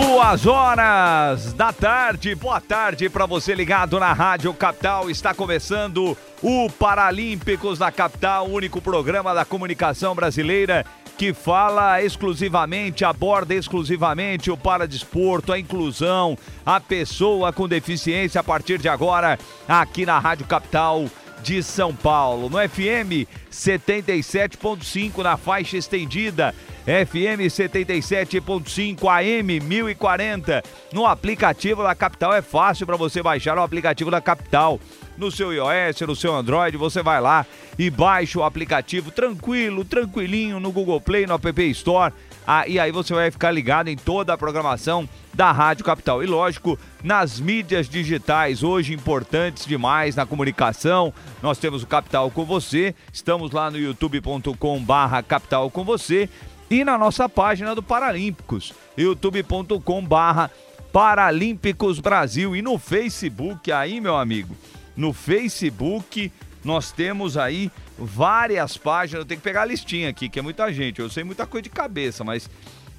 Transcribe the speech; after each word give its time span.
Duas 0.00 0.46
horas 0.46 1.52
da 1.54 1.72
tarde, 1.72 2.32
boa 2.32 2.60
tarde 2.60 3.08
para 3.08 3.26
você 3.26 3.52
ligado 3.52 3.98
na 3.98 4.12
Rádio 4.12 4.54
Capital. 4.54 5.10
Está 5.10 5.34
começando 5.34 6.16
o 6.40 6.70
Paralímpicos 6.70 7.80
da 7.80 7.90
Capital, 7.90 8.46
o 8.46 8.52
único 8.52 8.80
programa 8.80 9.34
da 9.34 9.44
comunicação 9.44 10.14
brasileira 10.14 10.86
que 11.16 11.34
fala 11.34 12.00
exclusivamente, 12.00 13.04
aborda 13.04 13.52
exclusivamente 13.56 14.52
o 14.52 14.56
paradesporto, 14.56 15.52
a 15.52 15.58
inclusão, 15.58 16.38
a 16.64 16.78
pessoa 16.78 17.52
com 17.52 17.66
deficiência 17.66 18.40
a 18.40 18.44
partir 18.44 18.78
de 18.78 18.88
agora, 18.88 19.36
aqui 19.66 20.06
na 20.06 20.20
Rádio 20.20 20.46
Capital 20.46 21.06
de 21.42 21.60
São 21.60 21.92
Paulo. 21.92 22.48
No 22.48 22.56
FM 22.56 23.26
77.5 23.50 25.22
na 25.24 25.36
faixa 25.36 25.76
estendida 25.76 26.54
FM 26.88 27.44
77.5 27.50 29.06
AM 29.08 29.60
1040. 29.60 30.62
No 30.90 31.04
aplicativo 31.04 31.82
da 31.82 31.94
Capital 31.94 32.34
é 32.34 32.40
fácil 32.40 32.86
para 32.86 32.96
você 32.96 33.22
baixar 33.22 33.58
o 33.58 33.62
aplicativo 33.62 34.10
da 34.10 34.22
Capital. 34.22 34.80
No 35.14 35.30
seu 35.30 35.52
iOS, 35.52 36.00
no 36.06 36.16
seu 36.16 36.34
Android, 36.34 36.78
você 36.78 37.02
vai 37.02 37.20
lá 37.20 37.44
e 37.78 37.90
baixa 37.90 38.38
o 38.38 38.42
aplicativo 38.42 39.10
tranquilo, 39.10 39.84
tranquilinho 39.84 40.58
no 40.58 40.72
Google 40.72 40.98
Play, 40.98 41.26
no 41.26 41.34
App 41.34 41.70
Store. 41.72 42.14
Ah, 42.46 42.66
e 42.66 42.80
aí 42.80 42.90
você 42.90 43.12
vai 43.12 43.30
ficar 43.30 43.50
ligado 43.50 43.88
em 43.88 43.96
toda 43.96 44.32
a 44.32 44.38
programação 44.38 45.06
da 45.34 45.52
Rádio 45.52 45.84
Capital. 45.84 46.24
E 46.24 46.26
lógico, 46.26 46.78
nas 47.04 47.38
mídias 47.38 47.86
digitais, 47.86 48.62
hoje 48.62 48.94
importantes 48.94 49.66
demais 49.66 50.16
na 50.16 50.24
comunicação. 50.24 51.12
Nós 51.42 51.58
temos 51.58 51.82
o 51.82 51.86
Capital 51.86 52.30
com 52.30 52.46
você. 52.46 52.94
Estamos 53.12 53.50
lá 53.50 53.70
no 53.70 53.76
youtube.com 53.76 54.82
barra 54.82 55.22
Capital 55.22 55.70
com 55.70 55.84
você 55.84 56.30
e 56.70 56.84
na 56.84 56.98
nossa 56.98 57.28
página 57.28 57.74
do 57.74 57.82
Paralímpicos, 57.82 58.72
youtube.com 58.96 60.04
barra 60.04 60.50
Paralímpicos 60.92 62.00
Brasil 62.00 62.56
e 62.56 62.62
no 62.62 62.78
Facebook 62.78 63.70
aí, 63.70 64.00
meu 64.00 64.16
amigo, 64.16 64.56
no 64.96 65.12
Facebook 65.12 66.32
nós 66.64 66.92
temos 66.92 67.36
aí 67.36 67.70
várias 67.98 68.76
páginas, 68.76 69.22
eu 69.22 69.26
tenho 69.26 69.40
que 69.40 69.44
pegar 69.44 69.62
a 69.62 69.66
listinha 69.66 70.08
aqui, 70.08 70.28
que 70.28 70.38
é 70.38 70.42
muita 70.42 70.72
gente, 70.72 71.00
eu 71.00 71.08
sei 71.08 71.24
muita 71.24 71.46
coisa 71.46 71.62
de 71.62 71.70
cabeça, 71.70 72.24
mas 72.24 72.48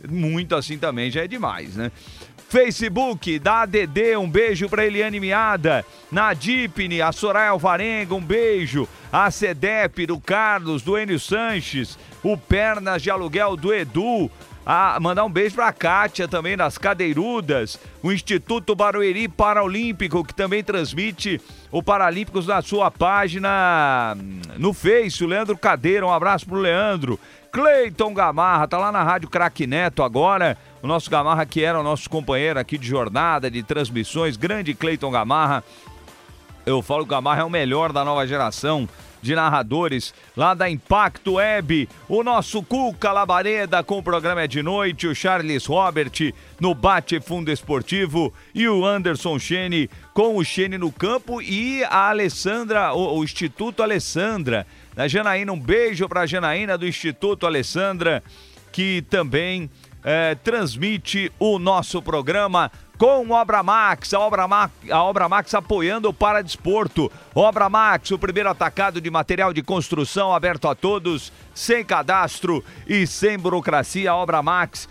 muito 0.07 0.55
assim 0.55 0.77
também 0.77 1.11
já 1.11 1.23
é 1.23 1.27
demais, 1.27 1.75
né? 1.75 1.91
Facebook 2.49 3.37
da 3.37 3.61
ADD, 3.61 4.17
um 4.17 4.27
beijo 4.27 4.67
para 4.67 4.83
Eliane 4.83 5.19
Miada. 5.19 5.85
Na 6.11 6.33
Dipne, 6.33 6.99
a 6.99 7.11
Soraya 7.11 7.51
Alvarenga, 7.51 8.15
um 8.15 8.21
beijo. 8.21 8.89
A 9.11 9.29
CEDEP 9.29 10.07
do 10.07 10.19
Carlos, 10.19 10.81
do 10.81 10.97
Enio 10.97 11.19
Sanches. 11.19 11.95
O 12.23 12.37
Pernas 12.37 13.01
de 13.01 13.09
Aluguel 13.09 13.55
do 13.55 13.73
Edu. 13.73 14.29
A 14.65 14.99
mandar 14.99 15.23
um 15.23 15.31
beijo 15.31 15.55
pra 15.55 15.73
Kátia 15.73 16.27
também 16.27 16.55
nas 16.55 16.77
Cadeirudas, 16.77 17.79
o 18.03 18.11
Instituto 18.11 18.75
Barueri 18.75 19.27
Paralímpico, 19.27 20.23
que 20.23 20.35
também 20.35 20.63
transmite 20.63 21.41
o 21.71 21.81
Paralímpicos 21.81 22.45
na 22.45 22.61
sua 22.61 22.91
página 22.91 24.15
hum, 24.15 24.41
no 24.57 24.71
Face, 24.71 25.23
o 25.23 25.27
Leandro 25.27 25.57
Cadeira, 25.57 26.05
um 26.05 26.13
abraço 26.13 26.45
pro 26.45 26.59
Leandro. 26.59 27.19
Cleiton 27.51 28.13
Gamarra, 28.13 28.67
tá 28.67 28.77
lá 28.77 28.91
na 28.91 29.01
Rádio 29.01 29.27
Craque 29.27 29.65
Neto 29.65 30.03
agora, 30.03 30.55
o 30.83 30.87
nosso 30.87 31.09
Gamarra 31.09 31.47
que 31.47 31.63
era 31.63 31.79
o 31.79 31.83
nosso 31.83 32.07
companheiro 32.07 32.59
aqui 32.59 32.77
de 32.77 32.87
jornada, 32.87 33.49
de 33.49 33.63
transmissões, 33.63 34.37
grande 34.37 34.75
Cleiton 34.75 35.09
Gamarra. 35.09 35.63
Eu 36.69 36.83
falo 36.83 36.99
que 36.99 37.07
o 37.07 37.15
Gamarra 37.15 37.41
é 37.41 37.43
o 37.43 37.49
melhor 37.49 37.91
da 37.91 38.05
nova 38.05 38.27
geração 38.27 38.87
de 39.23 39.33
narradores 39.33 40.13
lá 40.37 40.53
da 40.53 40.69
Impacto 40.69 41.33
Web. 41.33 41.89
O 42.07 42.21
nosso 42.21 42.61
Cuca 42.61 43.11
Labareda 43.11 43.83
com 43.83 43.97
o 43.97 44.03
programa 44.03 44.43
é 44.43 44.47
de 44.47 44.61
noite, 44.61 45.07
o 45.07 45.15
Charles 45.15 45.65
Robert 45.65 46.31
no 46.59 46.75
Bate 46.75 47.19
Fundo 47.19 47.51
Esportivo 47.51 48.31
e 48.53 48.69
o 48.69 48.85
Anderson 48.85 49.39
Chene 49.39 49.89
com 50.13 50.37
o 50.37 50.45
Chene 50.45 50.77
no 50.77 50.91
campo 50.91 51.41
e 51.41 51.83
a 51.85 52.09
Alessandra, 52.09 52.93
o, 52.93 53.17
o 53.17 53.23
Instituto 53.23 53.81
Alessandra. 53.81 54.67
Da 54.93 55.07
Janaína, 55.07 55.51
um 55.51 55.59
beijo 55.59 56.07
para 56.07 56.21
a 56.21 56.27
Janaína 56.27 56.77
do 56.77 56.87
Instituto 56.87 57.47
Alessandra, 57.47 58.23
que 58.71 59.03
também 59.09 59.71
é, 60.03 60.35
transmite 60.35 61.31
o 61.39 61.57
nosso 61.57 61.99
programa 61.99 62.71
com 62.99 63.31
Obra 63.31 63.63
Max, 63.63 64.13
a 64.13 64.19
Obra 64.19 64.45
Max, 64.45 64.73
a 64.91 65.01
Obra 65.01 65.29
Max 65.29 65.53
apoiando 65.53 66.09
o 66.09 66.13
Paradesporto. 66.13 67.09
Obra 67.33 67.69
Max, 67.69 68.11
o 68.11 68.19
primeiro 68.19 68.49
atacado 68.49 68.99
de 68.99 69.09
material 69.09 69.53
de 69.53 69.63
construção 69.63 70.35
aberto 70.35 70.67
a 70.67 70.75
todos, 70.75 71.31
sem 71.55 71.85
cadastro 71.85 72.61
e 72.85 73.07
sem 73.07 73.39
burocracia. 73.39 74.13
Obra 74.13 74.43
Max.com.br 74.43 74.89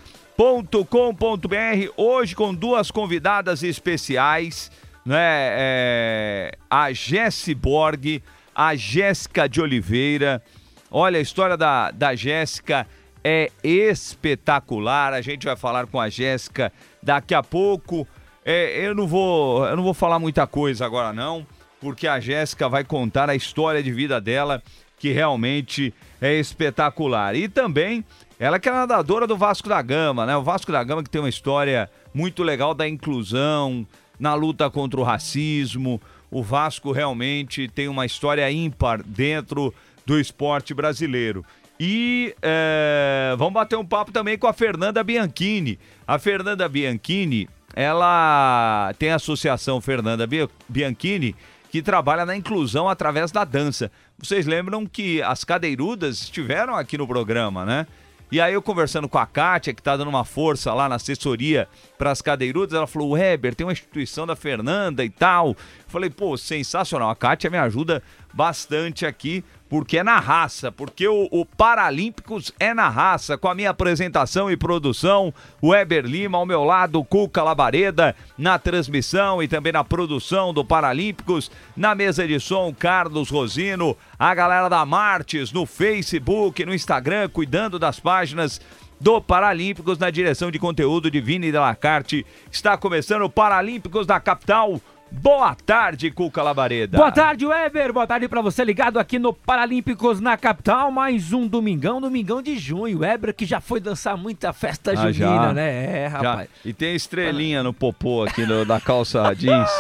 hoje 1.99 2.35
com 2.35 2.55
duas 2.55 2.91
convidadas 2.91 3.63
especiais, 3.63 4.73
né? 5.05 5.19
É, 5.21 6.53
a 6.71 6.91
Jessi 6.95 7.55
Borg, 7.55 8.23
a 8.55 8.75
Jéssica 8.75 9.47
de 9.47 9.61
Oliveira. 9.61 10.43
Olha 10.91 11.19
a 11.19 11.23
história 11.23 11.59
da, 11.59 11.91
da 11.91 12.15
Jéssica 12.15 12.87
é 13.23 13.51
espetacular. 13.63 15.13
A 15.13 15.21
gente 15.21 15.45
vai 15.45 15.57
falar 15.57 15.87
com 15.87 16.01
a 16.01 16.09
Jéssica 16.09 16.73
daqui 17.03 17.35
a 17.35 17.43
pouco. 17.43 18.07
É, 18.45 18.87
eu 18.87 18.95
não 18.95 19.07
vou, 19.07 19.67
eu 19.67 19.77
não 19.77 19.83
vou 19.83 19.95
falar 19.95 20.19
muita 20.19 20.47
coisa 20.47 20.87
agora 20.87 21.13
não, 21.13 21.47
porque 21.81 22.07
a 22.07 22.19
Jéssica 22.19 22.69
vai 22.69 22.85
contar 22.85 23.29
a 23.29 23.37
história 23.37 23.83
de 23.83 23.93
vida 23.93 24.21
dela, 24.21 24.63
que 24.99 25.13
realmente 25.13 25.93
é 26.21 26.35
espetacular. 26.35 27.35
E 27.35 27.49
também 27.49 28.05
ela 28.39 28.59
que 28.59 28.69
é 28.69 28.73
nadadora 28.73 29.27
do 29.27 29.37
Vasco 29.37 29.69
da 29.69 29.83
Gama, 29.83 30.25
né? 30.25 30.37
O 30.37 30.43
Vasco 30.43 30.73
da 30.73 30.83
Gama 30.83 31.03
que 31.03 31.11
tem 31.11 31.21
uma 31.21 31.29
história 31.29 31.91
muito 32.15 32.43
legal 32.43 32.73
da 32.73 32.89
inclusão, 32.89 33.87
na 34.19 34.35
luta 34.35 34.71
contra 34.71 34.99
o 35.01 35.05
racismo. 35.05 36.01
O 36.31 36.43
Vasco 36.43 36.93
realmente 36.93 37.69
tem 37.69 37.89
uma 37.89 38.07
história 38.07 38.51
ímpar 38.51 39.03
dentro 39.03 39.75
do 40.05 40.19
esporte 40.19 40.73
brasileiro. 40.73 41.45
E 41.81 42.35
é, 42.43 43.35
vamos 43.39 43.55
bater 43.55 43.77
um 43.77 43.85
papo 43.85 44.11
também 44.11 44.37
com 44.37 44.47
a 44.47 44.53
Fernanda 44.53 45.03
Bianchini. 45.05 45.79
A 46.07 46.19
Fernanda 46.19 46.69
Bianchini, 46.69 47.49
ela 47.75 48.93
tem 48.99 49.11
a 49.11 49.17
associação 49.17 49.81
Fernanda 49.81 50.27
Bianchini, 50.69 51.37
que 51.71 51.81
trabalha 51.81 52.27
na 52.27 52.37
inclusão 52.37 52.89
através 52.89 53.31
da 53.31 53.45
dança. 53.45 53.93
Vocês 54.19 54.47
lembram 54.47 54.87
que 54.87 55.23
as 55.23 55.45
cadeirudas 55.45 56.23
estiveram 56.23 56.75
aqui 56.75 56.99
no 56.99 57.07
programa, 57.07 57.65
né? 57.65 57.87
E 58.31 58.41
aí 58.41 58.53
eu 58.53 58.61
conversando 58.61 59.09
com 59.09 59.19
a 59.19 59.25
Kátia, 59.25 59.73
que 59.73 59.83
tá 59.83 59.97
dando 59.97 60.09
uma 60.09 60.25
força 60.25 60.75
lá 60.75 60.89
na 60.89 60.97
assessoria 60.97 61.69
para 61.99 62.13
as 62.13 62.23
cadeirudas, 62.23 62.75
ela 62.75 62.87
falou, 62.87 63.11
Weber, 63.11 63.55
tem 63.55 63.67
uma 63.67 63.73
instituição 63.73 64.27
da 64.27 64.37
Fernanda 64.37 65.05
e 65.05 65.11
tal. 65.11 65.57
Falei, 65.89 66.09
pô, 66.09 66.37
sensacional. 66.37 67.11
A 67.11 67.17
Kátia 67.17 67.51
me 67.51 67.59
ajuda 67.59 68.03
bastante 68.33 69.05
aqui 69.05 69.45
porque 69.69 69.99
é 69.99 70.03
na 70.03 70.19
raça, 70.19 70.73
porque 70.73 71.07
o, 71.07 71.29
o, 71.31 71.45
Paralímpicos 71.45 72.53
é 72.59 72.73
na 72.73 72.89
raça, 72.89 73.37
com 73.37 73.49
a 73.49 73.55
minha 73.55 73.71
apresentação 73.71 74.51
e 74.51 74.57
produção, 74.57 75.33
o 75.61 75.69
Weber 75.69 76.07
Lima 76.07 76.39
ao 76.39 76.47
meu 76.47 76.65
lado, 76.65 77.05
Cuca 77.05 77.43
Labareda, 77.43 78.17
na 78.37 78.59
transmissão 78.59 79.43
e 79.43 79.49
também 79.49 79.73
na 79.73 79.85
produção 79.85 80.55
do 80.55 80.65
Paralímpicos, 80.65 81.51
na 81.77 81.95
mesa 81.95 82.27
de 82.27 82.41
som, 82.41 82.73
Carlos 82.73 83.29
Rosino, 83.29 83.97
a 84.19 84.35
galera 84.35 84.69
da 84.69 84.87
Martes 84.87 85.53
no 85.53 85.67
Facebook, 85.67 86.65
no 86.65 86.75
Instagram, 86.75 87.29
cuidando 87.29 87.79
das 87.79 88.01
páginas 88.01 88.61
do 89.01 89.21
Paralímpicos 89.21 89.99
na 89.99 90.11
direção 90.11 90.51
de 90.51 90.59
conteúdo 90.59 91.11
de 91.11 91.21
Vini 91.21 91.53
Delacarte. 91.53 92.27
Está 92.51 92.77
começando 92.77 93.23
o 93.23 93.31
Paralímpicos 93.31 94.07
da 94.07 94.19
capital 94.21 94.81
Boa 95.11 95.55
tarde, 95.55 96.11
Cuca 96.11 96.43
Labareda. 96.43 96.99
Boa 96.99 97.11
tarde, 97.11 97.47
Weber. 97.47 97.93
Boa 97.93 98.07
tarde 98.07 98.29
para 98.29 98.43
você 98.43 98.63
ligado 98.63 98.99
aqui 98.99 99.19
no 99.19 99.33
Paralímpicos 99.33 100.21
na 100.21 100.37
capital. 100.37 100.91
Mais 100.91 101.33
um 101.33 101.47
domingão, 101.47 102.01
domingão 102.01 102.43
de 102.43 102.59
junho. 102.59 102.99
Weber 102.99 103.35
que 103.35 103.47
já 103.47 103.61
foi 103.61 103.81
dançar 103.81 104.19
muita 104.19 104.53
festa 104.53 104.93
ah, 104.93 105.11
junina, 105.11 105.47
já. 105.47 105.53
né? 105.55 106.03
É, 106.03 106.07
rapaz. 106.07 106.49
Já. 106.63 106.69
E 106.71 106.73
tem 106.75 106.95
estrelinha 106.95 107.63
no 107.63 107.73
popô 107.73 108.25
aqui 108.25 108.45
no, 108.45 108.67
da 108.67 108.79
calça 108.79 109.33
jeans. 109.35 109.71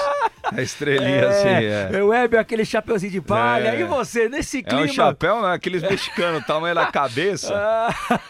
A 0.57 0.63
estrelinha 0.63 1.09
é, 1.09 1.27
assim, 1.27 1.97
é. 1.97 2.03
O 2.03 2.09
Weber, 2.09 2.41
aquele 2.41 2.65
chapeuzinho 2.65 3.13
de 3.13 3.21
palha. 3.21 3.75
É. 3.75 3.81
E 3.81 3.85
você, 3.85 4.29
nesse 4.29 4.63
clima... 4.63 4.83
É 4.83 4.85
um 4.85 4.89
chapéu, 4.89 5.43
né? 5.43 5.53
aqueles 5.53 5.83
mexicanos, 5.83 6.45
tamanho 6.47 6.75
da 6.75 6.87
cabeça. 6.87 7.55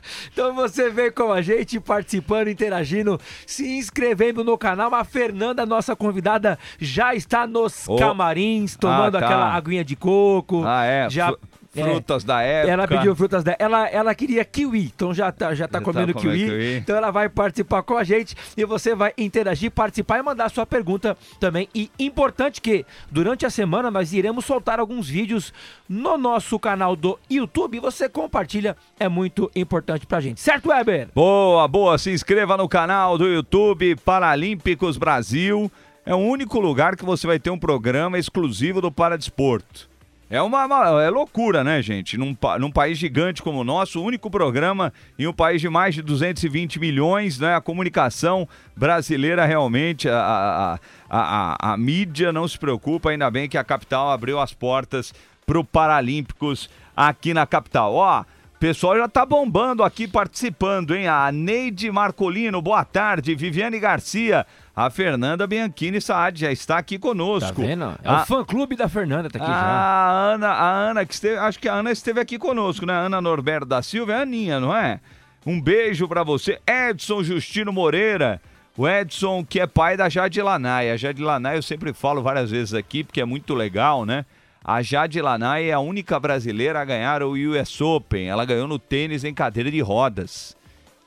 Então 0.32 0.54
você 0.54 0.90
vem 0.90 1.10
com 1.10 1.32
a 1.32 1.42
gente 1.42 1.78
participando, 1.80 2.48
interagindo, 2.48 3.20
se 3.46 3.66
inscrevendo 3.76 4.44
no 4.44 4.56
canal. 4.56 4.94
A 4.94 5.04
Fernanda, 5.04 5.64
nossa 5.66 5.94
convidada, 5.94 6.58
já 6.78 7.14
está 7.14 7.46
nos 7.46 7.88
oh. 7.88 7.96
camarins, 7.96 8.76
tomando 8.76 9.16
ah, 9.16 9.20
tá. 9.20 9.26
aquela 9.26 9.54
aguinha 9.54 9.84
de 9.84 9.96
coco. 9.96 10.64
Ah, 10.64 10.84
é. 10.84 11.10
Já. 11.10 11.34
Frutas 11.70 12.24
é, 12.24 12.26
da 12.26 12.42
época. 12.42 12.72
Ela 12.72 12.88
pediu 12.88 13.16
frutas 13.16 13.44
da 13.44 13.56
ela 13.58 13.88
Ela 13.88 14.14
queria 14.14 14.44
kiwi, 14.44 14.92
então 14.94 15.14
já 15.14 15.30
tá, 15.30 15.54
já 15.54 15.68
tá 15.68 15.78
já 15.78 15.84
comendo, 15.84 16.12
tá 16.12 16.20
kiwi, 16.20 16.44
kiwi, 16.44 16.76
Então 16.76 16.96
ela 16.96 17.10
vai 17.10 17.28
participar 17.28 17.82
com 17.82 17.96
a 17.96 18.04
gente 18.04 18.36
e 18.56 18.64
você 18.64 18.94
vai 18.94 19.12
interagir, 19.16 19.70
participar 19.70 20.18
e 20.18 20.22
mandar 20.22 20.50
sua 20.50 20.66
pergunta 20.66 21.16
também. 21.38 21.68
E 21.74 21.90
importante 21.98 22.60
que 22.60 22.84
durante 23.10 23.46
a 23.46 23.50
semana 23.50 23.90
nós 23.90 24.12
iremos 24.12 24.44
soltar 24.44 24.80
alguns 24.80 25.08
vídeos 25.08 25.52
no 25.88 26.16
nosso 26.16 26.58
canal 26.58 26.96
do 26.96 27.18
YouTube. 27.30 27.80
Você 27.80 28.08
compartilha, 28.08 28.76
é 28.98 29.08
muito 29.08 29.50
importante 29.54 30.06
pra 30.06 30.20
gente. 30.20 30.40
Certo, 30.40 30.68
Weber? 30.68 31.08
Boa, 31.14 31.66
boa. 31.68 31.98
Se 31.98 32.10
inscreva 32.10 32.56
no 32.56 32.68
canal 32.68 33.16
do 33.16 33.26
YouTube 33.26 33.96
Paralímpicos 33.96 34.96
Brasil. 34.96 35.70
É 36.04 36.14
o 36.14 36.18
único 36.18 36.58
lugar 36.58 36.96
que 36.96 37.04
você 37.04 37.26
vai 37.26 37.38
ter 37.38 37.50
um 37.50 37.58
programa 37.58 38.18
exclusivo 38.18 38.80
do 38.80 38.90
Paradesporto. 38.90 39.89
É 40.32 40.40
uma, 40.40 40.64
uma, 40.64 41.02
é 41.02 41.10
loucura, 41.10 41.64
né, 41.64 41.82
gente? 41.82 42.16
Num, 42.16 42.36
num 42.60 42.70
país 42.70 42.96
gigante 42.96 43.42
como 43.42 43.62
o 43.62 43.64
nosso, 43.64 44.00
o 44.00 44.04
único 44.04 44.30
programa 44.30 44.92
em 45.18 45.26
um 45.26 45.32
país 45.32 45.60
de 45.60 45.68
mais 45.68 45.92
de 45.92 46.02
220 46.02 46.78
milhões, 46.78 47.40
né? 47.40 47.56
A 47.56 47.60
comunicação 47.60 48.48
brasileira 48.76 49.44
realmente, 49.44 50.08
a, 50.08 50.78
a, 51.10 51.58
a, 51.58 51.72
a, 51.72 51.76
mídia 51.76 52.32
não 52.32 52.46
se 52.46 52.56
preocupa, 52.56 53.10
ainda 53.10 53.28
bem 53.28 53.48
que 53.48 53.58
a 53.58 53.64
capital 53.64 54.12
abriu 54.12 54.38
as 54.38 54.54
portas 54.54 55.12
para 55.44 55.58
o 55.58 55.64
Paralímpicos 55.64 56.70
aqui 56.96 57.34
na 57.34 57.44
capital. 57.44 57.92
Ó, 57.94 58.24
pessoal 58.60 58.94
já 58.94 59.08
tá 59.08 59.24
bombando 59.24 59.82
aqui 59.82 60.06
participando, 60.06 60.94
hein? 60.94 61.08
A 61.08 61.32
Neide 61.32 61.90
Marcolino, 61.90 62.60
boa 62.60 62.84
tarde. 62.84 63.34
Viviane 63.34 63.80
Garcia, 63.80 64.46
a 64.86 64.90
Fernanda 64.90 65.46
Bianchini 65.46 66.00
Saad 66.00 66.40
já 66.40 66.50
está 66.50 66.78
aqui 66.78 66.98
conosco. 66.98 67.60
Tá 67.60 67.66
vendo? 67.66 67.84
É 68.02 68.08
a... 68.08 68.22
o 68.22 68.26
fã-clube 68.26 68.76
da 68.76 68.88
Fernanda, 68.88 69.28
tá 69.28 69.38
aqui 69.38 69.50
a 69.50 69.54
já. 69.54 70.32
Ana, 70.34 70.48
a 70.48 70.70
Ana, 70.90 71.04
que 71.04 71.12
esteve, 71.12 71.36
acho 71.36 71.58
que 71.58 71.68
a 71.68 71.74
Ana 71.74 71.92
esteve 71.92 72.20
aqui 72.20 72.38
conosco, 72.38 72.86
né? 72.86 72.94
Ana 72.94 73.20
Norberto 73.20 73.66
da 73.66 73.82
Silva 73.82 74.12
é 74.12 74.16
a 74.16 74.20
Aninha, 74.22 74.58
não 74.58 74.74
é? 74.74 75.00
Um 75.44 75.60
beijo 75.60 76.08
para 76.08 76.22
você. 76.22 76.58
Edson 76.66 77.22
Justino 77.22 77.72
Moreira. 77.72 78.40
O 78.76 78.88
Edson, 78.88 79.44
que 79.44 79.60
é 79.60 79.66
pai 79.66 79.96
da 79.96 80.08
Jade 80.08 80.40
Lanai. 80.40 80.90
A 80.90 80.96
Jade 80.96 81.22
Lanai 81.22 81.58
eu 81.58 81.62
sempre 81.62 81.92
falo 81.92 82.22
várias 82.22 82.50
vezes 82.50 82.72
aqui, 82.72 83.04
porque 83.04 83.20
é 83.20 83.24
muito 83.24 83.54
legal, 83.54 84.06
né? 84.06 84.24
A 84.64 84.80
Jade 84.80 85.20
Lanai 85.20 85.68
é 85.68 85.72
a 85.72 85.80
única 85.80 86.18
brasileira 86.18 86.80
a 86.80 86.84
ganhar 86.84 87.22
o 87.22 87.32
US 87.32 87.80
Open. 87.80 88.28
Ela 88.28 88.44
ganhou 88.44 88.68
no 88.68 88.78
tênis 88.78 89.24
em 89.24 89.34
cadeira 89.34 89.70
de 89.70 89.80
rodas. 89.80 90.56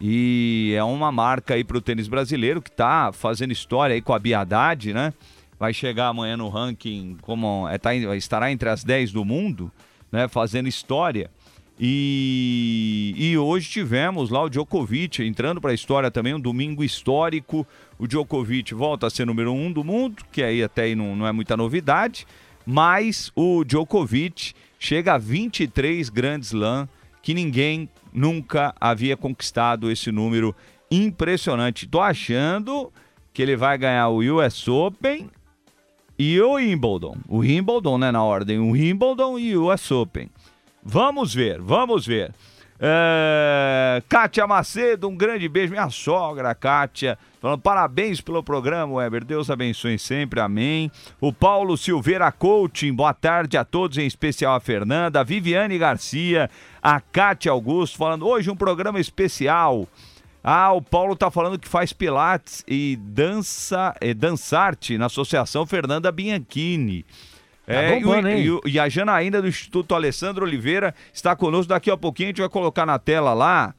E 0.06 0.74
é 0.76 0.84
uma 0.84 1.14
marca 1.14 1.54
aí 1.54 1.64
para 1.64 1.78
o 1.78 1.82
tênis 1.82 2.10
brasileiro 2.10 2.62
que 2.62 2.70
está 2.70 3.14
fazendo 3.14 3.54
história 3.54 3.94
aí 3.94 4.02
com 4.02 4.12
a 4.12 4.20
Biadade, 4.20 4.92
né? 4.92 5.14
Vai 5.58 5.74
chegar 5.74 6.10
amanhã 6.10 6.36
no 6.36 6.50
ranking 6.50 7.16
como 7.22 7.70
é, 7.70 7.78
tá, 7.78 7.96
estará 7.96 8.52
entre 8.52 8.68
as 8.68 8.84
10 8.84 9.14
do 9.14 9.24
mundo, 9.24 9.72
né? 10.12 10.28
Fazendo 10.28 10.68
história. 10.68 11.32
E, 11.80 13.14
e 13.16 13.38
hoje 13.38 13.70
tivemos 13.70 14.30
lá 14.30 14.44
o 14.44 14.50
Djokovic 14.50 15.24
entrando 15.24 15.62
para 15.62 15.72
a 15.72 15.74
história 15.74 16.12
também, 16.12 16.34
um 16.34 16.40
domingo 16.40 16.84
histórico. 16.84 17.66
O 17.98 18.06
Djokovic 18.06 18.74
volta 18.74 19.08
a 19.08 19.10
ser 19.10 19.26
número 19.26 19.54
um 19.54 19.72
do 19.72 19.86
mundo, 19.86 20.22
que 20.34 20.44
aí 20.44 20.62
até 20.62 20.82
aí 20.82 20.96
não, 20.96 21.16
não 21.16 21.26
é 21.26 21.32
muita 21.32 21.56
novidade, 21.56 22.28
mas 22.66 23.32
o 23.38 23.64
Djokovic 23.64 24.54
chega 24.78 25.14
a 25.14 25.18
23 25.18 26.10
Grand 26.10 26.42
Slam 26.42 26.90
que 27.24 27.34
ninguém 27.34 27.90
nunca 28.14 28.76
havia 28.80 29.18
conquistado 29.18 29.90
esse 29.90 30.12
número 30.12 30.54
impressionante. 30.92 31.88
Tô 31.88 32.02
achando 32.02 32.92
que 33.34 33.42
ele 33.42 33.56
vai 33.56 33.78
ganhar 33.78 34.10
o 34.10 34.20
US 34.20 34.68
Open 34.68 35.30
e 36.20 36.40
o 36.40 36.54
Wimbledon. 36.56 37.18
O 37.28 37.38
Wimbledon, 37.40 37.98
né, 37.98 38.12
na 38.12 38.24
ordem, 38.24 38.60
o 38.60 38.72
Wimbledon 38.72 39.40
e 39.40 39.58
o 39.58 39.74
US 39.74 39.90
Open. 39.90 40.30
Vamos 40.84 41.34
ver, 41.34 41.62
vamos 41.62 42.06
ver. 42.06 42.36
É... 42.86 44.04
Kátia 44.10 44.46
Macedo, 44.46 45.08
um 45.08 45.16
grande 45.16 45.48
beijo. 45.48 45.72
Minha 45.72 45.90
sogra, 45.90 46.54
Kátia, 46.54 47.18
falando 47.40 47.62
parabéns 47.62 48.20
pelo 48.20 48.44
programa, 48.44 48.96
Weber. 48.96 49.24
Deus 49.24 49.50
abençoe 49.50 49.98
sempre, 49.98 50.42
amém. 50.42 50.92
O 51.22 51.32
Paulo 51.32 51.78
Silveira 51.78 52.30
Coaching, 52.30 52.94
boa 52.94 53.14
tarde 53.14 53.56
a 53.56 53.64
todos, 53.64 53.98
em 53.98 54.06
especial 54.06 54.54
a 54.54 54.60
Fernanda, 54.60 55.22
a 55.22 55.24
Viviane 55.24 55.78
Garcia, 55.78 56.50
a 56.82 57.00
Kátia 57.00 57.54
Augusto, 57.54 57.98
falando 57.98 58.28
hoje 58.28 58.52
um 58.52 58.56
programa 58.56 59.00
especial. 59.00 59.88
Ah, 60.44 60.74
o 60.74 60.82
Paulo 60.82 61.16
tá 61.16 61.32
falando 61.32 61.58
que 61.58 61.70
faz 61.70 61.94
pilates 61.94 62.66
e 62.68 62.98
dança, 62.98 63.96
é, 64.02 64.14
dançarte 64.14 64.98
na 64.98 65.06
Associação 65.06 65.66
Fernanda 65.66 66.12
Bianchini. 66.12 67.06
Tá 67.66 67.74
é, 67.74 68.00
bombando, 68.00 68.30
e, 68.30 68.48
e, 68.48 68.72
e, 68.74 68.80
a 68.80 68.90
Janaína 68.90 69.42
do 69.42 69.48
Instituto 69.48 69.96
Alessandro 69.96 70.46
Oliveira 70.46 70.94
está 71.14 71.36
conosco. 71.36 71.70
Daqui 71.70 71.90
a 71.90 71.96
pouquinho 71.96 72.28
a 72.28 72.32
gente 72.32 72.42
vai 72.42 72.50
colocar 72.50 72.86
na 72.86 73.00
tela 73.00 73.34
lá 73.34 73.74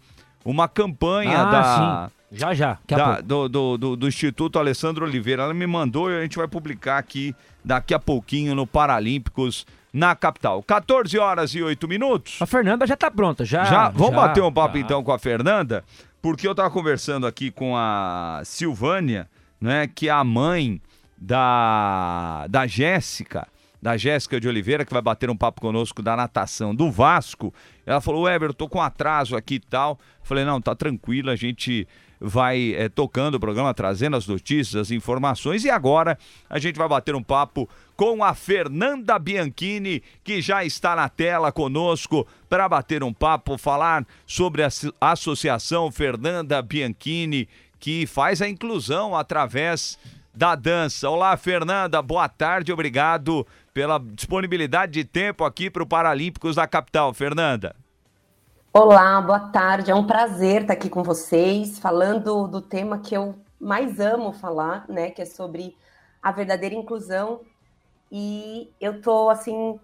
uma 0.45 0.67
campanha 0.67 1.39
ah, 1.39 1.45
da. 1.45 2.09
Sim. 2.09 2.15
Já, 2.37 2.55
já. 2.55 2.79
Da, 2.89 3.21
do, 3.21 3.49
do, 3.49 3.79
do, 3.79 3.97
do, 3.97 4.09
Instituto 4.09 4.59
Alessandro 4.59 5.05
Oliveira. 5.05 5.43
Ela 5.43 5.55
me 5.55 5.67
mandou 5.67 6.11
e 6.11 6.17
a 6.17 6.23
gente 6.23 6.37
vai 6.37 6.49
publicar 6.49 6.99
aqui 6.99 7.35
daqui 7.65 7.95
a 7.95 7.99
pouquinho 7.99 8.55
no 8.55 8.67
Paralímpicos 8.67 9.67
na 9.93 10.17
capital. 10.17 10.63
14 10.63 11.17
horas 11.19 11.55
e 11.55 11.63
8 11.63 11.87
minutos. 11.87 12.41
A 12.41 12.47
Fernanda 12.47 12.87
já 12.87 12.95
está 12.95 13.11
pronta, 13.11 13.45
já. 13.45 13.65
Já? 13.65 13.89
Vamos 13.91 14.15
já, 14.15 14.21
bater 14.27 14.43
um 14.43 14.53
papo 14.53 14.77
já. 14.77 14.85
então 14.85 15.05
com 15.05 15.13
a 15.13 15.19
Fernanda, 15.19 15.85
porque 16.21 16.47
eu 16.47 16.51
estava 16.51 16.71
conversando 16.71 17.27
aqui 17.27 17.51
com 17.51 17.77
a 17.77 18.43
Silvânia, 18.45 19.29
né, 19.61 19.87
que 19.87 20.09
é 20.09 20.13
a 20.13 20.25
mãe 20.25 20.81
da, 21.17 22.47
da 22.49 22.67
Jéssica 22.67 23.47
da 23.85 23.99
Jéssica 23.99 24.41
de 24.41 24.49
Oliveira, 24.49 24.83
que 24.83 24.95
vai 24.95 25.03
bater 25.03 25.29
um 25.29 25.37
papo 25.37 25.61
conosco 25.61 26.01
da 26.01 26.17
natação 26.17 26.75
do 26.75 26.91
Vasco. 26.91 27.53
Ela 27.85 28.01
falou: 28.01 28.27
eu 28.27 28.55
tô 28.55 28.67
com 28.67 28.81
atraso 28.81 29.37
aqui 29.37 29.57
e 29.57 29.61
tal. 29.61 30.01
Falei: 30.23 30.43
não, 30.43 30.59
tá 30.59 30.75
tranquilo, 30.75 31.29
a 31.29 31.37
gente 31.37 31.87
vai 32.19 32.73
é, 32.79 32.89
tocando 32.89 33.35
o 33.35 33.41
programa, 33.41 33.75
trazendo 33.75 34.17
as 34.17 34.27
notícias, 34.27 34.75
as 34.75 34.91
informações. 34.91 35.67
E 35.67 35.71
agora 35.71 36.17
a 36.49 36.59
gente 36.59 36.77
vai 36.77 36.89
bater 36.89 37.15
um 37.15 37.23
papo 37.23 37.69
com 37.95 38.25
a 38.25 38.33
Fernanda 38.33 39.19
Bianchini, 39.19 40.03
que 40.25 40.41
já 40.41 40.65
está 40.65 40.97
na 40.97 41.11
tela 41.11 41.53
conosco 41.53 42.27
para 42.49 42.67
bater 42.67 43.03
um 43.03 43.13
papo, 43.13 43.59
falar 43.59 44.07
sobre 44.27 44.63
a 44.63 44.71
Associação 44.99 45.93
Fernanda 45.93 46.63
Bianchini, 46.63 47.47
que 47.79 48.07
faz 48.07 48.41
a 48.41 48.49
inclusão 48.49 49.15
através 49.15 49.99
da 50.35 50.55
dança. 50.55 51.11
Olá, 51.11 51.37
Fernanda, 51.37 52.01
boa 52.01 52.31
tarde, 52.31 52.73
obrigado 52.73 53.47
pela 53.75 53.99
disponibilidade 53.99 54.93
de 54.93 55.05
tempo 55.05 55.43
aqui 55.43 55.69
para 55.69 55.83
o 55.83 55.87
Paralímpicos 55.87 56.55
da 56.55 56.65
capital. 56.65 57.13
Fernanda. 57.13 57.75
Olá, 58.73 59.21
boa 59.21 59.41
tarde. 59.51 59.91
É 59.91 59.95
um 59.95 60.07
prazer 60.07 60.63
estar 60.63 60.75
aqui 60.75 60.89
com 60.89 61.03
vocês, 61.03 61.77
falando 61.81 62.47
do 62.47 62.63
tema 62.63 63.01
que 63.01 63.17
eu 63.17 63.35
mais 63.61 63.99
amo 63.99 64.33
falar, 64.33 64.85
né, 64.89 65.11
que 65.11 65.21
é 65.21 65.25
sobre 65.25 65.77
a 66.23 66.31
verdadeira 66.31 66.75
inclusão. 66.77 67.41
E 68.13 68.73
eu 68.81 68.99
estou 68.99 69.29
assim 69.29 69.79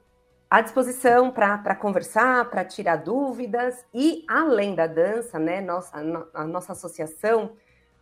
à 0.48 0.60
disposição 0.60 1.32
para 1.32 1.74
conversar, 1.74 2.48
para 2.48 2.64
tirar 2.64 2.96
dúvidas 2.96 3.84
e 3.92 4.24
além 4.28 4.76
da 4.76 4.86
dança, 4.86 5.36
né, 5.36 5.60
nossa, 5.60 5.96
a 6.32 6.44
nossa 6.44 6.72
associação, 6.72 7.52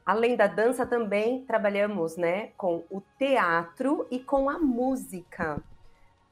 além 0.05 0.37
da 0.37 0.47
dança 0.47 0.85
também 0.85 1.47
trabalhamos, 1.47 2.19
né, 2.19 2.49
com 2.59 2.85
o 2.91 3.03
teatro 3.19 4.07
e 4.11 4.19
com 4.19 4.51
a 4.51 4.59
música 4.59 5.63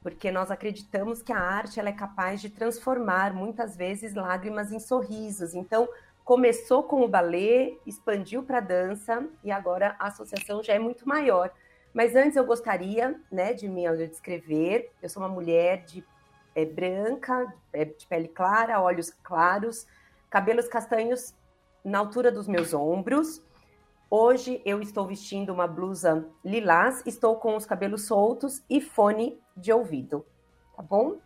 porque 0.06 0.30
nós 0.30 0.52
acreditamos 0.52 1.20
que 1.20 1.32
a 1.32 1.40
arte 1.40 1.80
ela 1.80 1.88
é 1.88 1.92
capaz 1.92 2.40
de 2.40 2.48
transformar 2.48 3.34
muitas 3.34 3.76
vezes 3.76 4.14
lágrimas 4.14 4.70
em 4.70 4.78
sorrisos. 4.78 5.52
Então, 5.52 5.88
começou 6.24 6.84
com 6.84 7.02
o 7.02 7.08
balé, 7.08 7.72
expandiu 7.84 8.44
para 8.44 8.58
a 8.58 8.60
dança 8.60 9.26
e 9.42 9.50
agora 9.50 9.96
a 9.98 10.06
associação 10.06 10.62
já 10.62 10.74
é 10.74 10.78
muito 10.78 11.08
maior. 11.08 11.50
Mas 11.92 12.14
antes 12.14 12.36
eu 12.36 12.46
gostaria, 12.46 13.20
né, 13.32 13.52
de 13.52 13.66
me 13.66 13.82
descrever. 14.06 14.92
Eu 15.02 15.08
sou 15.08 15.20
uma 15.20 15.28
mulher 15.28 15.82
de 15.84 16.04
é, 16.54 16.64
branca, 16.64 17.52
de 17.74 18.06
pele 18.06 18.28
clara, 18.28 18.80
olhos 18.80 19.10
claros, 19.24 19.88
cabelos 20.30 20.68
castanhos 20.68 21.34
na 21.84 21.98
altura 21.98 22.30
dos 22.30 22.46
meus 22.46 22.72
ombros. 22.72 23.42
Hoje 24.08 24.62
eu 24.64 24.80
estou 24.80 25.04
vestindo 25.04 25.52
uma 25.52 25.66
blusa 25.66 26.24
lilás, 26.44 27.02
estou 27.04 27.36
com 27.36 27.56
os 27.56 27.66
cabelos 27.66 28.06
soltos 28.06 28.62
e 28.70 28.80
fone 28.80 29.36
de 29.56 29.72
ouvido. 29.72 30.24
Tá 30.76 30.82
bom? 30.82 31.18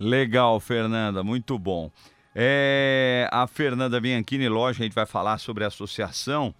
Legal, 0.00 0.58
Fernanda, 0.58 1.22
muito 1.22 1.56
bom. 1.56 1.92
É, 2.34 3.28
a 3.30 3.46
Fernanda 3.46 4.00
Bianchini, 4.00 4.48
lógico, 4.48 4.82
a 4.82 4.86
gente 4.86 4.94
vai 4.94 5.06
falar 5.06 5.38
sobre 5.38 5.62
a 5.62 5.68
associação 5.68 6.52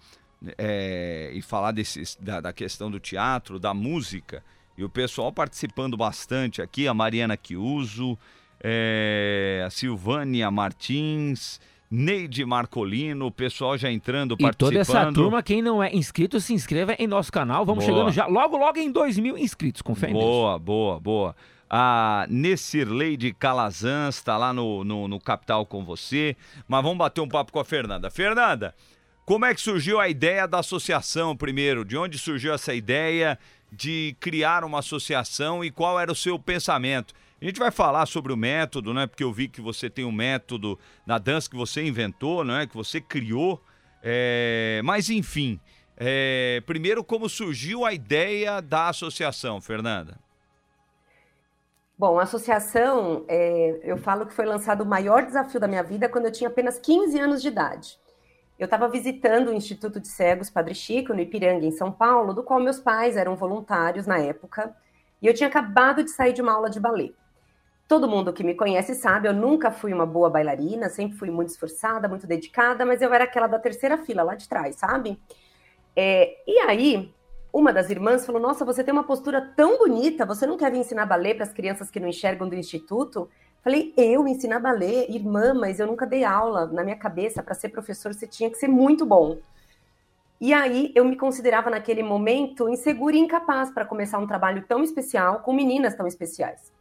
é, 0.57 1.31
e 1.33 1.41
falar 1.41 1.73
desse, 1.73 2.01
da, 2.21 2.39
da, 2.39 2.53
questão 2.53 2.89
do 2.89 2.97
teatro, 2.97 3.59
da 3.59 3.73
música. 3.73 4.41
E 4.77 4.83
o 4.83 4.89
pessoal 4.89 5.33
participando 5.33 5.97
bastante 5.97 6.61
aqui, 6.61 6.87
a 6.87 6.93
Mariana 6.93 7.37
Chiuso, 7.41 8.17
é, 8.63 9.61
a 9.65 9.69
Silvânia 9.69 10.49
Martins, 10.49 11.59
Neide 11.89 12.43
Marcolino, 12.45 13.27
o 13.27 13.31
pessoal 13.31 13.77
já 13.77 13.91
entrando, 13.91 14.35
participando. 14.37 14.71
E 14.71 14.85
toda 14.85 14.99
essa 14.99 15.13
turma, 15.13 15.43
quem 15.43 15.61
não 15.61 15.81
é 15.81 15.93
inscrito, 15.95 16.39
se 16.39 16.53
inscreva 16.53 16.95
em 16.97 17.07
nosso 17.07 17.31
canal. 17.31 17.65
Vamos 17.65 17.85
boa. 17.85 17.97
chegando 17.97 18.11
já 18.13 18.25
logo, 18.25 18.57
logo 18.57 18.77
em 18.79 18.91
2 18.91 19.19
mil 19.19 19.37
inscritos, 19.37 19.81
com 19.81 19.93
fé 19.93 20.07
Boa, 20.07 20.57
boa, 20.57 20.99
boa. 20.99 21.35
A 21.69 22.25
Nessirley 22.29 23.17
de 23.17 23.33
Calazans 23.33 24.15
está 24.15 24.37
lá 24.37 24.53
no, 24.53 24.83
no, 24.83 25.07
no 25.07 25.19
Capital 25.19 25.65
com 25.65 25.83
você. 25.83 26.35
Mas 26.67 26.81
vamos 26.81 26.97
bater 26.97 27.21
um 27.21 27.27
papo 27.27 27.51
com 27.51 27.59
a 27.59 27.65
Fernanda. 27.65 28.09
Fernanda, 28.09 28.73
como 29.25 29.45
é 29.45 29.53
que 29.53 29.61
surgiu 29.61 29.99
a 29.99 30.07
ideia 30.07 30.47
da 30.47 30.59
associação 30.59 31.35
primeiro? 31.35 31.83
De 31.83 31.97
onde 31.97 32.17
surgiu 32.17 32.53
essa 32.53 32.73
ideia 32.73 33.39
de 33.71 34.15
criar 34.19 34.63
uma 34.63 34.79
associação 34.79 35.63
e 35.63 35.71
qual 35.71 35.99
era 35.99 36.11
o 36.11 36.15
seu 36.15 36.37
pensamento? 36.37 37.13
Gente 37.45 37.59
vai 37.59 37.69
falar 37.69 38.07
sobre 38.07 38.33
o 38.33 38.35
método, 38.35 38.91
né? 38.91 39.05
Porque 39.05 39.23
eu 39.23 39.31
vi 39.31 39.47
que 39.47 39.61
você 39.61 39.87
tem 39.87 40.03
um 40.03 40.11
método 40.11 40.79
na 41.05 41.19
dança 41.19 41.47
que 41.47 41.55
você 41.55 41.85
inventou, 41.85 42.43
né? 42.43 42.65
Que 42.65 42.75
você 42.75 42.99
criou. 42.99 43.61
É... 44.01 44.81
Mas 44.83 45.11
enfim, 45.11 45.59
é... 45.95 46.63
primeiro 46.65 47.03
como 47.03 47.29
surgiu 47.29 47.85
a 47.85 47.93
ideia 47.93 48.63
da 48.63 48.89
associação, 48.89 49.61
Fernanda? 49.61 50.17
Bom, 51.95 52.17
a 52.17 52.23
associação, 52.23 53.23
é... 53.27 53.79
eu 53.83 53.97
falo 53.97 54.25
que 54.25 54.33
foi 54.33 54.47
lançado 54.47 54.81
o 54.81 54.85
maior 54.87 55.23
desafio 55.23 55.59
da 55.59 55.67
minha 55.67 55.83
vida 55.83 56.09
quando 56.09 56.25
eu 56.25 56.31
tinha 56.31 56.49
apenas 56.49 56.79
15 56.79 57.19
anos 57.19 57.43
de 57.43 57.49
idade. 57.49 57.99
Eu 58.57 58.65
estava 58.65 58.89
visitando 58.89 59.49
o 59.49 59.53
Instituto 59.53 59.99
de 59.99 60.07
Cegos 60.07 60.49
Padre 60.49 60.73
Chico, 60.73 61.13
no 61.13 61.21
Ipiranga, 61.21 61.63
em 61.63 61.71
São 61.71 61.91
Paulo, 61.91 62.33
do 62.33 62.41
qual 62.41 62.59
meus 62.59 62.79
pais 62.79 63.15
eram 63.15 63.35
voluntários 63.35 64.07
na 64.07 64.17
época, 64.17 64.75
e 65.21 65.27
eu 65.27 65.33
tinha 65.35 65.47
acabado 65.47 66.03
de 66.03 66.09
sair 66.09 66.33
de 66.33 66.41
uma 66.41 66.51
aula 66.51 66.71
de 66.71 66.79
balé. 66.79 67.11
Todo 67.87 68.07
mundo 68.07 68.33
que 68.33 68.43
me 68.43 68.55
conhece 68.55 68.95
sabe, 68.95 69.27
eu 69.27 69.33
nunca 69.33 69.69
fui 69.69 69.93
uma 69.93 70.07
boa 70.07 70.27
bailarina, 70.29 70.89
sempre 70.89 71.17
fui 71.17 71.29
muito 71.29 71.49
esforçada, 71.49 72.07
muito 72.07 72.25
dedicada, 72.25 72.83
mas 72.83 73.01
eu 73.01 73.13
era 73.13 73.25
aquela 73.25 73.45
da 73.45 73.59
terceira 73.59 73.97
fila 73.97 74.23
lá 74.23 74.33
de 74.33 74.49
trás, 74.49 74.75
sabe? 74.77 75.19
É, 75.95 76.35
e 76.47 76.59
aí, 76.61 77.13
uma 77.53 77.71
das 77.71 77.89
irmãs 77.91 78.25
falou: 78.25 78.41
Nossa, 78.41 78.65
você 78.65 78.83
tem 78.83 78.91
uma 78.91 79.03
postura 79.03 79.53
tão 79.55 79.77
bonita, 79.77 80.25
você 80.25 80.47
não 80.47 80.57
quer 80.57 80.71
vir 80.71 80.79
ensinar 80.79 81.05
balé 81.05 81.33
para 81.35 81.43
as 81.43 81.53
crianças 81.53 81.91
que 81.91 81.99
não 81.99 82.07
enxergam 82.07 82.49
do 82.49 82.55
instituto? 82.55 83.29
Falei: 83.63 83.93
Eu 83.95 84.27
ensinar 84.27 84.59
balé, 84.59 85.05
irmã, 85.09 85.53
mas 85.53 85.79
eu 85.79 85.85
nunca 85.87 86.07
dei 86.07 86.23
aula. 86.23 86.65
Na 86.65 86.83
minha 86.83 86.97
cabeça, 86.97 87.43
para 87.43 87.53
ser 87.53 87.69
professor, 87.69 88.13
você 88.13 88.27
tinha 88.27 88.49
que 88.49 88.57
ser 88.57 88.67
muito 88.67 89.05
bom. 89.05 89.37
E 90.41 90.53
aí 90.53 90.91
eu 90.95 91.05
me 91.05 91.15
considerava 91.15 91.69
naquele 91.69 92.03
momento 92.03 92.67
insegura 92.67 93.15
e 93.15 93.19
incapaz 93.19 93.71
para 93.71 93.85
começar 93.85 94.17
um 94.17 94.27
trabalho 94.27 94.65
tão 94.67 94.83
especial 94.83 95.39
com 95.39 95.53
meninas 95.53 95.95
tão 95.95 96.05
especiais. 96.05 96.74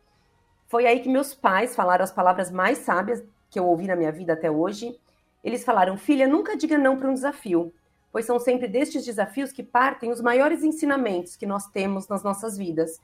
Foi 0.74 0.88
aí 0.88 0.98
que 0.98 1.08
meus 1.08 1.32
pais 1.32 1.72
falaram 1.72 2.02
as 2.02 2.10
palavras 2.10 2.50
mais 2.50 2.78
sábias 2.78 3.22
que 3.48 3.60
eu 3.60 3.64
ouvi 3.64 3.86
na 3.86 3.94
minha 3.94 4.10
vida 4.10 4.32
até 4.32 4.50
hoje. 4.50 4.98
Eles 5.44 5.62
falaram: 5.62 5.96
Filha, 5.96 6.26
nunca 6.26 6.56
diga 6.56 6.76
não 6.76 6.96
para 6.96 7.08
um 7.08 7.14
desafio, 7.14 7.72
pois 8.10 8.26
são 8.26 8.40
sempre 8.40 8.66
destes 8.66 9.04
desafios 9.04 9.52
que 9.52 9.62
partem 9.62 10.10
os 10.10 10.20
maiores 10.20 10.64
ensinamentos 10.64 11.36
que 11.36 11.46
nós 11.46 11.68
temos 11.68 12.08
nas 12.08 12.24
nossas 12.24 12.58
vidas. 12.58 13.00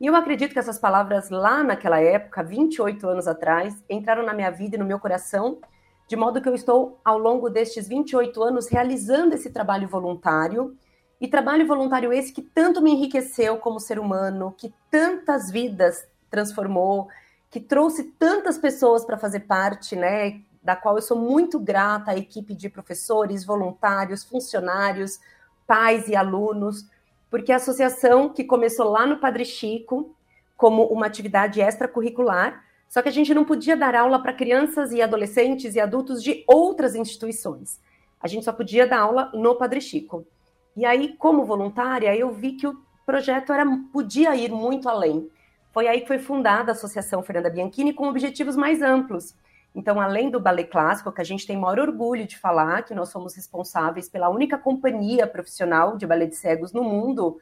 E 0.00 0.06
eu 0.06 0.14
acredito 0.14 0.52
que 0.52 0.60
essas 0.60 0.78
palavras 0.78 1.28
lá 1.28 1.64
naquela 1.64 1.98
época, 1.98 2.40
28 2.44 3.08
anos 3.08 3.26
atrás, 3.26 3.82
entraram 3.90 4.24
na 4.24 4.32
minha 4.32 4.52
vida 4.52 4.76
e 4.76 4.78
no 4.78 4.84
meu 4.84 5.00
coração, 5.00 5.58
de 6.06 6.14
modo 6.14 6.40
que 6.40 6.48
eu 6.48 6.54
estou, 6.54 7.00
ao 7.04 7.18
longo 7.18 7.50
destes 7.50 7.88
28 7.88 8.40
anos, 8.44 8.68
realizando 8.68 9.34
esse 9.34 9.50
trabalho 9.50 9.88
voluntário. 9.88 10.76
E 11.20 11.26
trabalho 11.26 11.66
voluntário 11.66 12.12
esse 12.12 12.32
que 12.32 12.42
tanto 12.42 12.80
me 12.80 12.92
enriqueceu 12.92 13.56
como 13.56 13.80
ser 13.80 13.98
humano, 13.98 14.54
que 14.56 14.72
tantas 14.88 15.50
vidas 15.50 16.06
transformou, 16.30 17.08
que 17.50 17.60
trouxe 17.60 18.04
tantas 18.18 18.58
pessoas 18.58 19.04
para 19.04 19.18
fazer 19.18 19.40
parte, 19.40 19.96
né? 19.96 20.40
Da 20.62 20.76
qual 20.76 20.96
eu 20.96 21.02
sou 21.02 21.16
muito 21.16 21.58
grata 21.58 22.10
à 22.10 22.16
equipe 22.16 22.54
de 22.54 22.68
professores, 22.68 23.44
voluntários, 23.44 24.24
funcionários, 24.24 25.18
pais 25.66 26.08
e 26.08 26.16
alunos, 26.16 26.86
porque 27.30 27.52
a 27.52 27.56
associação 27.56 28.28
que 28.28 28.44
começou 28.44 28.90
lá 28.90 29.06
no 29.06 29.18
Padre 29.18 29.44
Chico 29.44 30.14
como 30.56 30.86
uma 30.86 31.06
atividade 31.06 31.60
extracurricular, 31.60 32.64
só 32.88 33.02
que 33.02 33.08
a 33.08 33.12
gente 33.12 33.34
não 33.34 33.44
podia 33.44 33.76
dar 33.76 33.94
aula 33.94 34.20
para 34.20 34.32
crianças 34.32 34.92
e 34.92 35.00
adolescentes 35.02 35.74
e 35.74 35.80
adultos 35.80 36.22
de 36.22 36.42
outras 36.48 36.94
instituições. 36.94 37.78
A 38.20 38.26
gente 38.26 38.44
só 38.44 38.52
podia 38.52 38.86
dar 38.86 39.00
aula 39.00 39.30
no 39.34 39.54
Padre 39.54 39.80
Chico. 39.80 40.26
E 40.74 40.84
aí, 40.84 41.14
como 41.18 41.44
voluntária, 41.44 42.16
eu 42.16 42.32
vi 42.32 42.52
que 42.52 42.66
o 42.66 42.76
projeto 43.04 43.52
era 43.52 43.64
podia 43.92 44.34
ir 44.34 44.50
muito 44.50 44.88
além. 44.88 45.30
Foi 45.72 45.86
aí 45.86 46.00
que 46.00 46.08
foi 46.08 46.18
fundada 46.18 46.72
a 46.72 46.74
Associação 46.74 47.22
Fernanda 47.22 47.50
Bianchini 47.50 47.92
com 47.92 48.08
objetivos 48.08 48.56
mais 48.56 48.82
amplos. 48.82 49.34
Então, 49.74 50.00
além 50.00 50.30
do 50.30 50.40
ballet 50.40 50.68
clássico, 50.68 51.12
que 51.12 51.20
a 51.20 51.24
gente 51.24 51.46
tem 51.46 51.56
maior 51.56 51.78
orgulho 51.78 52.26
de 52.26 52.38
falar, 52.38 52.82
que 52.82 52.94
nós 52.94 53.10
somos 53.10 53.34
responsáveis 53.34 54.08
pela 54.08 54.28
única 54.28 54.58
companhia 54.58 55.26
profissional 55.26 55.96
de 55.96 56.06
ballet 56.06 56.30
de 56.30 56.36
cegos 56.36 56.72
no 56.72 56.82
mundo, 56.82 57.38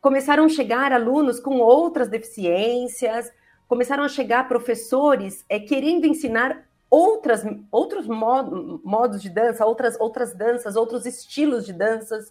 começaram 0.00 0.44
a 0.44 0.48
chegar 0.48 0.92
alunos 0.92 1.38
com 1.38 1.58
outras 1.60 2.08
deficiências, 2.08 3.32
começaram 3.68 4.02
a 4.02 4.08
chegar 4.08 4.48
professores 4.48 5.44
é, 5.48 5.58
querendo 5.58 6.04
ensinar 6.04 6.66
outras, 6.90 7.42
outros 7.70 8.06
mod, 8.06 8.80
modos 8.84 9.22
de 9.22 9.30
dança, 9.30 9.64
outras, 9.64 9.98
outras 9.98 10.34
danças, 10.34 10.76
outros 10.76 11.06
estilos 11.06 11.64
de 11.64 11.72
danças. 11.72 12.30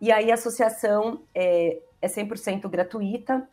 E 0.00 0.10
aí 0.10 0.32
a 0.32 0.34
associação 0.34 1.20
é, 1.32 1.80
é 2.02 2.08
100% 2.08 2.68
gratuita, 2.68 3.48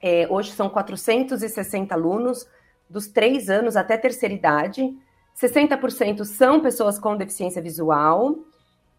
é, 0.00 0.26
hoje 0.28 0.52
são 0.52 0.68
460 0.68 1.94
alunos, 1.94 2.46
dos 2.88 3.06
três 3.06 3.50
anos 3.50 3.76
até 3.76 3.96
terceira 3.96 4.34
idade. 4.34 4.96
60% 5.36 6.24
são 6.24 6.60
pessoas 6.60 6.98
com 6.98 7.16
deficiência 7.16 7.62
visual 7.62 8.38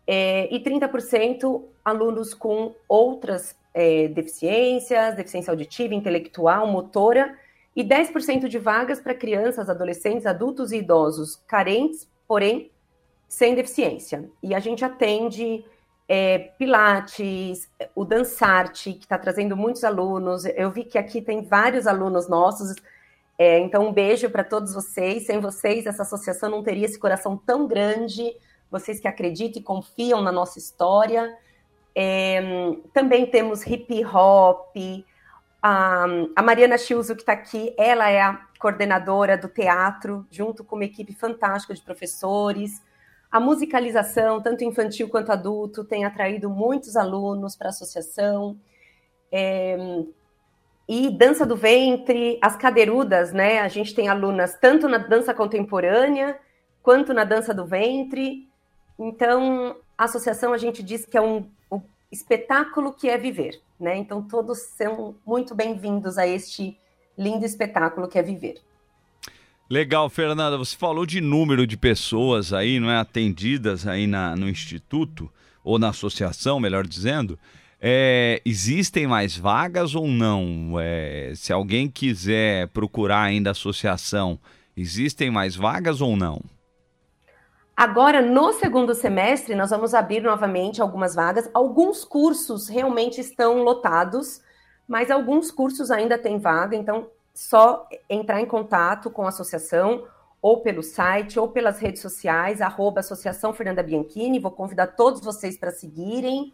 é, 0.07 0.47
e 0.53 0.59
30% 0.59 1.63
alunos 1.83 2.33
com 2.33 2.75
outras 2.87 3.55
é, 3.73 4.07
deficiências, 4.07 5.15
deficiência 5.15 5.51
auditiva, 5.51 5.93
intelectual, 5.93 6.67
motora, 6.67 7.37
e 7.75 7.83
10% 7.83 8.47
de 8.47 8.57
vagas 8.57 8.99
para 8.99 9.13
crianças, 9.13 9.69
adolescentes, 9.69 10.25
adultos 10.25 10.71
e 10.71 10.77
idosos 10.77 11.35
carentes, 11.47 12.07
porém 12.27 12.71
sem 13.27 13.53
deficiência. 13.53 14.29
E 14.41 14.55
a 14.55 14.59
gente 14.59 14.83
atende 14.83 15.63
é, 16.11 16.39
Pilates, 16.57 17.69
o 17.93 18.03
Dançarte, 18.03 18.93
que 18.93 19.05
está 19.05 19.15
trazendo 19.15 19.55
muitos 19.55 19.83
alunos. 19.83 20.43
Eu 20.43 20.71
vi 20.71 20.83
que 20.83 20.97
aqui 20.97 21.21
tem 21.21 21.43
vários 21.43 21.85
alunos 21.85 22.27
nossos. 22.27 22.75
É, 23.37 23.59
então, 23.59 23.87
um 23.87 23.93
beijo 23.93 24.27
para 24.31 24.43
todos 24.43 24.73
vocês. 24.73 25.27
Sem 25.27 25.39
vocês, 25.39 25.85
essa 25.85 26.01
associação 26.01 26.49
não 26.49 26.63
teria 26.63 26.85
esse 26.85 26.97
coração 26.97 27.37
tão 27.37 27.67
grande. 27.67 28.35
Vocês 28.71 28.99
que 28.99 29.07
acreditam 29.07 29.61
e 29.61 29.63
confiam 29.63 30.19
na 30.19 30.31
nossa 30.31 30.57
história. 30.57 31.37
É, 31.93 32.41
também 32.91 33.27
temos 33.27 33.63
hip 33.67 34.03
hop. 34.03 34.75
A, 35.61 36.05
a 36.35 36.41
Mariana 36.41 36.79
Chiuso, 36.79 37.15
que 37.15 37.21
está 37.21 37.33
aqui, 37.33 37.71
ela 37.77 38.09
é 38.09 38.19
a 38.19 38.47
coordenadora 38.57 39.37
do 39.37 39.47
teatro, 39.47 40.25
junto 40.31 40.63
com 40.63 40.75
uma 40.75 40.85
equipe 40.85 41.13
fantástica 41.13 41.75
de 41.75 41.81
professores. 41.81 42.81
A 43.31 43.39
musicalização, 43.39 44.41
tanto 44.41 44.63
infantil 44.63 45.07
quanto 45.07 45.31
adulto, 45.31 45.83
tem 45.83 46.03
atraído 46.03 46.49
muitos 46.49 46.95
alunos 46.95 47.55
para 47.55 47.67
a 47.67 47.69
associação. 47.69 48.57
É, 49.31 49.77
e 50.87 51.11
dança 51.11 51.45
do 51.45 51.55
ventre, 51.55 52.39
as 52.41 52.55
cadeirudas, 52.55 53.31
né? 53.31 53.59
A 53.59 53.67
gente 53.67 53.93
tem 53.93 54.09
alunas 54.09 54.57
tanto 54.59 54.87
na 54.87 54.97
dança 54.97 55.35
contemporânea 55.35 56.39
quanto 56.81 57.13
na 57.13 57.23
dança 57.23 57.53
do 57.53 57.63
ventre. 57.63 58.49
Então, 58.97 59.75
a 59.95 60.05
associação 60.05 60.51
a 60.51 60.57
gente 60.57 60.81
diz 60.81 61.05
que 61.05 61.15
é 61.15 61.21
um, 61.21 61.47
um 61.71 61.79
espetáculo 62.11 62.91
que 62.91 63.07
é 63.07 63.19
viver, 63.19 63.61
né? 63.79 63.95
Então, 63.97 64.23
todos 64.23 64.57
são 64.57 65.15
muito 65.23 65.53
bem-vindos 65.53 66.17
a 66.17 66.25
este 66.25 66.75
lindo 67.15 67.45
espetáculo 67.45 68.07
que 68.07 68.17
é 68.17 68.23
viver. 68.23 68.59
Legal, 69.69 70.09
Fernanda. 70.09 70.57
Você 70.57 70.75
falou 70.75 71.05
de 71.05 71.21
número 71.21 71.67
de 71.67 71.77
pessoas 71.77 72.51
aí, 72.51 72.79
não 72.79 72.89
é, 72.89 72.97
atendidas 72.97 73.85
aí 73.85 74.07
na, 74.07 74.35
no 74.35 74.49
instituto 74.49 75.31
ou 75.63 75.77
na 75.77 75.89
associação, 75.89 76.59
melhor 76.59 76.87
dizendo. 76.87 77.37
É, 77.79 78.41
existem 78.43 79.05
mais 79.05 79.37
vagas 79.37 79.93
ou 79.93 80.07
não? 80.07 80.77
É, 80.79 81.33
se 81.35 81.53
alguém 81.53 81.87
quiser 81.87 82.67
procurar 82.69 83.21
ainda 83.21 83.51
a 83.51 83.51
associação, 83.51 84.39
existem 84.75 85.29
mais 85.29 85.55
vagas 85.55 86.01
ou 86.01 86.17
não? 86.17 86.41
Agora, 87.77 88.23
no 88.23 88.51
segundo 88.53 88.95
semestre, 88.95 89.53
nós 89.53 89.69
vamos 89.69 89.93
abrir 89.93 90.23
novamente 90.23 90.81
algumas 90.81 91.13
vagas. 91.13 91.47
Alguns 91.53 92.03
cursos 92.03 92.67
realmente 92.67 93.21
estão 93.21 93.61
lotados, 93.61 94.41
mas 94.87 95.11
alguns 95.11 95.51
cursos 95.51 95.91
ainda 95.91 96.17
têm 96.17 96.39
vaga. 96.39 96.75
Então, 96.75 97.07
só 97.33 97.87
entrar 98.09 98.41
em 98.41 98.45
contato 98.45 99.09
com 99.09 99.25
a 99.25 99.29
associação 99.29 100.07
ou 100.41 100.61
pelo 100.61 100.81
site 100.81 101.39
ou 101.39 101.49
pelas 101.49 101.79
redes 101.79 102.01
sociais, 102.01 102.61
arroba 102.61 103.01
Associação 103.01 103.53
Fernanda 103.53 103.83
Bianchini, 103.83 104.39
vou 104.39 104.51
convidar 104.51 104.87
todos 104.87 105.21
vocês 105.21 105.57
para 105.57 105.71
seguirem, 105.71 106.53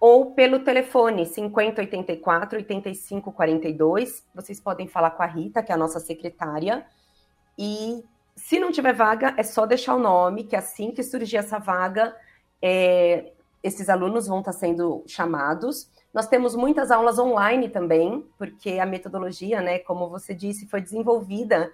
ou 0.00 0.32
pelo 0.32 0.60
telefone 0.60 1.26
5084 1.26 2.58
8542, 2.58 4.24
vocês 4.34 4.60
podem 4.60 4.86
falar 4.88 5.12
com 5.12 5.22
a 5.22 5.26
Rita, 5.26 5.62
que 5.62 5.72
é 5.72 5.74
a 5.74 5.78
nossa 5.78 6.00
secretária, 6.00 6.86
e 7.56 8.04
se 8.38 8.58
não 8.60 8.70
tiver 8.70 8.92
vaga, 8.92 9.34
é 9.36 9.42
só 9.42 9.66
deixar 9.66 9.96
o 9.96 9.98
nome, 9.98 10.44
que 10.44 10.54
assim 10.54 10.92
que 10.92 11.02
surgir 11.02 11.38
essa 11.38 11.58
vaga, 11.58 12.14
é, 12.62 13.32
esses 13.62 13.88
alunos 13.88 14.28
vão 14.28 14.38
estar 14.38 14.52
sendo 14.52 15.02
chamados. 15.06 15.90
Nós 16.12 16.26
temos 16.26 16.54
muitas 16.54 16.90
aulas 16.90 17.18
online 17.18 17.68
também, 17.68 18.24
porque 18.38 18.78
a 18.78 18.86
metodologia, 18.86 19.60
né, 19.60 19.78
como 19.78 20.08
você 20.08 20.34
disse, 20.34 20.66
foi 20.66 20.80
desenvolvida 20.80 21.72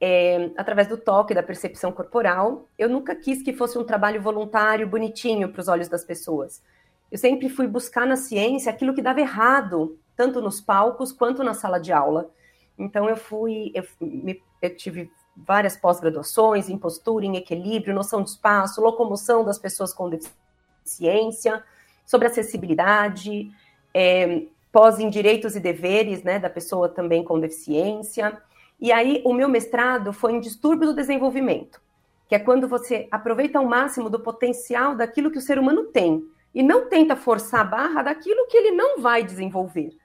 é, 0.00 0.50
através 0.56 0.88
do 0.88 0.96
toque, 0.96 1.34
da 1.34 1.42
percepção 1.42 1.92
corporal. 1.92 2.66
Eu 2.78 2.88
nunca 2.88 3.14
quis 3.14 3.42
que 3.42 3.52
fosse 3.52 3.78
um 3.78 3.84
trabalho 3.84 4.20
voluntário, 4.20 4.88
bonitinho 4.88 5.50
para 5.50 5.60
os 5.60 5.68
olhos 5.68 5.88
das 5.88 6.04
pessoas. 6.04 6.62
Eu 7.10 7.18
sempre 7.18 7.48
fui 7.48 7.66
buscar 7.66 8.06
na 8.06 8.16
ciência 8.16 8.70
aquilo 8.70 8.94
que 8.94 9.02
dava 9.02 9.20
errado, 9.20 9.98
tanto 10.16 10.40
nos 10.40 10.60
palcos 10.60 11.12
quanto 11.12 11.44
na 11.44 11.54
sala 11.54 11.78
de 11.78 11.92
aula. 11.92 12.30
Então 12.78 13.08
eu 13.08 13.16
fui, 13.16 13.70
eu, 13.74 13.84
me, 14.00 14.42
eu 14.60 14.76
tive 14.76 15.10
várias 15.36 15.76
pós-graduações 15.76 16.68
em 16.68 16.78
postura, 16.78 17.24
em 17.24 17.36
equilíbrio, 17.36 17.94
noção 17.94 18.22
de 18.22 18.30
espaço, 18.30 18.80
locomoção 18.80 19.44
das 19.44 19.58
pessoas 19.58 19.92
com 19.92 20.10
deficiência, 20.10 21.62
sobre 22.04 22.28
acessibilidade, 22.28 23.50
é, 23.98 24.42
pós 24.70 24.98
em 24.98 25.08
direitos 25.08 25.56
e 25.56 25.60
deveres, 25.60 26.22
né, 26.22 26.38
da 26.38 26.50
pessoa 26.50 26.86
também 26.86 27.24
com 27.24 27.40
deficiência. 27.40 28.36
E 28.78 28.92
aí 28.92 29.22
o 29.24 29.32
meu 29.32 29.48
mestrado 29.48 30.12
foi 30.12 30.34
em 30.34 30.40
distúrbio 30.40 30.88
do 30.88 30.94
desenvolvimento, 30.94 31.80
que 32.28 32.34
é 32.34 32.38
quando 32.38 32.68
você 32.68 33.08
aproveita 33.10 33.58
ao 33.58 33.64
máximo 33.64 34.10
do 34.10 34.20
potencial 34.20 34.94
daquilo 34.94 35.30
que 35.30 35.38
o 35.38 35.40
ser 35.40 35.58
humano 35.58 35.84
tem 35.84 36.22
e 36.54 36.62
não 36.62 36.90
tenta 36.90 37.16
forçar 37.16 37.62
a 37.62 37.64
barra 37.64 38.02
daquilo 38.02 38.46
que 38.48 38.56
ele 38.58 38.72
não 38.72 39.00
vai 39.00 39.24
desenvolver. 39.24 39.96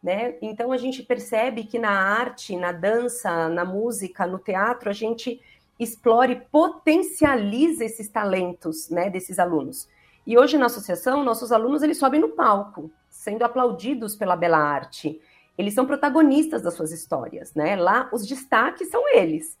Né? 0.00 0.36
Então 0.40 0.70
a 0.70 0.76
gente 0.76 1.02
percebe 1.02 1.64
que 1.64 1.76
na 1.76 1.90
arte, 1.90 2.56
na 2.56 2.70
dança, 2.70 3.48
na 3.48 3.64
música, 3.64 4.28
no 4.28 4.38
teatro, 4.38 4.88
a 4.88 4.92
gente 4.92 5.40
explora 5.76 6.30
e 6.30 6.36
potencializa 6.36 7.84
esses 7.84 8.08
talentos 8.08 8.88
né, 8.90 9.10
desses 9.10 9.40
alunos. 9.40 9.88
E 10.24 10.38
hoje 10.38 10.56
na 10.56 10.66
associação, 10.66 11.24
nossos 11.24 11.50
alunos 11.50 11.82
eles 11.82 11.98
sobem 11.98 12.20
no 12.20 12.28
palco, 12.28 12.92
sendo 13.20 13.42
aplaudidos 13.42 14.16
pela 14.16 14.34
bela 14.34 14.56
arte. 14.56 15.20
Eles 15.58 15.74
são 15.74 15.84
protagonistas 15.84 16.62
das 16.62 16.72
suas 16.72 16.90
histórias, 16.90 17.54
né? 17.54 17.76
Lá 17.76 18.08
os 18.14 18.26
destaques 18.26 18.88
são 18.88 19.06
eles. 19.14 19.58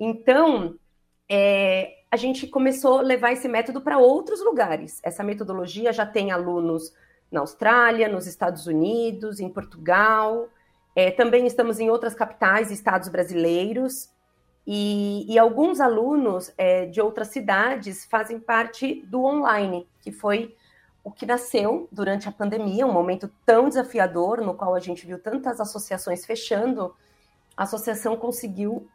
Então, 0.00 0.74
é, 1.28 1.98
a 2.10 2.16
gente 2.16 2.46
começou 2.46 3.00
a 3.00 3.02
levar 3.02 3.32
esse 3.32 3.46
método 3.46 3.82
para 3.82 3.98
outros 3.98 4.42
lugares. 4.42 5.00
Essa 5.02 5.22
metodologia 5.22 5.92
já 5.92 6.06
tem 6.06 6.32
alunos 6.32 6.94
na 7.30 7.40
Austrália, 7.40 8.08
nos 8.08 8.26
Estados 8.26 8.66
Unidos, 8.66 9.38
em 9.38 9.50
Portugal. 9.50 10.48
É, 10.96 11.10
também 11.10 11.46
estamos 11.46 11.78
em 11.78 11.90
outras 11.90 12.14
capitais 12.14 12.70
e 12.70 12.74
estados 12.74 13.10
brasileiros. 13.10 14.08
E, 14.66 15.30
e 15.30 15.38
alguns 15.38 15.78
alunos 15.78 16.50
é, 16.56 16.86
de 16.86 17.02
outras 17.02 17.28
cidades 17.28 18.06
fazem 18.06 18.40
parte 18.40 19.04
do 19.08 19.22
online, 19.22 19.86
que 20.00 20.10
foi 20.10 20.56
o 21.04 21.12
que 21.12 21.26
nasceu 21.26 21.86
durante 21.92 22.26
a 22.26 22.32
pandemia, 22.32 22.86
um 22.86 22.92
momento 22.92 23.30
tão 23.44 23.68
desafiador, 23.68 24.40
no 24.40 24.54
qual 24.54 24.74
a 24.74 24.80
gente 24.80 25.06
viu 25.06 25.18
tantas 25.18 25.60
associações 25.60 26.24
fechando. 26.24 26.94
A 27.54 27.64
associação 27.64 28.16
conseguiu 28.16 28.88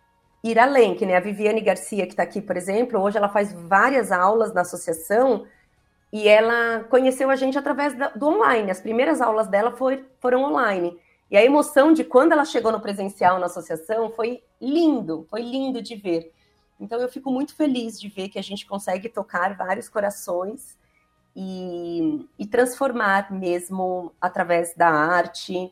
ir 0.44 0.58
além, 0.58 0.96
que 0.96 1.06
nem 1.06 1.16
a 1.16 1.20
Viviane 1.20 1.62
Garcia, 1.62 2.08
que 2.08 2.14
está 2.14 2.24
aqui, 2.24 2.42
por 2.42 2.58
exemplo, 2.58 3.00
hoje 3.00 3.18
ela 3.18 3.30
faz 3.30 3.54
várias 3.54 4.12
aulas 4.12 4.52
na 4.52 4.62
associação 4.62 5.46
e 6.12 6.28
ela 6.28 6.84
conheceu 6.86 7.30
a 7.30 7.36
gente 7.36 7.60
através 7.60 7.94
do 8.16 8.28
online. 8.28 8.72
As 8.72 8.82
primeiras 8.82 9.22
aulas 9.22 9.48
dela 9.48 9.72
foi, 9.74 10.04
foram 10.20 10.44
online. 10.44 10.98
E 11.30 11.38
a 11.38 11.46
emoção 11.46 11.94
de 11.94 12.04
quando 12.04 12.32
ela 12.32 12.44
chegou 12.44 12.72
no 12.72 12.82
presencial 12.82 13.38
na 13.38 13.46
associação 13.46 14.10
foi 14.10 14.42
lindo, 14.60 15.28
foi 15.30 15.44
lindo 15.44 15.80
de 15.80 15.96
ver. 15.96 16.34
Então 16.80 17.00
eu 17.00 17.08
fico 17.08 17.32
muito 17.32 17.56
feliz 17.56 18.00
de 18.00 18.10
ver 18.10 18.30
que 18.30 18.40
a 18.40 18.42
gente 18.44 18.66
consegue 18.66 19.10
tocar 19.10 19.56
vários 19.56 19.88
corações 19.88 20.79
e, 21.36 22.28
e 22.38 22.46
transformar 22.46 23.32
mesmo 23.32 24.12
através 24.20 24.74
da 24.76 24.90
arte, 24.90 25.72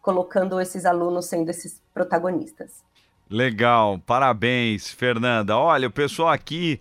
colocando 0.00 0.60
esses 0.60 0.86
alunos 0.86 1.26
sendo 1.26 1.50
esses 1.50 1.82
protagonistas. 1.92 2.82
Legal, 3.30 3.98
parabéns, 3.98 4.90
Fernanda. 4.90 5.56
Olha, 5.58 5.88
o 5.88 5.90
pessoal 5.90 6.30
aqui 6.30 6.80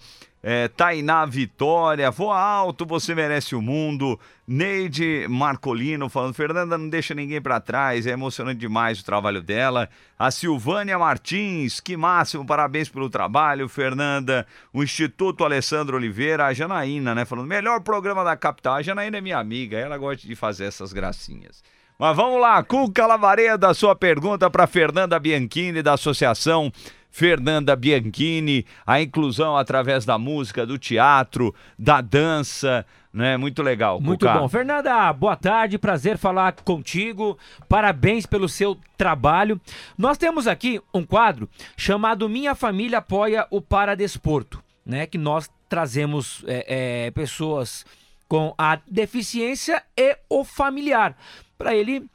é, 0.49 0.69
Tainá 0.69 1.25
Vitória, 1.25 2.09
voa 2.09 2.39
alto, 2.39 2.85
você 2.85 3.13
merece 3.13 3.53
o 3.53 3.61
mundo. 3.61 4.17
Neide 4.47 5.27
Marcolino 5.29 6.07
falando, 6.07 6.33
Fernanda 6.33 6.77
não 6.77 6.87
deixa 6.87 7.13
ninguém 7.13 7.41
para 7.41 7.59
trás, 7.59 8.07
é 8.07 8.11
emocionante 8.11 8.57
demais 8.57 9.01
o 9.01 9.03
trabalho 9.03 9.41
dela. 9.41 9.89
A 10.17 10.31
Silvânia 10.31 10.97
Martins, 10.97 11.81
que 11.81 11.97
máximo, 11.97 12.45
parabéns 12.45 12.87
pelo 12.87 13.09
trabalho, 13.09 13.67
Fernanda. 13.67 14.47
O 14.71 14.81
Instituto 14.81 15.43
Alessandro 15.43 15.97
Oliveira, 15.97 16.45
a 16.45 16.53
Janaína, 16.53 17.13
né, 17.13 17.25
falando, 17.25 17.45
melhor 17.45 17.81
programa 17.81 18.23
da 18.23 18.37
capital. 18.37 18.75
A 18.75 18.81
Janaína 18.81 19.17
é 19.17 19.21
minha 19.21 19.39
amiga, 19.39 19.77
ela 19.77 19.97
gosta 19.97 20.25
de 20.25 20.33
fazer 20.33 20.63
essas 20.63 20.93
gracinhas. 20.93 21.61
Mas 21.99 22.15
vamos 22.15 22.39
lá, 22.39 22.63
Cuca 22.63 23.05
Lavareda, 23.05 23.73
sua 23.73 23.95
pergunta 23.95 24.49
para 24.49 24.65
Fernanda 24.65 25.19
Bianchini, 25.19 25.81
da 25.81 25.93
Associação 25.93 26.71
Fernanda 27.17 27.75
Bianchini, 27.75 28.63
a 28.85 29.01
inclusão 29.01 29.57
através 29.57 30.05
da 30.05 30.19
música, 30.19 30.67
do 30.67 30.77
teatro, 30.77 31.51
da 31.75 31.99
dança, 31.99 32.85
né? 33.11 33.35
Muito 33.37 33.63
legal. 33.63 33.99
Muito 33.99 34.27
Cuca. 34.27 34.37
bom. 34.37 34.47
Fernanda, 34.47 35.11
boa 35.13 35.35
tarde, 35.35 35.79
prazer 35.79 36.19
falar 36.19 36.53
contigo. 36.63 37.35
Parabéns 37.67 38.27
pelo 38.27 38.47
seu 38.47 38.77
trabalho. 38.95 39.59
Nós 39.97 40.15
temos 40.19 40.45
aqui 40.45 40.79
um 40.93 41.03
quadro 41.03 41.49
chamado 41.75 42.29
Minha 42.29 42.53
Família 42.53 42.99
Apoia 42.99 43.47
o 43.49 43.59
Paradesporto, 43.61 44.63
né? 44.85 45.07
Que 45.07 45.17
nós 45.17 45.49
trazemos 45.67 46.43
é, 46.45 47.07
é, 47.07 47.11
pessoas 47.11 47.83
com 48.27 48.53
a 48.55 48.77
deficiência 48.87 49.81
e 49.97 50.15
o 50.29 50.43
familiar 50.43 51.17
para 51.57 51.75
ele 51.75 52.05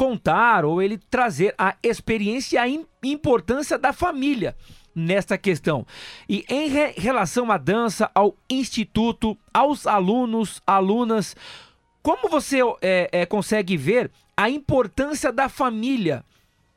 contar 0.00 0.64
ou 0.64 0.80
ele 0.80 0.96
trazer 0.96 1.54
a 1.58 1.76
experiência 1.82 2.66
e 2.66 2.78
a 2.78 2.84
importância 3.06 3.76
da 3.76 3.92
família 3.92 4.56
nesta 4.94 5.36
questão. 5.36 5.86
E 6.26 6.42
em 6.48 6.70
re 6.70 6.94
relação 6.96 7.52
à 7.52 7.58
dança, 7.58 8.10
ao 8.14 8.34
instituto, 8.48 9.36
aos 9.52 9.86
alunos, 9.86 10.62
alunas, 10.66 11.36
como 12.02 12.30
você 12.30 12.60
é, 12.80 13.10
é, 13.12 13.26
consegue 13.26 13.76
ver 13.76 14.10
a 14.34 14.48
importância 14.48 15.30
da 15.30 15.50
família 15.50 16.24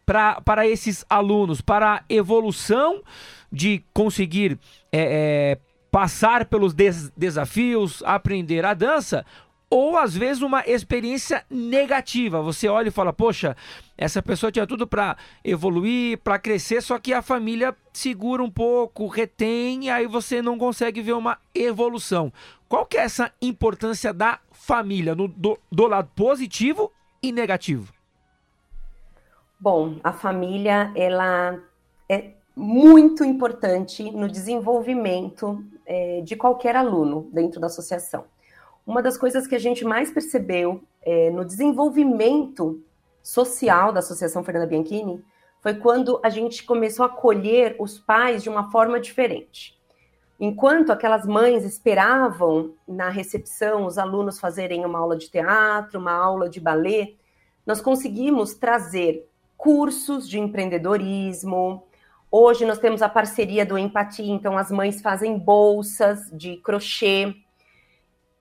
pra, 0.05 0.41
para 0.41 0.67
esses 0.67 1.05
alunos, 1.09 1.62
para 1.62 1.93
a 1.93 2.03
evolução 2.09 3.01
de 3.49 3.81
conseguir 3.93 4.59
é, 4.91 5.55
é 5.55 5.57
passar 5.89 6.43
pelos 6.43 6.73
des 6.73 7.09
desafios, 7.15 8.03
aprender 8.05 8.65
a 8.65 8.73
dança, 8.73 9.25
ou 9.73 9.97
às 9.97 10.15
vezes 10.15 10.43
uma 10.43 10.62
experiência 10.67 11.43
negativa. 11.49 12.43
Você 12.43 12.67
olha 12.67 12.89
e 12.89 12.91
fala: 12.91 13.12
"Poxa, 13.12 13.57
essa 13.97 14.21
pessoa 14.21 14.51
tinha 14.51 14.67
tudo 14.67 14.86
para 14.86 15.17
evoluir, 15.43 16.19
para 16.19 16.38
crescer, 16.38 16.79
só 16.79 16.99
que 16.99 17.12
a 17.12 17.23
família 17.23 17.75
segura 17.91 18.43
um 18.43 18.51
pouco, 18.51 19.07
retém 19.07 19.86
e 19.86 19.89
aí 19.89 20.05
você 20.05 20.43
não 20.43 20.59
consegue 20.59 21.01
ver 21.01 21.13
uma 21.13 21.39
evolução". 21.55 22.31
Qual 22.69 22.86
que 22.86 22.97
é 22.97 23.01
essa 23.01 23.31
importância 23.41 24.13
da 24.13 24.39
família 24.51 25.15
no, 25.15 25.27
do, 25.27 25.57
do 25.71 25.88
lado 25.88 26.12
positivo 26.15 26.91
e 27.21 27.31
negativo? 27.31 27.91
Bom, 29.59 29.99
a 30.03 30.13
família 30.13 30.91
ela 30.95 31.59
é 32.07 32.33
muito 32.55 33.23
importante 33.23 34.03
no 34.12 34.27
desenvolvimento 34.27 35.65
é, 35.83 36.21
de 36.21 36.36
qualquer 36.36 36.75
aluno 36.75 37.27
dentro 37.33 37.59
da 37.59 37.65
associação 37.65 38.25
uma 38.86 39.02
das 39.02 39.17
coisas 39.17 39.48
que 39.48 39.56
a 39.56 39.60
gente 39.60 39.86
mais 39.86 40.12
percebeu 40.12 40.84
é, 41.02 41.30
no 41.30 41.46
desenvolvimento 41.46 42.84
social 43.22 43.93
da 43.93 44.00
Associação 44.00 44.43
Fernanda 44.43 44.67
Bianchini 44.67 45.24
foi 45.62 45.76
quando 45.76 46.19
a 46.22 46.30
gente 46.30 46.63
começou 46.63 47.06
a 47.06 47.08
acolher 47.08 47.76
os 47.80 47.98
pais 47.98 48.43
de 48.43 48.50
uma 48.50 48.69
forma 48.69 49.00
diferente. 49.00 49.80
Enquanto 50.38 50.91
aquelas 50.91 51.26
mães 51.26 51.63
esperavam 51.63 52.74
na 52.86 53.08
recepção 53.08 53.86
os 53.86 53.98
alunos 53.98 54.39
fazerem 54.39 54.86
uma 54.86 55.00
aula 55.00 55.15
de 55.15 55.30
teatro, 55.30 56.00
uma 56.00 56.12
aula 56.12 56.50
de 56.50 56.60
balé, 56.60 57.13
nós 57.65 57.80
conseguimos 57.80 58.54
trazer 58.54 59.26
cursos 59.56 60.28
de 60.28 60.38
empreendedorismo. 60.38 61.84
Hoje 62.30 62.65
nós 62.65 62.80
temos 62.80 63.02
a 63.02 63.08
parceria 63.08 63.65
do 63.65 63.78
Empatia, 63.78 64.34
então 64.34 64.58
as 64.58 64.69
mães 64.69 65.02
fazem 65.02 65.38
bolsas 65.39 66.30
de 66.34 66.58
crochê 66.58 67.34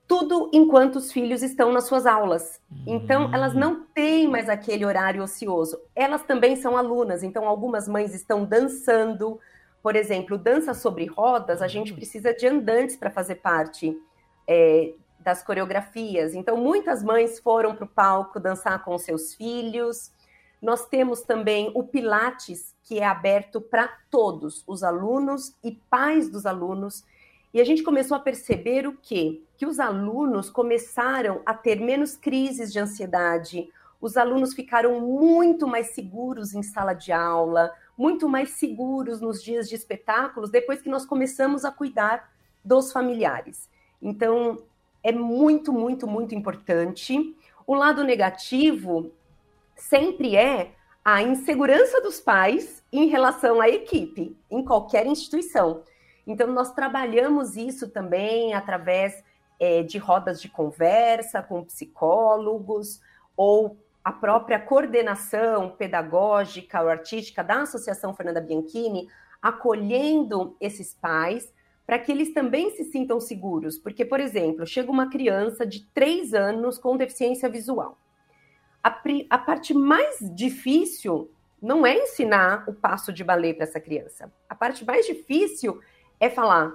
tudo 0.07 0.49
enquanto 0.53 0.97
os 0.97 1.11
filhos 1.11 1.41
estão 1.41 1.71
nas 1.71 1.85
suas 1.85 2.05
aulas. 2.05 2.61
Então, 2.85 3.27
hum. 3.27 3.33
elas 3.33 3.53
não 3.53 3.83
têm 3.93 4.27
mais 4.27 4.49
aquele 4.49 4.85
horário 4.85 5.23
ocioso. 5.23 5.79
Elas 5.95 6.23
também 6.23 6.55
são 6.55 6.77
alunas, 6.77 7.23
então 7.23 7.47
algumas 7.47 7.87
mães 7.87 8.13
estão 8.13 8.45
dançando. 8.45 9.39
Por 9.81 9.95
exemplo, 9.95 10.37
dança 10.37 10.73
sobre 10.73 11.05
rodas, 11.05 11.61
a 11.61 11.67
gente 11.67 11.93
hum. 11.93 11.95
precisa 11.95 12.33
de 12.33 12.47
andantes 12.47 12.95
para 12.95 13.09
fazer 13.09 13.35
parte 13.35 13.97
é, 14.47 14.93
das 15.19 15.41
coreografias. 15.41 16.33
Então, 16.33 16.57
muitas 16.57 17.01
mães 17.01 17.39
foram 17.39 17.75
para 17.75 17.85
o 17.85 17.87
palco 17.89 18.39
dançar 18.39 18.83
com 18.83 18.97
seus 18.97 19.33
filhos. 19.33 20.11
Nós 20.61 20.85
temos 20.85 21.21
também 21.21 21.71
o 21.73 21.83
Pilates, 21.83 22.75
que 22.83 22.99
é 22.99 23.05
aberto 23.05 23.59
para 23.59 23.89
todos, 24.11 24.63
os 24.67 24.83
alunos 24.83 25.55
e 25.63 25.71
pais 25.89 26.29
dos 26.29 26.45
alunos. 26.45 27.03
E 27.53 27.61
a 27.61 27.63
gente 27.63 27.83
começou 27.83 28.17
a 28.17 28.19
perceber 28.19 28.87
o 28.87 28.97
quê? 28.99 29.43
Que 29.55 29.65
os 29.65 29.79
alunos 29.79 30.49
começaram 30.49 31.41
a 31.45 31.53
ter 31.53 31.79
menos 31.79 32.15
crises 32.17 32.73
de 32.73 32.79
ansiedade, 32.79 33.69
os 34.01 34.17
alunos 34.17 34.53
ficaram 34.53 34.99
muito 34.99 35.65
mais 35.65 35.91
seguros 35.91 36.53
em 36.53 36.61
sala 36.61 36.93
de 36.93 37.13
aula, 37.13 37.71
muito 37.97 38.27
mais 38.27 38.49
seguros 38.49 39.21
nos 39.21 39.41
dias 39.41 39.69
de 39.69 39.75
espetáculos, 39.75 40.49
depois 40.49 40.81
que 40.81 40.89
nós 40.89 41.05
começamos 41.05 41.63
a 41.63 41.71
cuidar 41.71 42.29
dos 42.65 42.91
familiares. 42.91 43.69
Então, 44.01 44.61
é 45.01 45.11
muito, 45.11 45.71
muito, 45.71 46.07
muito 46.07 46.35
importante. 46.35 47.33
O 47.65 47.75
lado 47.75 48.03
negativo 48.03 49.11
sempre 49.75 50.35
é 50.35 50.71
a 51.05 51.21
insegurança 51.21 52.01
dos 52.01 52.19
pais 52.19 52.83
em 52.91 53.07
relação 53.07 53.61
à 53.61 53.69
equipe, 53.69 54.35
em 54.49 54.65
qualquer 54.65 55.05
instituição. 55.05 55.83
Então, 56.25 56.47
nós 56.47 56.71
trabalhamos 56.73 57.57
isso 57.57 57.89
também 57.89 58.53
através 58.53 59.23
é, 59.59 59.83
de 59.83 59.97
rodas 59.97 60.41
de 60.41 60.49
conversa 60.49 61.41
com 61.41 61.63
psicólogos 61.63 63.01
ou 63.35 63.77
a 64.03 64.11
própria 64.11 64.59
coordenação 64.59 65.69
pedagógica 65.69 66.81
ou 66.81 66.89
artística 66.89 67.43
da 67.43 67.61
Associação 67.61 68.13
Fernanda 68.13 68.41
Bianchini, 68.41 69.07
acolhendo 69.41 70.55
esses 70.59 70.93
pais 70.93 71.53
para 71.85 71.99
que 71.99 72.11
eles 72.11 72.33
também 72.33 72.71
se 72.71 72.85
sintam 72.85 73.19
seguros. 73.19 73.77
Porque, 73.77 74.05
por 74.05 74.19
exemplo, 74.19 74.65
chega 74.65 74.91
uma 74.91 75.09
criança 75.09 75.65
de 75.65 75.85
três 75.93 76.33
anos 76.33 76.77
com 76.77 76.97
deficiência 76.97 77.49
visual 77.49 77.97
a, 78.83 79.01
a 79.29 79.37
parte 79.37 79.73
mais 79.73 80.17
difícil 80.35 81.31
não 81.61 81.85
é 81.85 81.97
ensinar 81.97 82.65
o 82.67 82.73
passo 82.73 83.13
de 83.13 83.23
balé 83.23 83.53
para 83.53 83.63
essa 83.63 83.79
criança. 83.79 84.31
A 84.49 84.53
parte 84.53 84.83
mais 84.83 85.05
difícil 85.05 85.79
é 86.25 86.29
falar: 86.29 86.73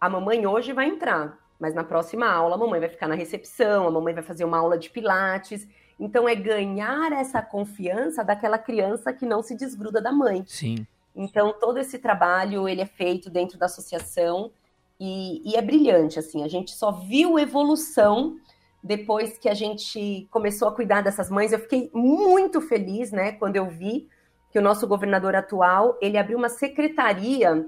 a 0.00 0.08
mamãe 0.08 0.46
hoje 0.46 0.72
vai 0.72 0.88
entrar, 0.88 1.38
mas 1.58 1.74
na 1.74 1.84
próxima 1.84 2.26
aula 2.26 2.54
a 2.54 2.58
mamãe 2.58 2.80
vai 2.80 2.88
ficar 2.88 3.08
na 3.08 3.14
recepção, 3.14 3.86
a 3.86 3.90
mamãe 3.90 4.14
vai 4.14 4.22
fazer 4.22 4.44
uma 4.44 4.58
aula 4.58 4.78
de 4.78 4.90
pilates. 4.90 5.66
Então 6.00 6.28
é 6.28 6.34
ganhar 6.34 7.12
essa 7.12 7.42
confiança 7.42 8.22
daquela 8.22 8.58
criança 8.58 9.12
que 9.12 9.26
não 9.26 9.42
se 9.42 9.56
desgruda 9.56 10.00
da 10.00 10.12
mãe. 10.12 10.44
Sim. 10.46 10.86
Então 11.14 11.52
todo 11.58 11.78
esse 11.78 11.98
trabalho 11.98 12.68
ele 12.68 12.80
é 12.80 12.86
feito 12.86 13.28
dentro 13.28 13.58
da 13.58 13.66
associação 13.66 14.52
e, 15.00 15.42
e 15.48 15.56
é 15.56 15.62
brilhante 15.62 16.18
assim. 16.18 16.44
A 16.44 16.48
gente 16.48 16.70
só 16.70 16.92
viu 16.92 17.38
evolução 17.38 18.36
depois 18.82 19.36
que 19.36 19.48
a 19.48 19.54
gente 19.54 20.28
começou 20.30 20.68
a 20.68 20.72
cuidar 20.72 21.02
dessas 21.02 21.28
mães, 21.28 21.52
eu 21.52 21.58
fiquei 21.58 21.90
muito 21.92 22.60
feliz, 22.60 23.10
né, 23.10 23.32
quando 23.32 23.56
eu 23.56 23.66
vi 23.66 24.08
que 24.52 24.58
o 24.58 24.62
nosso 24.62 24.86
governador 24.86 25.34
atual, 25.34 25.98
ele 26.00 26.16
abriu 26.16 26.38
uma 26.38 26.48
secretaria 26.48 27.66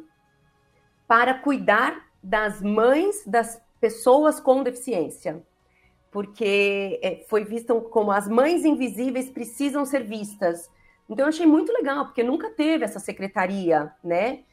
para 1.11 1.35
cuidar 1.35 2.07
das 2.23 2.62
mães 2.62 3.25
das 3.27 3.61
pessoas 3.81 4.38
com 4.38 4.62
deficiência. 4.62 5.42
Porque 6.09 7.01
é, 7.03 7.25
foi 7.29 7.44
visto 7.44 7.81
como 7.81 8.12
as 8.12 8.29
mães 8.29 8.64
invisíveis 8.64 9.29
precisam 9.29 9.85
ser 9.85 10.05
vistas. 10.05 10.70
Então 11.09 11.25
eu 11.25 11.31
achei 11.31 11.46
muito 11.46 11.73
legal, 11.73 12.05
porque 12.05 12.23
nunca 12.23 12.49
teve 12.51 12.85
essa 12.85 13.01
secretaria, 13.01 13.90
né? 14.05 14.44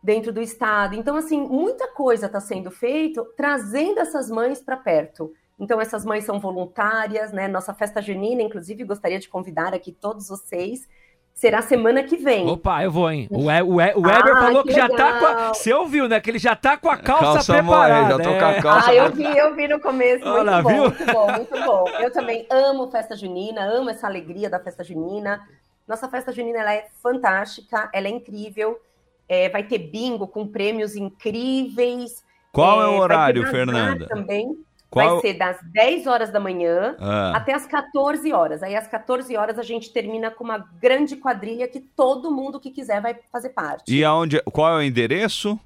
Dentro 0.00 0.32
do 0.32 0.40
estado. 0.40 0.94
Então, 0.94 1.16
assim, 1.16 1.40
muita 1.40 1.88
coisa 1.88 2.26
está 2.26 2.38
sendo 2.38 2.70
feita 2.70 3.24
trazendo 3.36 3.98
essas 3.98 4.30
mães 4.30 4.60
para 4.60 4.76
perto. 4.76 5.32
Então, 5.58 5.80
essas 5.80 6.04
mães 6.04 6.24
são 6.24 6.38
voluntárias, 6.38 7.32
né? 7.32 7.48
Nossa 7.48 7.74
festa 7.74 8.00
junina, 8.00 8.40
inclusive, 8.40 8.84
gostaria 8.84 9.18
de 9.18 9.28
convidar 9.28 9.74
aqui 9.74 9.90
todos 9.90 10.28
vocês. 10.28 10.88
Será 11.34 11.60
semana 11.60 12.02
que 12.04 12.16
vem. 12.16 12.46
Opa, 12.46 12.84
eu 12.84 12.90
vou, 12.90 13.10
hein? 13.10 13.26
O, 13.30 13.50
e, 13.50 13.62
o, 13.62 13.80
e, 13.80 13.94
o 13.94 14.02
Weber 14.02 14.36
ah, 14.36 14.40
falou 14.40 14.62
que, 14.62 14.68
que 14.68 14.74
já 14.74 14.88
tá 14.88 15.18
com 15.18 15.26
a. 15.26 15.48
Você 15.48 15.72
ouviu, 15.72 16.08
né? 16.08 16.20
Que 16.20 16.30
ele 16.30 16.38
já 16.38 16.54
tá 16.54 16.76
com 16.76 16.88
a 16.88 16.96
calça, 16.96 17.22
calça 17.24 17.52
preparada. 17.54 18.16
Mãe, 18.16 18.24
já 18.24 18.30
tô 18.30 18.38
com 18.38 18.44
a 18.44 18.52
é. 18.52 18.62
calça. 18.62 18.90
Ah, 18.90 18.94
eu 18.94 19.10
vi, 19.10 19.24
eu 19.24 19.54
vi 19.54 19.66
no 19.66 19.80
começo. 19.80 20.24
Muito 20.24 20.38
Olha, 20.38 20.62
bom, 20.62 20.68
viu? 20.68 20.82
muito 20.82 21.06
bom, 21.06 21.32
muito 21.32 21.64
bom. 21.64 21.88
Eu 22.00 22.12
também 22.12 22.46
amo 22.48 22.90
festa 22.90 23.16
junina, 23.16 23.64
amo 23.64 23.90
essa 23.90 24.06
alegria 24.06 24.48
da 24.48 24.60
festa 24.60 24.84
junina. 24.84 25.40
Nossa 25.88 26.08
festa 26.08 26.30
junina 26.32 26.60
ela 26.60 26.74
é 26.74 26.86
fantástica, 27.02 27.90
ela 27.92 28.06
é 28.06 28.10
incrível. 28.10 28.80
É, 29.28 29.48
vai 29.48 29.64
ter 29.64 29.78
bingo 29.78 30.28
com 30.28 30.46
prêmios 30.46 30.94
incríveis. 30.94 32.22
Qual 32.52 32.82
é, 32.82 32.84
é 32.84 32.88
o 32.88 33.00
horário, 33.00 33.46
Fernanda? 33.48 34.06
Também. 34.06 34.56
Qual... 34.92 35.08
Vai 35.08 35.20
ser 35.22 35.38
das 35.38 35.58
10 35.72 36.06
horas 36.06 36.30
da 36.30 36.38
manhã 36.38 36.94
ah. 37.00 37.34
até 37.34 37.54
as 37.54 37.64
14 37.64 38.30
horas. 38.30 38.62
Aí, 38.62 38.76
às 38.76 38.86
14 38.86 39.34
horas, 39.34 39.58
a 39.58 39.62
gente 39.62 39.90
termina 39.90 40.30
com 40.30 40.44
uma 40.44 40.58
grande 40.58 41.16
quadrilha 41.16 41.66
que 41.66 41.80
todo 41.80 42.30
mundo 42.30 42.60
que 42.60 42.70
quiser 42.70 43.00
vai 43.00 43.16
fazer 43.32 43.48
parte. 43.48 43.90
E 43.90 44.04
aonde, 44.04 44.38
qual 44.52 44.74
é 44.74 44.76
o 44.76 44.82
endereço? 44.82 45.58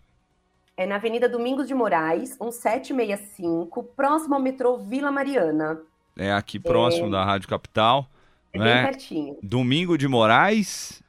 É 0.76 0.86
na 0.86 0.94
Avenida 0.94 1.28
Domingos 1.28 1.66
de 1.66 1.74
Moraes, 1.74 2.38
1765, 2.40 3.82
próximo 3.96 4.36
ao 4.36 4.40
metrô 4.40 4.78
Vila 4.78 5.10
Mariana. 5.10 5.80
É 6.16 6.32
aqui 6.32 6.60
próximo 6.60 7.08
é... 7.08 7.10
da 7.10 7.24
Rádio 7.24 7.48
Capital. 7.48 8.06
É 8.52 8.58
né? 8.60 8.74
bem 8.74 8.92
pertinho. 8.92 9.38
Domingo 9.42 9.98
de 9.98 10.06
Moraes. 10.06 11.02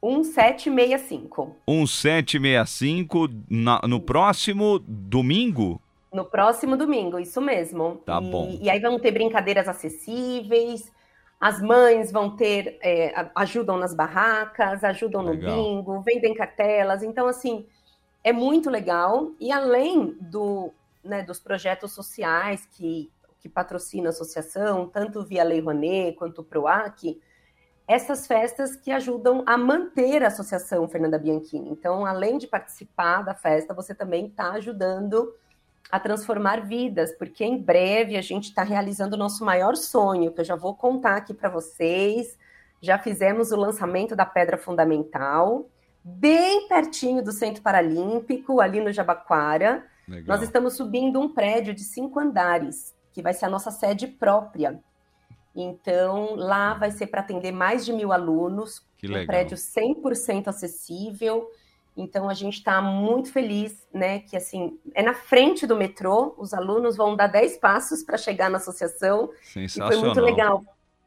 1765. 0.00 1.56
1765 1.66 3.28
na, 3.50 3.80
no 3.88 4.00
próximo 4.00 4.78
domingo? 4.78 5.82
No 6.12 6.24
próximo 6.24 6.76
domingo, 6.76 7.18
isso 7.18 7.40
mesmo. 7.40 7.96
Tá 8.04 8.20
e, 8.22 8.30
bom. 8.30 8.58
E 8.60 8.70
aí 8.70 8.80
vão 8.80 8.98
ter 8.98 9.10
brincadeiras 9.10 9.68
acessíveis, 9.68 10.90
as 11.40 11.60
mães 11.60 12.10
vão 12.10 12.34
ter, 12.34 12.78
é, 12.82 13.30
ajudam 13.34 13.76
nas 13.76 13.94
barracas, 13.94 14.82
ajudam 14.82 15.22
legal. 15.22 15.56
no 15.56 15.62
bingo, 15.62 16.00
vendem 16.00 16.34
cartelas. 16.34 17.02
Então, 17.02 17.28
assim, 17.28 17.66
é 18.24 18.32
muito 18.32 18.68
legal. 18.68 19.30
E 19.38 19.52
além 19.52 20.16
do, 20.20 20.72
né, 21.04 21.22
dos 21.22 21.38
projetos 21.38 21.92
sociais 21.92 22.66
que, 22.72 23.10
que 23.38 23.48
patrocina 23.48 24.08
a 24.08 24.10
associação, 24.10 24.88
tanto 24.88 25.24
via 25.24 25.44
Lei 25.44 25.60
Rouanet 25.60 26.16
quanto 26.16 26.40
o 26.40 26.44
PROAC, 26.44 27.20
essas 27.86 28.26
festas 28.26 28.76
que 28.76 28.90
ajudam 28.90 29.42
a 29.46 29.56
manter 29.56 30.22
a 30.22 30.26
Associação 30.26 30.86
Fernanda 30.88 31.18
Bianchini. 31.18 31.70
Então, 31.70 32.04
além 32.04 32.36
de 32.36 32.46
participar 32.46 33.22
da 33.22 33.34
festa, 33.34 33.72
você 33.72 33.94
também 33.94 34.26
está 34.26 34.52
ajudando 34.52 35.34
a 35.90 35.98
transformar 35.98 36.66
vidas, 36.66 37.12
porque 37.12 37.44
em 37.44 37.56
breve 37.56 38.16
a 38.16 38.20
gente 38.20 38.44
está 38.44 38.62
realizando 38.62 39.14
o 39.14 39.18
nosso 39.18 39.44
maior 39.44 39.74
sonho, 39.76 40.32
que 40.32 40.40
eu 40.40 40.44
já 40.44 40.54
vou 40.54 40.74
contar 40.74 41.16
aqui 41.16 41.32
para 41.32 41.48
vocês. 41.48 42.38
Já 42.80 42.98
fizemos 42.98 43.50
o 43.50 43.56
lançamento 43.56 44.14
da 44.14 44.26
Pedra 44.26 44.58
Fundamental, 44.58 45.68
bem 46.04 46.68
pertinho 46.68 47.22
do 47.22 47.32
Centro 47.32 47.62
Paralímpico, 47.62 48.60
ali 48.60 48.80
no 48.80 48.92
Jabaquara. 48.92 49.84
Legal. 50.06 50.36
Nós 50.36 50.42
estamos 50.42 50.74
subindo 50.74 51.20
um 51.20 51.32
prédio 51.32 51.74
de 51.74 51.82
cinco 51.82 52.20
andares, 52.20 52.94
que 53.12 53.22
vai 53.22 53.32
ser 53.32 53.46
a 53.46 53.50
nossa 53.50 53.70
sede 53.70 54.06
própria. 54.06 54.78
Então, 55.54 56.36
lá 56.36 56.74
vai 56.74 56.90
ser 56.90 57.08
para 57.08 57.20
atender 57.20 57.50
mais 57.50 57.84
de 57.84 57.92
mil 57.92 58.12
alunos, 58.12 58.86
que 58.96 59.08
um 59.08 59.26
prédio 59.26 59.56
100% 59.56 60.48
acessível. 60.48 61.48
Então 61.98 62.28
a 62.28 62.34
gente 62.34 62.58
está 62.58 62.80
muito 62.80 63.32
feliz, 63.32 63.84
né? 63.92 64.20
Que 64.20 64.36
assim 64.36 64.78
é 64.94 65.02
na 65.02 65.14
frente 65.14 65.66
do 65.66 65.76
metrô, 65.76 66.32
os 66.38 66.54
alunos 66.54 66.96
vão 66.96 67.16
dar 67.16 67.26
10 67.26 67.58
passos 67.58 68.04
para 68.04 68.16
chegar 68.16 68.48
na 68.48 68.58
associação. 68.58 69.30
Sensacional. 69.42 69.90
E 69.90 69.94
foi 69.94 70.04
muito 70.04 70.20
legal, 70.20 70.64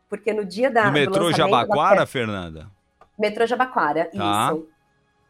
porque 0.10 0.34
no 0.34 0.43
dia 0.43 0.69
da. 0.69 0.86
No 0.86 0.91
metrô 0.91 1.32
Jabaquara, 1.32 2.06
Fernanda? 2.06 2.69
Metrô 3.17 3.45
Jabaquara, 3.45 4.12
tá. 4.13 4.51
isso. 4.54 4.67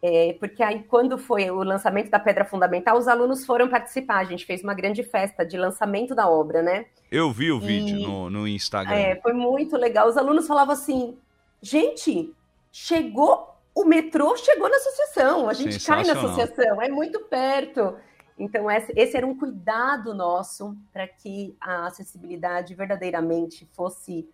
É, 0.03 0.35
porque 0.39 0.63
aí, 0.63 0.81
quando 0.83 1.15
foi 1.15 1.51
o 1.51 1.61
lançamento 1.61 2.09
da 2.09 2.17
Pedra 2.17 2.43
Fundamental, 2.43 2.97
os 2.97 3.07
alunos 3.07 3.45
foram 3.45 3.69
participar. 3.69 4.17
A 4.17 4.23
gente 4.23 4.47
fez 4.47 4.63
uma 4.63 4.73
grande 4.73 5.03
festa 5.03 5.45
de 5.45 5.55
lançamento 5.57 6.15
da 6.15 6.27
obra, 6.27 6.63
né? 6.63 6.85
Eu 7.11 7.31
vi 7.31 7.51
o 7.51 7.59
vídeo 7.59 7.99
no, 7.99 8.29
no 8.31 8.47
Instagram. 8.47 8.95
É, 8.95 9.15
foi 9.17 9.33
muito 9.33 9.77
legal. 9.77 10.07
Os 10.07 10.17
alunos 10.17 10.47
falavam 10.47 10.73
assim: 10.73 11.15
gente, 11.61 12.33
chegou 12.71 13.50
o 13.73 13.85
metrô 13.85 14.35
chegou 14.37 14.69
na 14.69 14.75
associação, 14.75 15.47
a 15.47 15.53
gente 15.53 15.83
cai 15.85 16.03
na 16.03 16.13
associação, 16.13 16.81
é 16.81 16.89
muito 16.89 17.19
perto. 17.21 17.95
Então, 18.37 18.65
esse 18.71 19.15
era 19.15 19.25
um 19.25 19.37
cuidado 19.37 20.13
nosso 20.13 20.75
para 20.91 21.07
que 21.07 21.55
a 21.59 21.85
acessibilidade 21.85 22.73
verdadeiramente 22.73 23.69
fosse 23.73 24.27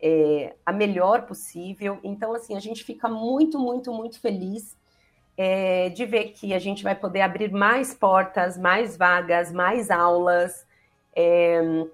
é, 0.00 0.54
a 0.64 0.72
melhor 0.72 1.22
possível. 1.22 1.98
Então, 2.04 2.34
assim, 2.34 2.54
a 2.54 2.60
gente 2.60 2.84
fica 2.84 3.08
muito, 3.08 3.58
muito, 3.58 3.92
muito 3.92 4.20
feliz 4.20 4.76
é, 5.36 5.88
de 5.88 6.04
ver 6.04 6.32
que 6.32 6.54
a 6.54 6.58
gente 6.58 6.82
vai 6.82 6.94
poder 6.94 7.22
abrir 7.22 7.50
mais 7.50 7.94
portas, 7.94 8.58
mais 8.58 8.96
vagas, 8.96 9.52
mais 9.52 9.90
aulas. 9.90 10.66
É, 11.14 11.86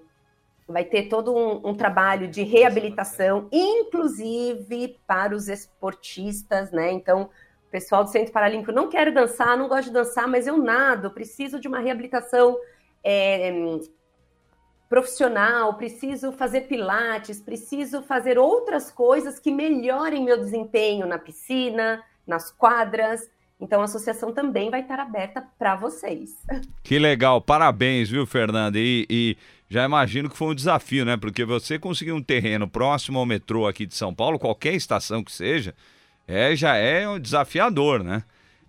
vai 0.67 0.85
ter 0.85 1.03
todo 1.03 1.35
um, 1.35 1.69
um, 1.69 1.75
trabalho 1.75 2.27
de 2.27 2.43
reabilitação, 2.43 3.47
inclusive 3.51 4.99
para 5.05 5.35
os 5.35 5.47
esportistas, 5.47 6.71
né? 6.71 6.91
Então, 6.91 7.29
o 7.67 7.71
pessoal 7.71 8.03
do 8.03 8.09
Centro 8.09 8.31
Paralímpico 8.31 8.71
não 8.71 8.87
quer 8.87 9.11
dançar, 9.11 9.57
não 9.57 9.67
gosta 9.67 9.85
de 9.85 9.91
dançar, 9.91 10.27
mas 10.27 10.47
eu 10.47 10.57
nado, 10.57 11.11
preciso 11.11 11.59
de 11.59 11.67
uma 11.67 11.79
reabilitação 11.79 12.57
é, 13.03 13.51
profissional, 14.93 15.73
preciso 15.73 16.31
fazer 16.31 16.61
pilates, 16.61 17.41
preciso 17.41 18.03
fazer 18.03 18.37
outras 18.37 18.91
coisas 18.91 19.39
que 19.39 19.51
melhorem 19.51 20.23
meu 20.23 20.37
desempenho 20.37 21.07
na 21.07 21.17
piscina, 21.17 22.03
nas 22.27 22.51
quadras. 22.51 23.27
Então 23.59 23.81
a 23.81 23.85
associação 23.85 24.31
também 24.31 24.69
vai 24.69 24.81
estar 24.81 24.99
aberta 24.99 25.43
para 25.57 25.75
vocês. 25.75 26.31
Que 26.83 26.99
legal, 26.99 27.41
parabéns, 27.41 28.09
viu, 28.09 28.25
Fernanda? 28.27 28.77
E, 28.77 29.07
e, 29.09 29.37
já 29.73 29.83
imagino 29.85 30.29
que 30.29 30.37
foi 30.37 30.49
um 30.49 30.53
desafio, 30.53 31.03
né? 31.03 31.17
Porque 31.17 31.43
você 31.43 31.79
conseguir 31.79 32.11
um 32.11 32.21
terreno 32.21 32.67
próximo 32.67 33.17
ao 33.17 33.25
metrô 33.25 33.65
aqui 33.65 33.87
de 33.87 33.95
São 33.95 34.13
Paulo, 34.13 34.37
qualquer 34.37 34.75
estação 34.75 35.23
que 35.23 35.31
seja, 35.31 35.73
é, 36.27 36.55
já 36.55 36.75
é 36.75 37.09
um 37.09 37.19
desafiador, 37.19 38.03
né? 38.03 38.21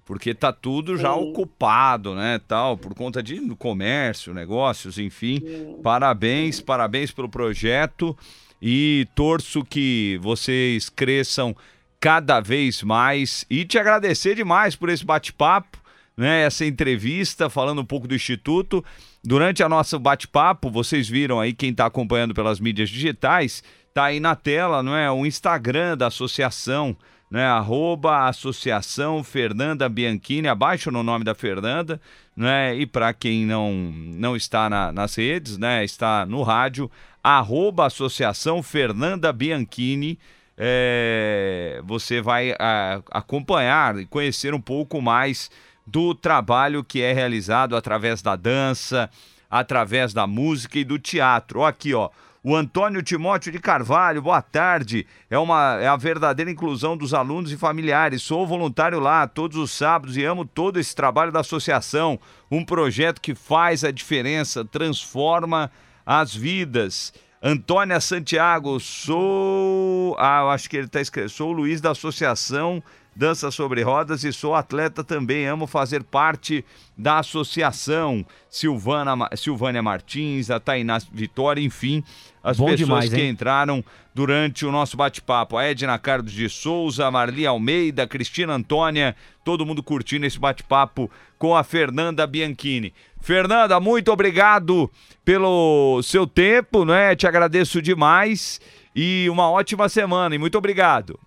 Porque 0.06 0.32
tá 0.32 0.50
tudo 0.50 0.96
já 0.96 1.12
Sim. 1.12 1.20
ocupado, 1.20 2.14
né, 2.14 2.40
tal, 2.48 2.78
por 2.78 2.94
conta 2.94 3.22
de 3.22 3.38
comércio, 3.56 4.32
negócios, 4.32 4.98
enfim. 4.98 5.40
Sim. 5.40 5.80
Parabéns, 5.82 6.62
parabéns 6.62 7.10
pelo 7.10 7.28
projeto 7.28 8.16
e 8.62 9.06
torço 9.14 9.62
que 9.62 10.18
vocês 10.22 10.88
cresçam 10.88 11.54
cada 12.00 12.40
vez 12.40 12.82
mais 12.82 13.44
e 13.50 13.66
te 13.66 13.76
agradecer 13.78 14.34
demais 14.34 14.74
por 14.74 14.88
esse 14.88 15.04
bate-papo, 15.04 15.76
né, 16.16 16.46
essa 16.46 16.64
entrevista 16.64 17.50
falando 17.50 17.82
um 17.82 17.86
pouco 17.86 18.08
do 18.08 18.14
instituto. 18.14 18.82
Durante 19.24 19.62
a 19.62 19.68
nossa 19.68 19.98
bate-papo, 19.98 20.70
vocês 20.70 21.08
viram 21.08 21.40
aí 21.40 21.52
quem 21.52 21.70
está 21.70 21.86
acompanhando 21.86 22.34
pelas 22.34 22.60
mídias 22.60 22.90
digitais, 22.90 23.62
tá 23.94 24.04
aí 24.04 24.20
na 24.20 24.36
tela, 24.36 24.82
não 24.82 24.94
é, 24.94 25.10
o 25.10 25.24
Instagram 25.24 25.96
da 25.96 26.08
associação 26.08 26.96
né? 27.34 27.44
Arroba 27.46 28.28
Associação 28.28 29.24
Fernanda 29.24 29.88
Bianchini, 29.88 30.46
abaixo 30.46 30.88
no 30.92 31.02
nome 31.02 31.24
da 31.24 31.34
Fernanda, 31.34 32.00
né? 32.36 32.76
E 32.76 32.86
para 32.86 33.12
quem 33.12 33.44
não, 33.44 33.72
não 33.72 34.36
está 34.36 34.70
na, 34.70 34.92
nas 34.92 35.16
redes, 35.16 35.58
né? 35.58 35.84
Está 35.84 36.24
no 36.24 36.44
rádio, 36.44 36.88
arroba 37.22 37.86
Associação 37.86 38.62
Fernanda 38.62 39.32
Bianchini. 39.32 40.16
É, 40.56 41.82
você 41.84 42.20
vai 42.20 42.52
a, 42.52 43.02
acompanhar 43.10 43.98
e 43.98 44.06
conhecer 44.06 44.54
um 44.54 44.60
pouco 44.60 45.02
mais 45.02 45.50
do 45.86 46.14
trabalho 46.14 46.82
que 46.82 47.02
é 47.02 47.12
realizado 47.12 47.76
através 47.76 48.22
da 48.22 48.36
dança, 48.36 49.10
através 49.50 50.12
da 50.12 50.26
música 50.26 50.78
e 50.78 50.84
do 50.84 50.98
teatro. 50.98 51.64
Aqui, 51.64 51.94
ó, 51.94 52.10
o 52.46 52.54
Antônio 52.54 53.02
Timóteo 53.02 53.50
de 53.50 53.58
Carvalho, 53.58 54.20
boa 54.20 54.42
tarde. 54.42 55.06
É, 55.30 55.38
uma, 55.38 55.78
é 55.80 55.88
a 55.88 55.96
verdadeira 55.96 56.50
inclusão 56.50 56.94
dos 56.94 57.14
alunos 57.14 57.50
e 57.50 57.56
familiares. 57.56 58.20
Sou 58.22 58.46
voluntário 58.46 59.00
lá 59.00 59.26
todos 59.26 59.56
os 59.56 59.70
sábados 59.70 60.16
e 60.16 60.24
amo 60.24 60.44
todo 60.44 60.78
esse 60.78 60.94
trabalho 60.94 61.32
da 61.32 61.40
associação. 61.40 62.20
Um 62.50 62.62
projeto 62.62 63.20
que 63.20 63.34
faz 63.34 63.82
a 63.82 63.90
diferença, 63.90 64.62
transforma 64.62 65.70
as 66.04 66.34
vidas. 66.34 67.14
Antônia 67.42 67.98
Santiago, 67.98 68.78
sou. 68.78 70.14
Ah, 70.18 70.40
eu 70.42 70.50
acho 70.50 70.68
que 70.68 70.76
ele 70.76 70.86
está 70.86 71.00
escrevendo. 71.00 71.30
Sou 71.30 71.48
o 71.48 71.52
Luiz 71.52 71.80
da 71.80 71.92
Associação 71.92 72.82
dança 73.16 73.50
sobre 73.50 73.82
rodas 73.82 74.24
e 74.24 74.32
sou 74.32 74.54
atleta 74.54 75.04
também, 75.04 75.46
amo 75.46 75.66
fazer 75.66 76.02
parte 76.02 76.64
da 76.96 77.18
associação. 77.18 78.24
Silvana, 78.48 79.14
Silvânia 79.36 79.82
Martins, 79.82 80.50
a 80.50 80.60
Tainá 80.60 80.98
Vitória, 81.12 81.60
enfim, 81.60 82.02
as 82.42 82.56
Bom 82.56 82.66
pessoas 82.66 82.78
demais, 82.86 83.12
que 83.12 83.26
entraram 83.26 83.84
durante 84.14 84.64
o 84.64 84.72
nosso 84.72 84.96
bate-papo. 84.96 85.56
A 85.56 85.64
Edna 85.64 85.98
Carlos 85.98 86.32
de 86.32 86.48
Souza, 86.48 87.10
Marli 87.10 87.46
Almeida, 87.46 88.06
Cristina 88.06 88.54
Antônia, 88.54 89.16
todo 89.44 89.66
mundo 89.66 89.82
curtindo 89.82 90.24
esse 90.26 90.38
bate-papo 90.38 91.10
com 91.38 91.56
a 91.56 91.64
Fernanda 91.64 92.26
Bianchini. 92.26 92.94
Fernanda, 93.20 93.80
muito 93.80 94.12
obrigado 94.12 94.90
pelo 95.24 96.00
seu 96.02 96.26
tempo, 96.26 96.84
né? 96.84 97.16
Te 97.16 97.26
agradeço 97.26 97.80
demais 97.80 98.60
e 98.94 99.28
uma 99.30 99.50
ótima 99.50 99.88
semana 99.88 100.34
e 100.34 100.38
muito 100.38 100.58
obrigado. 100.58 101.18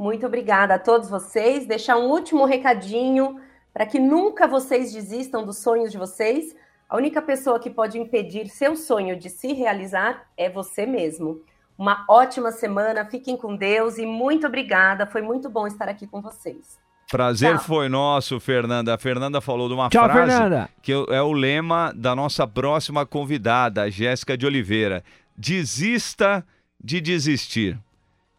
Muito 0.00 0.24
obrigada 0.24 0.76
a 0.76 0.78
todos 0.78 1.10
vocês. 1.10 1.66
Deixar 1.66 1.98
um 1.98 2.08
último 2.08 2.46
recadinho 2.46 3.38
para 3.70 3.84
que 3.84 3.98
nunca 3.98 4.48
vocês 4.48 4.94
desistam 4.94 5.44
dos 5.44 5.58
sonhos 5.58 5.92
de 5.92 5.98
vocês. 5.98 6.56
A 6.88 6.96
única 6.96 7.20
pessoa 7.20 7.60
que 7.60 7.68
pode 7.68 7.98
impedir 7.98 8.48
seu 8.48 8.74
sonho 8.76 9.14
de 9.14 9.28
se 9.28 9.52
realizar 9.52 10.26
é 10.38 10.48
você 10.48 10.86
mesmo. 10.86 11.42
Uma 11.76 12.06
ótima 12.08 12.50
semana, 12.50 13.04
fiquem 13.04 13.36
com 13.36 13.54
Deus 13.54 13.98
e 13.98 14.06
muito 14.06 14.46
obrigada. 14.46 15.06
Foi 15.06 15.20
muito 15.20 15.50
bom 15.50 15.66
estar 15.66 15.86
aqui 15.86 16.06
com 16.06 16.22
vocês. 16.22 16.78
Prazer 17.10 17.56
Tchau. 17.56 17.64
foi 17.64 17.90
nosso, 17.90 18.40
Fernanda. 18.40 18.94
A 18.94 18.98
Fernanda 18.98 19.38
falou 19.42 19.68
de 19.68 19.74
uma 19.74 19.90
Tchau, 19.90 20.08
frase 20.08 20.32
Fernanda. 20.32 20.70
que 20.80 20.92
é 20.92 21.20
o 21.20 21.32
lema 21.32 21.92
da 21.94 22.16
nossa 22.16 22.46
próxima 22.46 23.04
convidada, 23.04 23.90
Jéssica 23.90 24.34
de 24.34 24.46
Oliveira. 24.46 25.04
Desista 25.36 26.42
de 26.82 27.02
desistir. 27.02 27.78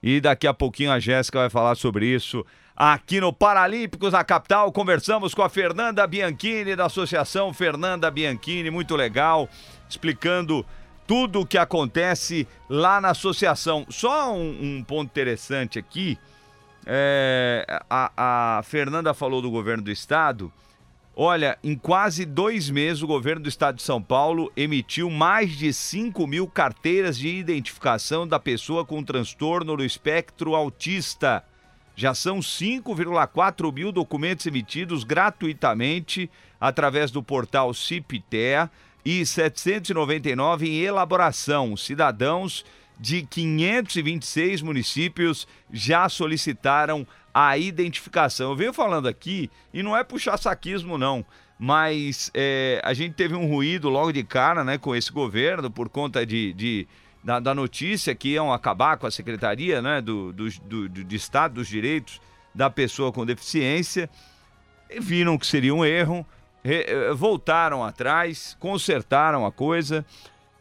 E 0.02 0.20
daqui 0.20 0.48
a 0.48 0.54
pouquinho 0.54 0.92
a 0.92 1.00
Jéssica 1.00 1.40
vai 1.40 1.50
falar 1.50 1.76
sobre 1.76 2.08
isso 2.08 2.46
aqui 2.76 3.22
no 3.22 3.32
Paralímpicos 3.32 4.14
na 4.14 4.24
capital. 4.24 4.72
Conversamos 4.72 5.34
com 5.34 5.44
a 5.44 5.50
Fernanda 5.50 6.08
Bianchini 6.08 6.76
da 6.76 6.86
Associação 6.86 7.54
Fernanda 7.54 8.10
Bianchini, 8.10 8.72
muito 8.72 8.96
legal, 8.96 9.48
explicando 9.88 10.66
tudo 11.06 11.42
o 11.42 11.46
que 11.46 11.58
acontece 11.58 12.48
lá 12.68 13.00
na 13.00 13.10
associação. 13.10 13.86
Só 13.90 14.34
um, 14.34 14.78
um 14.78 14.84
ponto 14.84 15.10
interessante 15.10 15.78
aqui. 15.78 16.18
É, 16.86 17.64
a, 17.88 18.58
a 18.58 18.64
Fernanda 18.64 19.14
falou 19.14 19.42
do 19.42 19.52
governo 19.52 19.84
do 19.84 19.92
estado 19.92 20.52
Olha, 21.16 21.58
em 21.62 21.76
quase 21.76 22.26
dois 22.26 22.70
meses, 22.70 23.04
o 23.04 23.08
governo 23.08 23.44
do 23.44 23.50
estado 23.50 23.76
de 23.76 23.84
São 23.84 24.02
Paulo 24.02 24.52
emitiu 24.56 25.10
mais 25.10 25.52
de 25.52 25.74
5 25.74 26.26
mil 26.26 26.48
carteiras 26.48 27.18
de 27.18 27.28
identificação 27.28 28.26
da 28.26 28.40
pessoa 28.40 28.86
com 28.86 29.04
transtorno 29.04 29.76
do 29.76 29.84
espectro 29.84 30.56
autista. 30.56 31.44
Já 31.96 32.14
são 32.14 32.40
5,4 32.40 33.74
mil 33.74 33.92
documentos 33.92 34.46
emitidos 34.46 35.04
gratuitamente 35.04 36.30
através 36.60 37.12
do 37.12 37.22
portal 37.22 37.74
CIPTEA 37.74 38.72
e 39.04 39.26
799 39.26 40.70
em 40.70 40.80
elaboração. 40.80 41.76
Cidadãos 41.76 42.64
de 43.02 43.24
526 43.24 44.62
municípios 44.62 45.48
já 45.74 46.08
solicitaram 46.08 47.06
a 47.34 47.58
identificação. 47.58 48.52
Eu 48.52 48.56
venho 48.56 48.72
falando 48.72 49.08
aqui, 49.08 49.50
e 49.74 49.82
não 49.82 49.98
é 49.98 50.04
puxar 50.04 50.38
saquismo, 50.38 51.00
não, 51.00 51.26
mas 51.58 52.30
é, 52.36 52.80
a 52.84 52.94
gente 52.94 53.16
teve 53.16 53.34
um 53.34 53.48
ruído 53.48 53.90
logo 53.90 54.12
de 54.12 54.24
cara 54.24 54.64
né, 54.64 54.78
com 54.78 54.96
esse 54.96 55.12
governo 55.12 55.72
por 55.72 55.90
conta 55.90 56.24
de, 56.24 56.54
de 56.54 56.88
da, 57.24 57.40
da, 57.40 57.56
notícia 57.56 58.14
que 58.14 58.30
iam 58.30 58.54
acabar 58.54 58.98
com 58.98 59.08
a 59.08 59.12
Secretaria 59.12 59.82
né, 59.82 60.00
do, 60.00 60.32
do, 60.32 60.48
do, 60.62 60.90
do 60.90 61.16
Estado 61.16 61.56
dos 61.56 61.68
Direitos 61.68 62.22
da 62.54 62.70
Pessoa 62.70 63.12
com 63.12 63.26
Deficiência. 63.26 64.08
Viram 65.00 65.40
que 65.40 65.48
seria 65.48 65.74
um 65.74 65.84
erro, 65.84 66.24
re, 66.64 66.86
eh, 66.88 67.14
voltaram 67.14 67.84
atrás, 67.84 68.56
consertaram 68.60 69.46
a 69.46 69.52
coisa. 69.52 70.06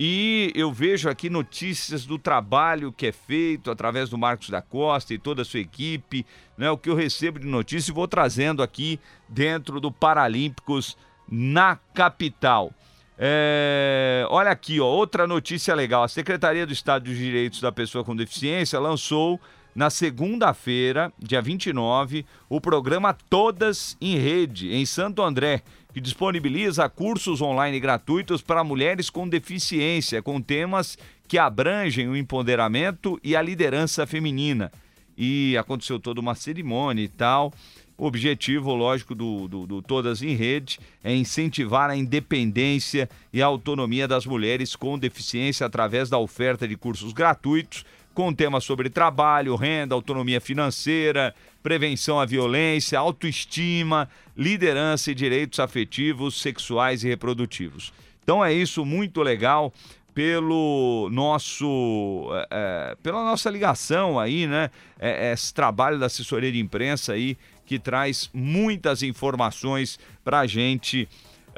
E 0.02 0.50
eu 0.54 0.72
vejo 0.72 1.10
aqui 1.10 1.28
notícias 1.28 2.06
do 2.06 2.18
trabalho 2.18 2.90
que 2.90 3.08
é 3.08 3.12
feito 3.12 3.70
através 3.70 4.08
do 4.08 4.16
Marcos 4.16 4.48
da 4.48 4.62
Costa 4.62 5.12
e 5.12 5.18
toda 5.18 5.42
a 5.42 5.44
sua 5.44 5.60
equipe, 5.60 6.24
né? 6.56 6.70
O 6.70 6.78
que 6.78 6.88
eu 6.88 6.94
recebo 6.94 7.38
de 7.38 7.46
notícia 7.46 7.90
e 7.90 7.94
vou 7.94 8.08
trazendo 8.08 8.62
aqui 8.62 8.98
dentro 9.28 9.78
do 9.78 9.92
Paralímpicos 9.92 10.96
na 11.30 11.76
capital. 11.92 12.72
É... 13.18 14.24
Olha 14.30 14.50
aqui, 14.50 14.80
ó, 14.80 14.86
outra 14.86 15.26
notícia 15.26 15.74
legal. 15.74 16.02
A 16.02 16.08
Secretaria 16.08 16.66
do 16.66 16.72
Estado 16.72 17.04
dos 17.04 17.18
Direitos 17.18 17.60
da 17.60 17.70
Pessoa 17.70 18.02
com 18.02 18.16
Deficiência 18.16 18.80
lançou 18.80 19.38
na 19.74 19.90
segunda-feira, 19.90 21.12
dia 21.18 21.42
29, 21.42 22.24
o 22.48 22.58
programa 22.58 23.16
Todas 23.28 23.98
em 24.00 24.16
Rede, 24.16 24.72
em 24.72 24.86
Santo 24.86 25.22
André, 25.22 25.62
que 25.92 26.00
disponibiliza 26.00 26.88
cursos 26.88 27.40
online 27.40 27.80
gratuitos 27.80 28.42
para 28.42 28.64
mulheres 28.64 29.10
com 29.10 29.28
deficiência, 29.28 30.22
com 30.22 30.40
temas 30.40 30.98
que 31.26 31.38
abrangem 31.38 32.08
o 32.08 32.16
empoderamento 32.16 33.18
e 33.22 33.36
a 33.36 33.42
liderança 33.42 34.06
feminina. 34.06 34.72
E 35.16 35.56
aconteceu 35.56 35.98
toda 35.98 36.20
uma 36.20 36.34
cerimônia 36.34 37.02
e 37.02 37.08
tal. 37.08 37.52
O 37.98 38.06
objetivo, 38.06 38.74
lógico, 38.74 39.14
do, 39.14 39.46
do, 39.46 39.66
do, 39.66 39.82
Todas 39.82 40.22
em 40.22 40.34
Rede 40.34 40.80
é 41.04 41.14
incentivar 41.14 41.90
a 41.90 41.96
independência 41.96 43.10
e 43.30 43.42
a 43.42 43.46
autonomia 43.46 44.08
das 44.08 44.24
mulheres 44.24 44.74
com 44.74 44.98
deficiência 44.98 45.66
através 45.66 46.08
da 46.08 46.18
oferta 46.18 46.66
de 46.66 46.76
cursos 46.76 47.12
gratuitos 47.12 47.84
com 48.14 48.32
temas 48.32 48.64
sobre 48.64 48.90
trabalho, 48.90 49.54
renda, 49.54 49.94
autonomia 49.94 50.40
financeira, 50.40 51.34
prevenção 51.62 52.18
à 52.18 52.24
violência, 52.24 52.98
autoestima, 52.98 54.08
liderança 54.36 55.10
e 55.10 55.14
direitos 55.14 55.60
afetivos, 55.60 56.40
sexuais 56.40 57.04
e 57.04 57.08
reprodutivos. 57.08 57.92
Então 58.22 58.44
é 58.44 58.52
isso, 58.52 58.84
muito 58.84 59.22
legal 59.22 59.72
pelo 60.14 61.08
nosso 61.12 62.28
é, 62.50 62.96
pela 63.02 63.24
nossa 63.24 63.48
ligação 63.48 64.18
aí, 64.18 64.46
né? 64.46 64.70
É, 64.98 65.32
esse 65.32 65.54
trabalho 65.54 65.98
da 65.98 66.06
assessoria 66.06 66.50
de 66.50 66.58
imprensa 66.58 67.12
aí 67.12 67.36
que 67.64 67.78
traz 67.78 68.28
muitas 68.34 69.02
informações 69.02 69.98
para 70.24 70.40
a 70.40 70.46
gente 70.46 71.08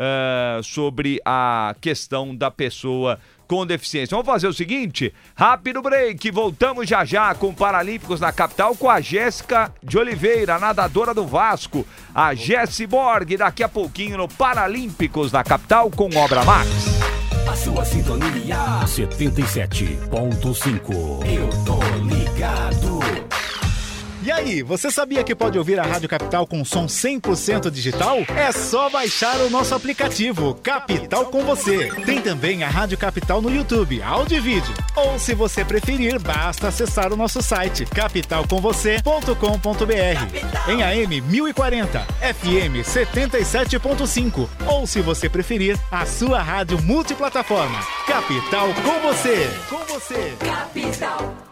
uh, 0.02 0.62
sobre 0.62 1.20
a 1.24 1.74
questão 1.80 2.34
da 2.34 2.50
pessoa 2.50 3.18
com 3.46 3.64
deficiência. 3.66 4.16
Vamos 4.16 4.26
fazer 4.26 4.48
o 4.48 4.52
seguinte: 4.52 5.14
rápido 5.34 5.80
break. 5.82 6.30
Voltamos 6.30 6.88
já 6.88 7.04
já 7.04 7.34
com 7.34 7.54
Paralímpicos 7.54 8.20
na 8.20 8.32
capital 8.32 8.74
com 8.74 8.88
a 8.88 8.98
Jéssica 9.00 9.70
de 9.82 9.98
Oliveira, 9.98 10.58
nadadora 10.58 11.12
do 11.12 11.26
Vasco. 11.26 11.86
A 12.14 12.32
Jessi 12.34 12.86
Borg, 12.86 13.36
daqui 13.36 13.62
a 13.62 13.68
pouquinho 13.68 14.16
no 14.16 14.26
Paralímpicos 14.26 15.30
na 15.30 15.44
capital 15.44 15.90
com 15.90 16.08
Obra 16.16 16.42
Max. 16.44 16.70
A 17.50 17.54
sua 17.54 17.84
sintonia 17.84 18.56
77.5. 18.86 21.26
Eu 21.26 21.50
tô 21.64 21.78
ligado. 22.06 23.02
E 24.24 24.30
aí, 24.30 24.62
você 24.62 24.88
sabia 24.88 25.24
que 25.24 25.34
pode 25.34 25.58
ouvir 25.58 25.80
a 25.80 25.82
Rádio 25.82 26.08
Capital 26.08 26.46
com 26.46 26.64
som 26.64 26.86
100% 26.86 27.68
digital? 27.70 28.18
É 28.36 28.52
só 28.52 28.88
baixar 28.88 29.40
o 29.40 29.50
nosso 29.50 29.74
aplicativo 29.74 30.54
Capital 30.62 31.26
com 31.26 31.44
você. 31.44 31.88
Tem 32.06 32.20
também 32.20 32.62
a 32.62 32.68
Rádio 32.68 32.96
Capital 32.96 33.42
no 33.42 33.52
YouTube, 33.52 34.00
áudio 34.00 34.38
e 34.38 34.40
vídeo. 34.40 34.72
Ou 34.94 35.18
se 35.18 35.34
você 35.34 35.64
preferir, 35.64 36.20
basta 36.20 36.68
acessar 36.68 37.12
o 37.12 37.16
nosso 37.16 37.42
site 37.42 37.84
capitalcomvocê.com.br. 37.84 40.70
Em 40.70 40.84
AM 40.84 41.20
1040, 41.20 41.98
FM 41.98 42.86
77.5. 42.86 44.48
Ou 44.68 44.86
se 44.86 45.00
você 45.00 45.28
preferir, 45.28 45.76
a 45.90 46.06
sua 46.06 46.40
rádio 46.40 46.80
multiplataforma. 46.82 47.80
Capital 48.06 48.68
com 48.84 49.00
você. 49.00 49.50
Com 49.68 49.78
você. 49.92 50.32
Capital. 50.38 51.51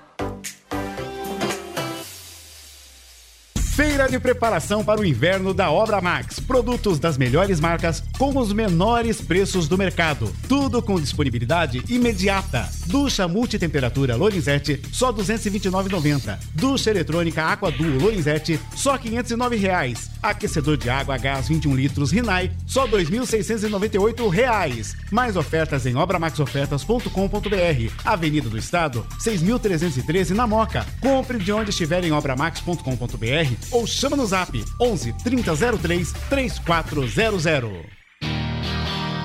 Feira 3.80 4.06
de 4.10 4.20
preparação 4.20 4.84
para 4.84 5.00
o 5.00 5.06
inverno 5.06 5.54
da 5.54 5.70
Obra 5.70 6.02
Max. 6.02 6.38
Produtos 6.38 6.98
das 6.98 7.16
melhores 7.16 7.58
marcas 7.58 8.04
com 8.18 8.36
os 8.36 8.52
menores 8.52 9.22
preços 9.22 9.66
do 9.66 9.78
mercado. 9.78 10.30
Tudo 10.46 10.82
com 10.82 11.00
disponibilidade 11.00 11.82
imediata. 11.88 12.68
Ducha 12.84 13.26
multitemperatura 13.26 14.16
Lorenzetti, 14.16 14.82
só 14.92 15.10
R$ 15.10 15.22
229,90. 15.22 16.38
Ducha 16.52 16.90
eletrônica 16.90 17.42
Aqua 17.42 17.70
Duo 17.70 17.98
Lorenzetti, 17.98 18.60
só 18.76 18.98
509 18.98 19.56
reais. 19.56 20.10
Aquecedor 20.22 20.76
de 20.76 20.90
água 20.90 21.16
gás 21.16 21.48
21 21.48 21.74
litros 21.74 22.10
Rinai, 22.10 22.52
só 22.66 22.84
R$ 22.84 23.02
2.698. 23.02 24.94
Mais 25.10 25.36
ofertas 25.36 25.86
em 25.86 25.96
obramaxofertas.com.br. 25.96 27.92
Avenida 28.04 28.50
do 28.50 28.58
Estado, 28.58 29.06
6.313 29.18 30.32
na 30.32 30.46
Moca. 30.46 30.84
Compre 31.00 31.38
de 31.38 31.50
onde 31.50 31.70
estiver 31.70 32.04
em 32.04 32.12
obramax.com.br 32.12 33.69
ou 33.70 33.86
chama 33.86 34.16
no 34.16 34.26
zap 34.26 34.64
11 34.80 35.12
3003 35.24 36.12
3400. 36.28 38.00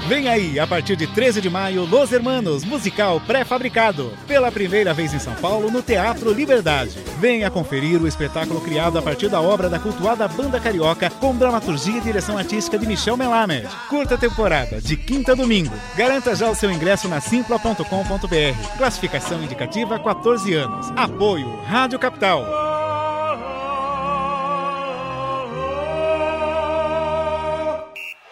Vem 0.08 0.30
aí, 0.30 0.60
a 0.60 0.68
partir 0.68 0.96
de 0.96 1.08
13 1.08 1.42
de 1.42 1.50
maio, 1.50 1.84
Los 1.84 2.12
Hermanos, 2.12 2.64
musical 2.64 3.20
pré-fabricado. 3.22 4.14
Pela 4.28 4.52
primeira 4.52 4.94
vez 4.94 5.12
em 5.16 5.20
São 5.20 5.34
Paulo, 5.34 5.72
no 5.72 5.82
Teatro 5.82 6.32
Liberdade. 6.32 6.96
Venha 7.20 7.50
conferir 7.50 8.00
o 8.00 8.08
espetáculo 8.08 8.62
criado 8.62 9.00
a 9.00 9.02
partir 9.02 9.30
da 9.30 9.42
obra 9.42 9.68
da 9.68 9.80
cultuada 9.80 10.28
Banda 10.28 10.60
Carioca, 10.60 11.10
com 11.10 11.36
dramaturgia 11.36 11.98
e 11.98 12.02
direção 12.02 12.38
artística 12.38 12.78
de 12.78 12.86
Michel 12.86 13.18
Melamed. 13.18 13.68
Curta 13.90 14.16
temporada, 14.16 14.80
de 14.80 14.96
quinta 14.96 15.32
a 15.32 15.36
domingo. 15.36 15.74
Garanta 15.98 16.36
já 16.36 16.52
o 16.52 16.56
seu 16.56 16.72
ingresso 16.72 17.08
na 17.08 17.20
simpla.com.br. 17.20 18.78
Classificação 18.78 19.42
indicativa 19.42 19.98
14 19.98 20.54
anos. 20.54 20.92
Apoio 20.96 21.62
Rádio 21.64 21.98
Capital. 21.98 22.85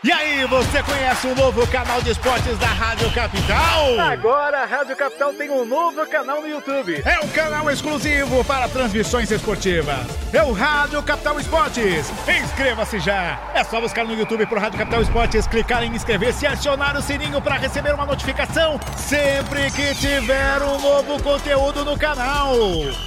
E 0.03 0.11
aí, 0.11 0.45
você 0.47 0.83
conhece 0.83 1.27
o 1.27 1.33
novo 1.33 1.65
canal 1.67 2.01
de 2.01 2.11
esportes 2.11 2.57
da 2.57 2.67
Rádio 2.67 3.09
Capital? 3.13 3.97
Agora 4.01 4.63
a 4.63 4.65
Rádio 4.65 4.97
Capital 4.97 5.33
tem 5.33 5.49
um 5.49 5.63
novo 5.63 6.05
canal 6.07 6.41
no 6.41 6.47
YouTube. 6.49 7.01
É 7.05 7.21
um 7.23 7.29
canal 7.29 7.71
exclusivo 7.71 8.43
para 8.43 8.67
transmissões 8.67 9.31
esportivas. 9.31 10.05
É 10.33 10.43
o 10.43 10.51
Rádio 10.51 11.01
Capital 11.03 11.39
Esportes. 11.39 12.11
Inscreva-se 12.27 12.99
já. 12.99 13.39
É 13.53 13.63
só 13.63 13.79
buscar 13.79 14.03
no 14.03 14.13
YouTube 14.13 14.45
pro 14.45 14.59
Rádio 14.59 14.77
Capital 14.77 15.03
Esportes, 15.03 15.47
clicar 15.47 15.83
em 15.83 15.95
inscrever-se 15.95 16.43
e 16.43 16.47
acionar 16.49 16.97
o 16.97 17.01
sininho 17.01 17.41
para 17.41 17.55
receber 17.55 17.93
uma 17.93 18.05
notificação 18.05 18.77
sempre 18.97 19.71
que 19.71 19.95
tiver 19.95 20.61
um 20.63 20.81
novo 20.81 21.23
conteúdo 21.23 21.85
no 21.85 21.97
canal. 21.97 22.53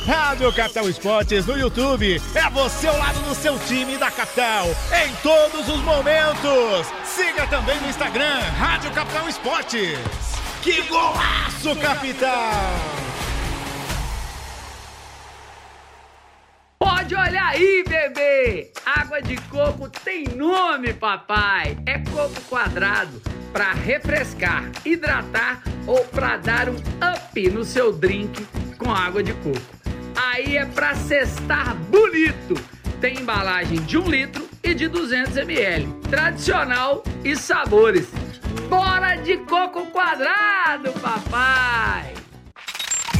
Rádio 0.06 0.50
Capital 0.54 0.88
Esportes 0.88 1.44
no 1.44 1.58
YouTube. 1.58 2.22
É 2.34 2.48
você 2.48 2.88
ao 2.88 2.96
lado 2.96 3.20
do 3.20 3.34
seu 3.34 3.58
time 3.58 3.98
da 3.98 4.10
capital 4.10 4.66
em 5.04 5.12
todos 5.16 5.68
os 5.68 5.82
momentos. 5.82 6.85
Siga 7.04 7.46
também 7.46 7.80
no 7.80 7.88
Instagram, 7.88 8.40
Rádio 8.58 8.90
Capital 8.92 9.28
Esportes. 9.28 9.98
Que 10.62 10.82
golaço, 10.82 11.76
capitão! 11.76 12.30
Pode 16.78 17.14
olhar 17.14 17.50
aí, 17.50 17.84
bebê! 17.88 18.72
Água 18.84 19.22
de 19.22 19.36
coco 19.42 19.88
tem 19.88 20.24
nome, 20.24 20.92
papai! 20.92 21.78
É 21.86 21.98
coco 21.98 22.40
quadrado 22.48 23.22
para 23.52 23.72
refrescar, 23.72 24.70
hidratar 24.84 25.62
ou 25.86 26.04
para 26.04 26.36
dar 26.36 26.68
um 26.68 26.74
up 26.74 27.50
no 27.50 27.64
seu 27.64 27.92
drink 27.92 28.44
com 28.76 28.92
água 28.92 29.22
de 29.22 29.32
coco. 29.34 29.60
Aí 30.16 30.56
é 30.56 30.66
para 30.66 30.94
cestar 30.94 31.74
bonito! 31.76 32.54
Tem 33.00 33.20
embalagem 33.20 33.80
de 33.82 33.96
um 33.96 34.08
litro 34.08 34.48
e 34.66 34.74
de 34.74 34.88
200 34.88 35.36
ml. 35.36 35.86
Tradicional 36.10 37.04
e 37.24 37.36
sabores. 37.36 38.08
Bora 38.68 39.14
de 39.16 39.36
coco 39.38 39.86
quadrado, 39.86 40.92
papai! 40.94 42.12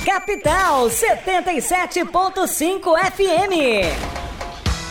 Capital 0.05 0.87
77.5 0.87 2.99
FM. 3.13 3.55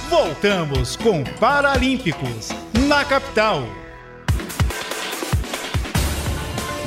Voltamos 0.10 0.96
com 0.96 1.26
Paralímpicos 1.40 2.50
na 2.88 3.04
capital. 3.04 3.64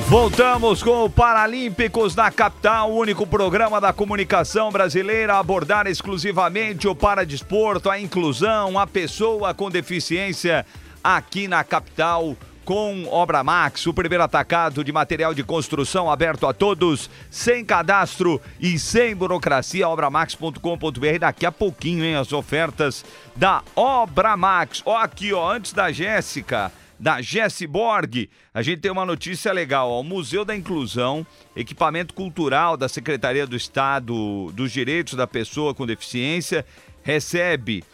Voltamos 0.09 0.83
com 0.83 1.05
o 1.05 1.11
Paralímpicos 1.11 2.17
na 2.17 2.31
capital, 2.31 2.91
o 2.91 2.97
único 2.97 3.27
programa 3.27 3.79
da 3.79 3.93
comunicação 3.93 4.73
brasileira 4.73 5.35
a 5.35 5.39
abordar 5.39 5.87
exclusivamente 5.87 6.89
o 6.89 6.95
paradesporto, 6.95 7.91
a 7.91 8.01
inclusão, 8.01 8.79
a 8.79 8.87
pessoa 8.87 9.53
com 9.53 9.69
deficiência 9.69 10.65
aqui 11.05 11.47
na 11.47 11.63
capital 11.63 12.35
com 12.65 13.07
Obra 13.11 13.45
Max, 13.45 13.87
o 13.87 13.93
primeiro 13.93 14.25
atacado 14.25 14.83
de 14.83 14.91
material 14.91 15.35
de 15.35 15.45
construção 15.45 16.11
aberto 16.11 16.47
a 16.47 16.55
todos, 16.55 17.11
sem 17.31 17.63
cadastro 17.63 18.41
e 18.59 18.79
sem 18.79 19.15
burocracia, 19.15 19.87
obramax.com.br. 19.91 21.19
Daqui 21.21 21.45
a 21.45 21.53
pouquinho, 21.53 22.03
hein, 22.03 22.17
as 22.17 22.33
ofertas 22.33 23.05
da 23.37 23.63
Obra 23.77 24.39
Max. 24.39 24.83
Ó 24.87 24.97
aqui, 24.97 25.35
ó, 25.35 25.53
antes 25.53 25.75
da 25.75 25.93
Jéssica, 25.93 26.73
da 26.99 27.23
Jesse 27.23 27.67
Borg. 27.67 28.29
A 28.53 28.63
gente 28.63 28.81
tem 28.81 28.91
uma 28.91 29.07
notícia 29.07 29.53
legal, 29.53 29.91
o 30.01 30.03
Museu 30.03 30.45
da 30.45 30.57
Inclusão, 30.57 31.27
equipamento 31.55 32.15
cultural 32.15 32.77
da 32.77 32.89
Secretaria 32.89 33.47
do 33.47 33.57
Estado 33.57 34.51
dos 34.53 34.73
Direitos 34.73 35.15
da 35.15 35.27
Pessoa 35.27 35.75
com 35.75 35.87
Deficiência, 35.87 36.65
recebe 37.03 37.85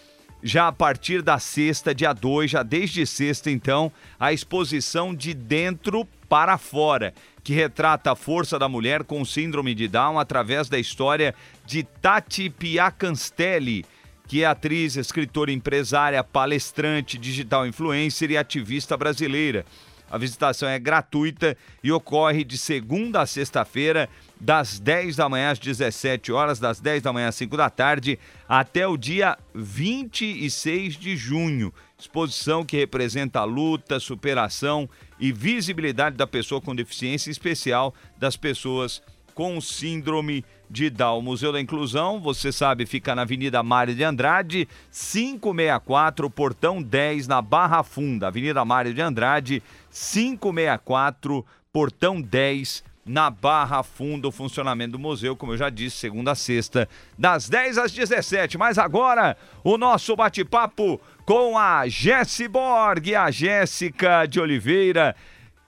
já 0.43 0.69
a 0.69 0.73
partir 0.73 1.23
da 1.23 1.39
sexta, 1.39 1.95
dia 1.95 2.13
2, 2.13 2.51
já 2.51 2.63
desde 2.63 3.07
sexta 3.07 3.51
então, 3.51 3.91
a 4.21 4.31
exposição 4.31 5.15
de 5.15 5.33
dentro 5.33 6.07
para 6.29 6.59
fora, 6.59 7.15
que 7.43 7.55
retrata 7.55 8.13
a 8.13 8.17
força 8.17 8.59
da 8.59 8.69
mulher 8.69 9.05
com 9.05 9.25
síndrome 9.25 9.75
de 9.75 9.89
Down 9.89 10.19
através 10.19 10.69
da 10.69 10.79
história 10.79 11.35
de 11.65 11.83
Tati 11.83 12.51
Piacanstelli, 12.51 13.87
que 14.27 14.43
é 14.43 14.47
atriz, 14.47 14.97
escritora, 14.97 15.53
empresária, 15.53 16.25
palestrante, 16.25 17.19
digital 17.19 17.67
influencer 17.67 18.31
e 18.31 18.37
ativista 18.37 18.97
brasileira. 18.97 19.65
A 20.11 20.19
visitação 20.19 20.69
é 20.69 20.79
gratuita 20.79 21.57
e 21.83 21.91
ocorre 21.91 22.45
de 22.45 22.57
segunda 22.57 23.23
a 23.23 23.27
sexta-feira, 23.27 24.09
das 24.41 24.79
10 24.79 25.17
da 25.17 25.29
manhã 25.29 25.51
às 25.51 25.59
17 25.59 26.31
horas, 26.31 26.61
das 26.61 26.79
10 26.79 27.03
da 27.03 27.13
manhã 27.13 27.29
às 27.29 27.35
5 27.35 27.57
da 27.57 27.71
tarde, 27.71 28.19
até 28.49 28.87
o 28.87 28.97
dia 28.97 29.39
26 29.55 30.95
de 30.95 31.17
junho. 31.17 31.73
Exposição 31.99 32.65
que 32.65 32.77
representa 32.77 33.41
a 33.41 33.45
luta, 33.45 33.99
superação 33.99 34.89
e 35.19 35.33
visibilidade 35.33 36.17
da 36.17 36.27
pessoa 36.27 36.61
com 36.61 36.77
deficiência, 36.77 37.31
em 37.31 37.33
especial 37.33 37.95
das 38.19 38.37
pessoas 38.37 39.03
com 39.35 39.61
síndrome 39.61 40.45
de 40.71 40.91
Down. 40.91 41.19
O 41.19 41.23
Museu 41.23 41.53
da 41.53 41.61
Inclusão, 41.61 42.21
você 42.21 42.53
sabe, 42.53 42.87
fica 42.87 43.15
na 43.15 43.23
Avenida 43.23 43.63
Mário 43.63 43.95
de 43.95 44.05
Andrade, 44.05 44.69
564, 44.91 46.31
Portão 46.31 46.83
10, 46.83 47.27
na 47.29 47.41
Barra 47.41 47.83
Funda. 47.83 48.29
Avenida 48.29 48.65
Mário 48.65 48.95
de 48.95 49.01
Andrade, 49.01 49.63
564, 49.91 51.45
Portão 51.73 52.21
10, 52.21 52.85
na 53.05 53.31
Barra 53.31 53.83
Funda 53.83 54.29
o 54.29 54.33
funcionamento 54.33 54.93
do 54.93 54.99
museu, 54.99 55.37
como 55.37 55.53
eu 55.53 55.57
já 55.57 55.69
disse, 55.69 55.97
segunda 55.97 56.33
a 56.33 56.35
sexta, 56.35 56.89
das 57.19 57.49
10 57.49 57.79
às 57.79 57.93
17. 57.93 58.57
Mas 58.57 58.79
agora, 58.79 59.37
o 59.63 59.77
nosso 59.77 60.17
bate-papo 60.17 61.01
com 61.25 61.59
a 61.59 61.87
Jessi 61.89 62.49
Borg, 62.49 63.15
a 63.15 63.31
Jéssica 63.31 64.27
de 64.27 64.41
Oliveira, 64.41 65.15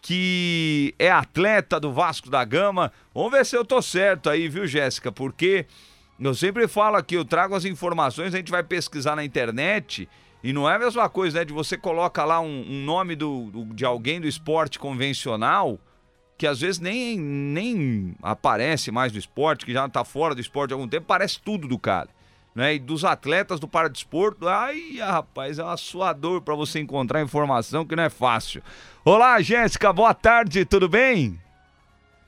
que 0.06 0.94
é 1.00 1.10
atleta 1.10 1.80
do 1.80 1.92
Vasco 1.92 2.30
da 2.30 2.44
Gama. 2.44 2.92
Vamos 3.12 3.32
ver 3.32 3.44
se 3.44 3.56
eu 3.56 3.64
tô 3.64 3.82
certo 3.82 4.30
aí, 4.30 4.48
viu, 4.48 4.64
Jéssica? 4.64 5.10
Porque 5.10 5.66
eu 6.20 6.32
sempre 6.32 6.68
falo 6.68 6.94
aqui, 6.94 7.16
eu 7.16 7.24
trago 7.24 7.56
as 7.56 7.64
informações, 7.64 8.32
a 8.32 8.36
gente 8.36 8.52
vai 8.52 8.62
pesquisar 8.62 9.16
na 9.16 9.24
internet. 9.24 10.08
E 10.44 10.52
não 10.52 10.70
é 10.70 10.76
a 10.76 10.78
mesma 10.78 11.08
coisa, 11.08 11.40
né? 11.40 11.44
De 11.44 11.52
você 11.52 11.76
coloca 11.76 12.24
lá 12.24 12.38
um, 12.38 12.64
um 12.68 12.84
nome 12.84 13.16
do, 13.16 13.50
do, 13.50 13.64
de 13.74 13.84
alguém 13.84 14.20
do 14.20 14.28
esporte 14.28 14.78
convencional 14.78 15.76
que 16.38 16.46
às 16.46 16.60
vezes 16.60 16.78
nem, 16.78 17.18
nem 17.18 18.14
aparece 18.22 18.92
mais 18.92 19.12
no 19.12 19.18
esporte, 19.18 19.66
que 19.66 19.72
já 19.72 19.86
está 19.86 20.04
fora 20.04 20.36
do 20.36 20.40
esporte 20.40 20.72
há 20.72 20.76
algum 20.76 20.86
tempo, 20.86 21.06
parece 21.06 21.40
tudo 21.40 21.66
do 21.66 21.80
cara. 21.80 22.10
Né? 22.54 22.76
E 22.76 22.78
dos 22.78 23.04
atletas 23.04 23.58
do 23.58 23.66
paradesporto, 23.66 24.46
ai, 24.46 24.98
rapaz, 24.98 25.58
é 25.58 25.64
uma 25.64 25.76
suador 25.76 26.42
para 26.42 26.54
você 26.54 26.78
encontrar 26.78 27.20
informação 27.22 27.84
que 27.84 27.96
não 27.96 28.04
é 28.04 28.08
fácil. 28.08 28.62
Olá, 29.08 29.40
Jéssica, 29.40 29.92
boa 29.92 30.12
tarde, 30.12 30.64
tudo 30.64 30.88
bem? 30.88 31.40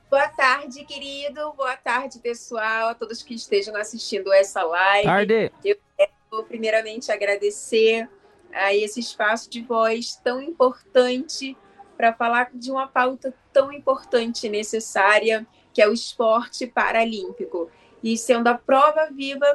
Boa 0.09 0.29
tarde, 0.29 0.85
querido. 0.85 1.51
Boa 1.51 1.75
tarde, 1.75 2.19
pessoal, 2.19 2.87
a 2.87 2.95
todos 2.95 3.21
que 3.21 3.33
estejam 3.33 3.75
assistindo 3.75 4.31
essa 4.31 4.63
live. 4.63 5.05
Tarde. 5.05 5.51
Eu 5.65 5.75
quero 5.97 6.43
primeiramente 6.47 7.11
agradecer 7.11 8.07
a 8.53 8.73
esse 8.73 9.01
espaço 9.01 9.49
de 9.49 9.61
voz 9.61 10.15
tão 10.23 10.41
importante 10.41 11.57
para 11.97 12.13
falar 12.13 12.49
de 12.53 12.71
uma 12.71 12.87
pauta 12.87 13.33
tão 13.51 13.73
importante 13.73 14.47
e 14.47 14.49
necessária, 14.49 15.45
que 15.73 15.81
é 15.81 15.87
o 15.89 15.91
esporte 15.91 16.65
paralímpico. 16.65 17.69
E 18.01 18.17
sendo 18.17 18.47
a 18.47 18.57
prova 18.57 19.09
viva 19.11 19.53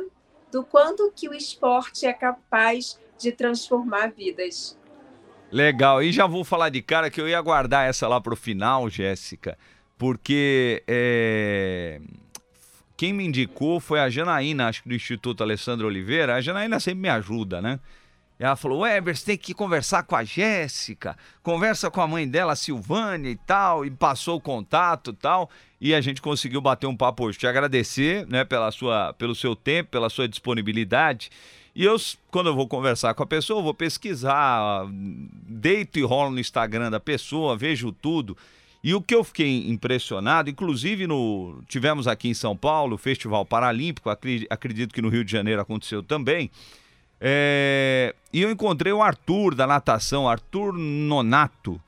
do 0.53 0.63
quanto 0.63 1.11
que 1.17 1.27
o 1.27 1.33
esporte 1.33 2.05
é 2.05 2.13
capaz 2.13 3.01
de 3.17 3.33
transformar 3.33 4.13
vidas. 4.13 4.77
Legal, 5.55 6.03
e 6.03 6.11
já 6.11 6.27
vou 6.27 6.43
falar 6.43 6.69
de 6.69 6.83
cara 6.83 7.09
que 7.09 7.21
eu 7.21 7.29
ia 7.29 7.41
guardar 7.41 7.89
essa 7.89 8.09
lá 8.09 8.21
para 8.21 8.35
o 8.35 8.37
final, 8.37 8.91
Jéssica, 8.91 9.57
porque 9.97 10.83
é... 10.89 12.01
quem 12.97 13.13
me 13.13 13.25
indicou 13.25 13.79
foi 13.79 14.01
a 14.01 14.11
Janaína, 14.11 14.67
acho 14.67 14.83
que 14.83 14.89
do 14.89 14.97
Instituto 14.97 15.45
Alessandro 15.45 15.87
Oliveira. 15.87 16.35
A 16.35 16.41
Janaína 16.41 16.81
sempre 16.81 17.03
me 17.03 17.09
ajuda, 17.09 17.63
né? 17.63 17.79
ela 18.37 18.57
falou: 18.57 18.81
Weber, 18.81 19.17
você 19.17 19.25
tem 19.25 19.39
que 19.39 19.55
conversar 19.55 20.03
com 20.03 20.17
a 20.17 20.25
Jéssica, 20.25 21.17
conversa 21.41 21.89
com 21.89 22.01
a 22.01 22.07
mãe 22.09 22.29
dela, 22.29 22.55
a 22.55 22.57
Silvânia 22.57 23.31
e 23.31 23.37
tal, 23.37 23.87
e 23.87 23.93
passou 23.93 24.39
o 24.39 24.41
contato 24.41 25.11
e 25.13 25.15
tal, 25.15 25.49
e 25.81 25.95
a 25.95 26.01
gente 26.01 26.21
conseguiu 26.21 26.61
bater 26.61 26.89
um 26.89 26.97
papo 26.97 27.27
hoje. 27.27 27.39
Te 27.39 27.47
agradecer, 27.47 28.27
né, 28.27 28.45
pela 28.45 28.73
sua, 28.73 29.13
pelo 29.15 29.37
seu 29.37 29.55
tempo, 29.55 29.91
pela 29.91 30.11
sua 30.11 30.29
disponibilidade. 30.29 31.31
E 31.75 31.85
eu, 31.85 31.97
quando 32.31 32.49
eu 32.49 32.55
vou 32.55 32.69
conversar 32.69 33.15
com 33.15 33.23
a 33.23 33.27
pessoa, 33.27 33.63
vou 33.63 33.75
pesquisar, 33.75 34.87
deito 34.91 35.99
e 35.99 36.03
rolo 36.03 36.31
no 36.31 36.39
Instagram 36.39 36.91
da 36.91 37.01
pessoa, 37.01 37.57
vejo 37.57 37.91
tudo. 37.91 38.37
E 38.83 38.95
o 38.95 39.01
que 39.01 39.15
eu 39.15 39.25
fiquei 39.25 39.69
impressionado, 39.69 40.51
inclusive 40.51 41.07
no 41.07 41.63
tivemos 41.67 42.07
aqui 42.07 42.29
em 42.29 42.35
São 42.35 42.57
Paulo 42.57 42.95
o 42.95 42.99
Festival 42.99 43.45
Paralímpico, 43.45 44.11
acredito 44.51 44.95
que 44.95 45.03
no 45.03 45.09
Rio 45.09 45.25
de 45.25 45.33
Janeiro 45.33 45.61
aconteceu 45.61 46.03
também. 46.03 46.51
É... 47.21 48.15
E 48.33 48.43
eu 48.43 48.51
encontrei 48.51 48.93
o 48.93 49.03
Arthur 49.03 49.55
da 49.55 49.67
natação, 49.67 50.29
Arthur 50.29 50.75
Nonato, 50.75 51.81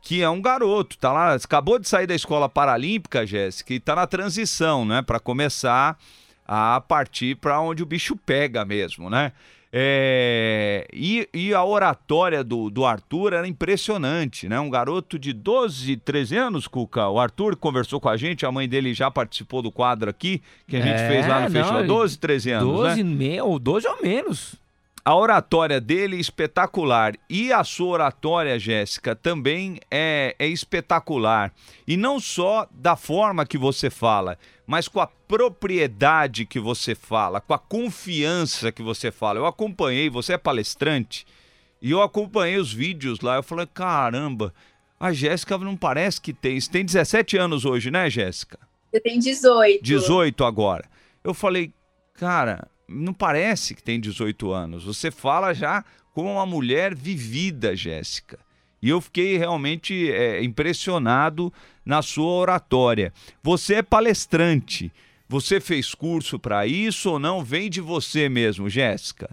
que 0.00 0.22
é 0.22 0.30
um 0.30 0.40
garoto, 0.40 0.96
tá 0.96 1.12
lá, 1.12 1.34
acabou 1.34 1.78
de 1.78 1.86
sair 1.86 2.06
da 2.06 2.14
escola 2.14 2.48
paralímpica, 2.48 3.26
Jéssica, 3.26 3.74
e 3.74 3.78
tá 3.78 3.94
na 3.94 4.06
transição, 4.06 4.86
né, 4.86 5.02
para 5.02 5.20
começar 5.20 5.98
a 6.48 6.80
partir 6.80 7.36
para 7.36 7.60
onde 7.60 7.82
o 7.82 7.86
bicho 7.86 8.16
pega 8.16 8.64
mesmo, 8.64 9.10
né? 9.10 9.32
É... 9.70 10.88
E, 10.90 11.28
e, 11.34 11.52
a 11.52 11.62
oratória 11.62 12.42
do, 12.42 12.70
do 12.70 12.86
Arthur 12.86 13.34
era 13.34 13.46
impressionante, 13.46 14.48
né? 14.48 14.58
Um 14.58 14.70
garoto 14.70 15.18
de 15.18 15.34
12, 15.34 15.98
13 15.98 16.36
anos, 16.38 16.66
Cuca. 16.66 17.06
O 17.08 17.20
Arthur 17.20 17.54
conversou 17.54 18.00
com 18.00 18.08
a 18.08 18.16
gente, 18.16 18.46
a 18.46 18.52
mãe 18.52 18.66
dele 18.66 18.94
já 18.94 19.10
participou 19.10 19.60
do 19.60 19.70
quadro 19.70 20.08
aqui, 20.08 20.40
que 20.66 20.76
a 20.76 20.80
gente 20.80 21.00
é, 21.00 21.08
fez 21.08 21.28
lá 21.28 21.40
no 21.40 21.50
não, 21.50 21.50
festival. 21.50 21.84
12, 21.84 22.18
13 22.18 22.50
anos, 22.52 22.76
12 22.76 23.02
né? 23.02 23.14
Me... 23.14 23.40
ou 23.42 23.58
12 23.58 23.86
ou 23.86 24.02
menos. 24.02 24.56
A 25.04 25.14
oratória 25.14 25.80
dele 25.80 26.16
é 26.16 26.20
espetacular. 26.20 27.14
E 27.28 27.52
a 27.52 27.62
sua 27.62 27.88
oratória, 27.88 28.58
Jéssica, 28.58 29.14
também 29.14 29.80
é, 29.90 30.34
é 30.38 30.46
espetacular. 30.46 31.52
E 31.86 31.96
não 31.96 32.18
só 32.18 32.66
da 32.70 32.96
forma 32.96 33.46
que 33.46 33.58
você 33.58 33.90
fala, 33.90 34.38
mas 34.66 34.86
com 34.88 35.00
a 35.00 35.08
propriedade 35.28 36.46
que 36.46 36.58
você 36.58 36.94
fala, 36.94 37.40
com 37.40 37.52
a 37.52 37.58
confiança 37.58 38.72
que 38.72 38.82
você 38.82 39.12
fala. 39.12 39.38
Eu 39.38 39.46
acompanhei, 39.46 40.08
você 40.08 40.32
é 40.32 40.38
palestrante, 40.38 41.26
e 41.80 41.90
eu 41.90 42.02
acompanhei 42.02 42.56
os 42.56 42.72
vídeos 42.72 43.20
lá. 43.20 43.36
Eu 43.36 43.42
falei, 43.42 43.66
caramba, 43.66 44.54
a 44.98 45.12
Jéssica 45.12 45.56
não 45.58 45.76
parece 45.76 46.20
que 46.20 46.32
tem. 46.32 46.58
Você 46.58 46.70
tem 46.70 46.84
17 46.84 47.36
anos 47.36 47.64
hoje, 47.64 47.90
né, 47.90 48.08
Jéssica? 48.10 48.58
Eu 48.92 49.00
tenho 49.00 49.20
18. 49.20 49.84
18 49.84 50.44
agora. 50.44 50.84
Eu 51.22 51.34
falei, 51.34 51.72
cara, 52.14 52.66
não 52.88 53.12
parece 53.12 53.74
que 53.74 53.82
tem 53.82 54.00
18 54.00 54.50
anos. 54.50 54.84
Você 54.84 55.10
fala 55.10 55.52
já 55.52 55.84
como 56.12 56.32
uma 56.32 56.46
mulher 56.46 56.94
vivida, 56.94 57.76
Jéssica. 57.76 58.38
E 58.80 58.88
eu 58.88 59.00
fiquei 59.00 59.36
realmente 59.36 60.10
é, 60.10 60.42
impressionado 60.42 61.52
na 61.84 62.00
sua 62.00 62.32
oratória. 62.32 63.12
Você 63.42 63.76
é 63.76 63.82
palestrante. 63.82 64.90
Você 65.28 65.60
fez 65.60 65.94
curso 65.94 66.38
para 66.38 66.66
isso 66.66 67.10
ou 67.12 67.18
não? 67.18 67.44
Vem 67.44 67.68
de 67.68 67.82
você 67.82 68.30
mesmo, 68.30 68.70
Jéssica? 68.70 69.28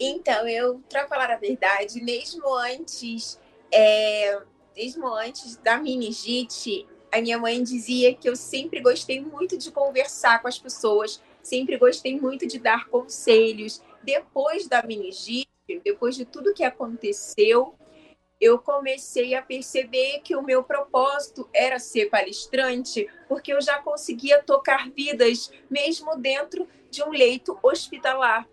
Então, 0.00 0.48
eu, 0.48 0.82
para 0.90 1.06
falar 1.06 1.30
a 1.30 1.36
verdade, 1.36 2.02
mesmo 2.02 2.52
antes, 2.52 3.38
é, 3.72 4.42
mesmo 4.76 5.06
antes 5.14 5.56
da 5.58 5.78
meningite, 5.78 6.84
a 7.12 7.20
minha 7.20 7.38
mãe 7.38 7.62
dizia 7.62 8.12
que 8.12 8.28
eu 8.28 8.34
sempre 8.34 8.80
gostei 8.80 9.20
muito 9.20 9.56
de 9.56 9.70
conversar 9.70 10.42
com 10.42 10.48
as 10.48 10.58
pessoas, 10.58 11.22
sempre 11.40 11.76
gostei 11.78 12.18
muito 12.20 12.44
de 12.48 12.58
dar 12.58 12.88
conselhos. 12.88 13.80
Depois 14.02 14.66
da 14.66 14.82
meningite, 14.82 15.46
depois 15.84 16.16
de 16.16 16.24
tudo 16.24 16.54
que 16.54 16.64
aconteceu, 16.64 17.76
eu 18.42 18.58
comecei 18.58 19.36
a 19.36 19.40
perceber 19.40 20.20
que 20.24 20.34
o 20.34 20.42
meu 20.42 20.64
propósito 20.64 21.48
era 21.54 21.78
ser 21.78 22.10
palestrante, 22.10 23.08
porque 23.28 23.52
eu 23.52 23.62
já 23.62 23.78
conseguia 23.78 24.42
tocar 24.42 24.90
vidas 24.90 25.52
mesmo 25.70 26.16
dentro 26.16 26.66
de 26.90 27.04
um 27.04 27.10
leito 27.10 27.56
hospitalar. 27.62 28.48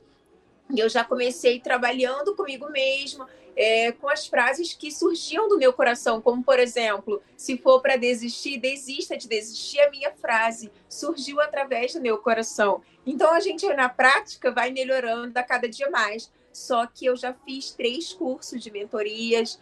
E 0.71 0.79
eu 0.79 0.87
já 0.87 1.03
comecei 1.03 1.59
trabalhando 1.59 2.35
comigo 2.35 2.69
mesma, 2.69 3.27
é, 3.55 3.91
com 3.91 4.07
as 4.07 4.27
frases 4.27 4.75
que 4.75 4.91
surgiam 4.91 5.49
do 5.49 5.57
meu 5.57 5.73
coração, 5.73 6.21
como 6.21 6.43
por 6.43 6.59
exemplo, 6.59 7.19
se 7.35 7.57
for 7.57 7.81
para 7.81 7.97
desistir, 7.97 8.59
desista 8.59 9.17
de 9.17 9.27
desistir. 9.27 9.79
A 9.79 9.89
minha 9.89 10.11
frase 10.11 10.71
surgiu 10.87 11.41
através 11.41 11.95
do 11.95 11.99
meu 11.99 12.19
coração. 12.19 12.83
Então 13.07 13.33
a 13.33 13.39
gente 13.39 13.67
na 13.73 13.89
prática 13.89 14.51
vai 14.51 14.69
melhorando 14.69 15.35
a 15.35 15.41
cada 15.41 15.67
dia 15.67 15.89
mais. 15.89 16.31
Só 16.53 16.85
que 16.85 17.05
eu 17.05 17.15
já 17.15 17.33
fiz 17.33 17.71
três 17.71 18.13
cursos 18.13 18.61
de 18.61 18.71
mentorias 18.71 19.59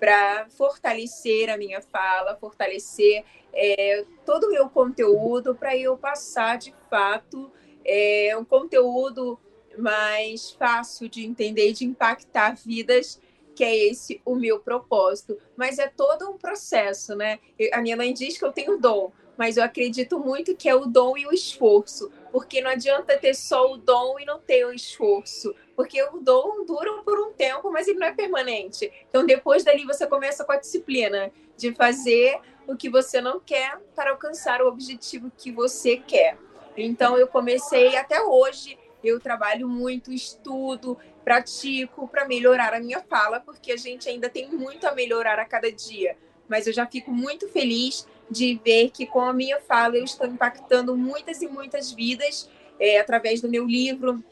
para 0.00 0.48
fortalecer 0.48 1.50
a 1.50 1.58
minha 1.58 1.82
fala, 1.82 2.34
fortalecer 2.34 3.22
é, 3.52 4.04
todo 4.24 4.44
o 4.44 4.50
meu 4.50 4.70
conteúdo 4.70 5.54
para 5.54 5.76
eu 5.76 5.96
passar 5.96 6.56
de 6.56 6.74
fato 6.88 7.52
é, 7.84 8.34
um 8.36 8.44
conteúdo 8.44 9.38
mais 9.78 10.50
fácil 10.52 11.08
de 11.08 11.24
entender 11.24 11.68
e 11.68 11.72
de 11.72 11.84
impactar 11.84 12.56
vidas 12.56 13.20
que 13.54 13.64
é 13.64 13.76
esse 13.76 14.22
o 14.24 14.34
meu 14.34 14.58
propósito. 14.58 15.36
Mas 15.54 15.78
é 15.78 15.86
todo 15.86 16.30
um 16.30 16.38
processo, 16.38 17.14
né? 17.14 17.38
A 17.72 17.82
minha 17.82 17.96
mãe 17.96 18.12
diz 18.14 18.38
que 18.38 18.44
eu 18.44 18.52
tenho 18.52 18.78
dom, 18.78 19.12
mas 19.40 19.56
eu 19.56 19.64
acredito 19.64 20.18
muito 20.18 20.54
que 20.54 20.68
é 20.68 20.74
o 20.74 20.84
dom 20.84 21.16
e 21.16 21.26
o 21.26 21.32
esforço, 21.32 22.12
porque 22.30 22.60
não 22.60 22.68
adianta 22.68 23.16
ter 23.16 23.32
só 23.32 23.72
o 23.72 23.78
dom 23.78 24.20
e 24.20 24.26
não 24.26 24.38
ter 24.38 24.66
o 24.66 24.70
esforço, 24.70 25.54
porque 25.74 26.02
o 26.02 26.18
dom 26.18 26.66
dura 26.66 26.92
por 27.02 27.18
um 27.18 27.32
tempo, 27.32 27.72
mas 27.72 27.88
ele 27.88 27.98
não 27.98 28.08
é 28.08 28.12
permanente. 28.12 28.92
Então, 29.08 29.24
depois 29.24 29.64
dali, 29.64 29.86
você 29.86 30.06
começa 30.06 30.44
com 30.44 30.52
a 30.52 30.58
disciplina 30.58 31.32
de 31.56 31.72
fazer 31.74 32.38
o 32.66 32.76
que 32.76 32.90
você 32.90 33.22
não 33.22 33.40
quer 33.40 33.80
para 33.96 34.10
alcançar 34.10 34.60
o 34.60 34.68
objetivo 34.68 35.32
que 35.34 35.50
você 35.50 35.96
quer. 35.96 36.36
Então, 36.76 37.16
eu 37.16 37.26
comecei 37.26 37.96
até 37.96 38.20
hoje 38.22 38.78
eu 39.02 39.18
trabalho 39.18 39.66
muito, 39.66 40.12
estudo, 40.12 40.98
pratico 41.24 42.06
para 42.06 42.28
melhorar 42.28 42.74
a 42.74 42.80
minha 42.80 43.00
fala, 43.00 43.40
porque 43.40 43.72
a 43.72 43.76
gente 43.78 44.06
ainda 44.06 44.28
tem 44.28 44.50
muito 44.50 44.86
a 44.86 44.94
melhorar 44.94 45.38
a 45.38 45.46
cada 45.46 45.72
dia. 45.72 46.14
Mas 46.46 46.66
eu 46.66 46.74
já 46.74 46.86
fico 46.86 47.10
muito 47.10 47.48
feliz 47.48 48.06
de 48.30 48.60
ver 48.64 48.90
que 48.90 49.06
com 49.06 49.20
a 49.20 49.32
minha 49.32 49.60
fala 49.60 49.96
eu 49.96 50.04
estou 50.04 50.26
impactando 50.26 50.96
muitas 50.96 51.42
e 51.42 51.48
muitas 51.48 51.90
vidas 51.90 52.48
é, 52.78 53.00
através 53.00 53.40
do 53.40 53.48
meu 53.48 53.66
livro 53.66 54.22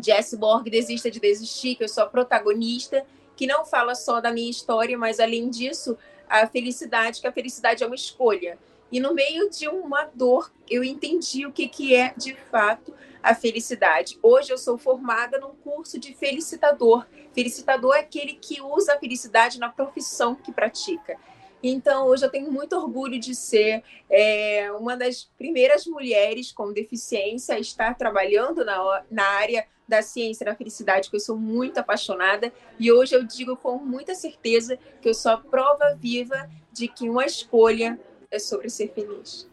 Jess 0.00 0.34
Borg 0.34 0.68
Desista 0.70 1.10
de 1.10 1.18
Desistir, 1.18 1.74
que 1.74 1.84
eu 1.84 1.88
sou 1.88 2.04
a 2.04 2.06
protagonista, 2.06 3.04
que 3.36 3.46
não 3.46 3.64
fala 3.64 3.94
só 3.94 4.20
da 4.20 4.32
minha 4.32 4.50
história, 4.50 4.96
mas 4.96 5.18
além 5.18 5.48
disso, 5.48 5.96
a 6.28 6.46
felicidade, 6.46 7.20
que 7.20 7.26
a 7.26 7.32
felicidade 7.32 7.82
é 7.82 7.86
uma 7.86 7.96
escolha. 7.96 8.58
E 8.90 9.00
no 9.00 9.14
meio 9.14 9.50
de 9.50 9.68
uma 9.68 10.04
dor, 10.14 10.50
eu 10.68 10.82
entendi 10.82 11.44
o 11.46 11.52
que, 11.52 11.68
que 11.68 11.94
é 11.94 12.14
de 12.16 12.34
fato 12.50 12.94
a 13.22 13.34
felicidade. 13.34 14.18
Hoje 14.22 14.52
eu 14.52 14.58
sou 14.58 14.78
formada 14.78 15.38
num 15.38 15.54
curso 15.54 15.98
de 15.98 16.14
felicitador. 16.14 17.06
Felicitador 17.34 17.96
é 17.96 18.00
aquele 18.00 18.34
que 18.34 18.62
usa 18.62 18.94
a 18.94 18.98
felicidade 18.98 19.58
na 19.58 19.68
profissão 19.68 20.34
que 20.34 20.52
pratica. 20.52 21.18
Então, 21.62 22.06
hoje 22.06 22.24
eu 22.24 22.30
tenho 22.30 22.50
muito 22.52 22.76
orgulho 22.76 23.18
de 23.18 23.34
ser 23.34 23.82
é, 24.08 24.70
uma 24.72 24.96
das 24.96 25.24
primeiras 25.36 25.86
mulheres 25.86 26.52
com 26.52 26.72
deficiência 26.72 27.54
a 27.54 27.58
estar 27.58 27.94
trabalhando 27.96 28.64
na, 28.64 29.04
na 29.10 29.24
área 29.24 29.66
da 29.88 30.02
ciência 30.02 30.44
da 30.44 30.54
felicidade, 30.54 31.08
que 31.08 31.16
eu 31.16 31.20
sou 31.20 31.36
muito 31.36 31.78
apaixonada. 31.78 32.52
E 32.78 32.92
hoje 32.92 33.16
eu 33.16 33.24
digo 33.24 33.56
com 33.56 33.78
muita 33.78 34.14
certeza 34.14 34.78
que 35.00 35.08
eu 35.08 35.14
sou 35.14 35.32
a 35.32 35.38
prova 35.38 35.96
viva 35.98 36.48
de 36.72 36.86
que 36.86 37.08
uma 37.08 37.24
escolha 37.24 37.98
é 38.30 38.38
sobre 38.38 38.68
ser 38.68 38.92
feliz. 38.92 39.48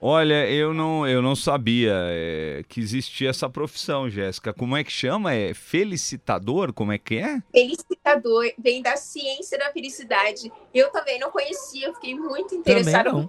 Olha, 0.00 0.48
eu 0.48 0.74
não, 0.74 1.06
eu 1.06 1.22
não 1.22 1.34
sabia 1.34 1.92
é, 2.10 2.62
que 2.68 2.80
existia 2.80 3.30
essa 3.30 3.48
profissão, 3.48 4.10
Jéssica. 4.10 4.52
Como 4.52 4.76
é 4.76 4.84
que 4.84 4.92
chama? 4.92 5.34
É 5.34 5.54
felicitador? 5.54 6.72
Como 6.72 6.92
é 6.92 6.98
que 6.98 7.16
é? 7.16 7.42
Felicitador 7.50 8.52
vem 8.58 8.82
da 8.82 8.96
ciência 8.96 9.58
da 9.58 9.72
felicidade. 9.72 10.52
Eu 10.74 10.90
também 10.90 11.18
não 11.18 11.30
conhecia, 11.30 11.86
eu 11.86 11.94
fiquei 11.94 12.14
muito 12.14 12.54
interessada. 12.54 13.26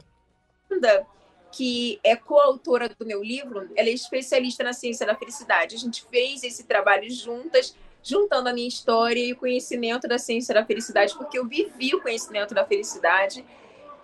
Que 1.52 2.00
é 2.04 2.16
coautora 2.16 2.90
do 2.90 3.06
meu 3.06 3.24
livro, 3.24 3.70
ela 3.76 3.88
é 3.88 3.94
especialista 3.94 4.64
na 4.64 4.74
ciência 4.74 5.06
da 5.06 5.16
felicidade. 5.16 5.76
A 5.76 5.80
gente 5.80 6.06
fez 6.12 6.44
esse 6.44 6.66
trabalho 6.66 7.10
juntas, 7.10 7.74
juntando 8.04 8.50
a 8.50 8.54
minha 8.54 8.68
história 8.68 9.20
e 9.20 9.32
o 9.32 9.38
conhecimento 9.38 10.08
da 10.08 10.18
ciência 10.18 10.54
da 10.54 10.66
felicidade, 10.66 11.16
porque 11.16 11.40
eu 11.40 11.48
vivi 11.48 11.96
o 11.96 12.02
conhecimento 12.02 12.54
da 12.54 12.66
felicidade 12.66 13.44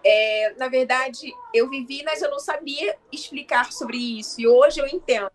é, 0.03 0.53
na 0.57 0.67
verdade, 0.67 1.33
eu 1.53 1.69
vivi, 1.69 2.03
mas 2.03 2.21
eu 2.21 2.29
não 2.29 2.39
sabia 2.39 2.95
explicar 3.11 3.71
sobre 3.71 3.97
isso. 3.97 4.39
E 4.41 4.47
hoje 4.47 4.79
eu 4.79 4.87
entendo. 4.87 5.31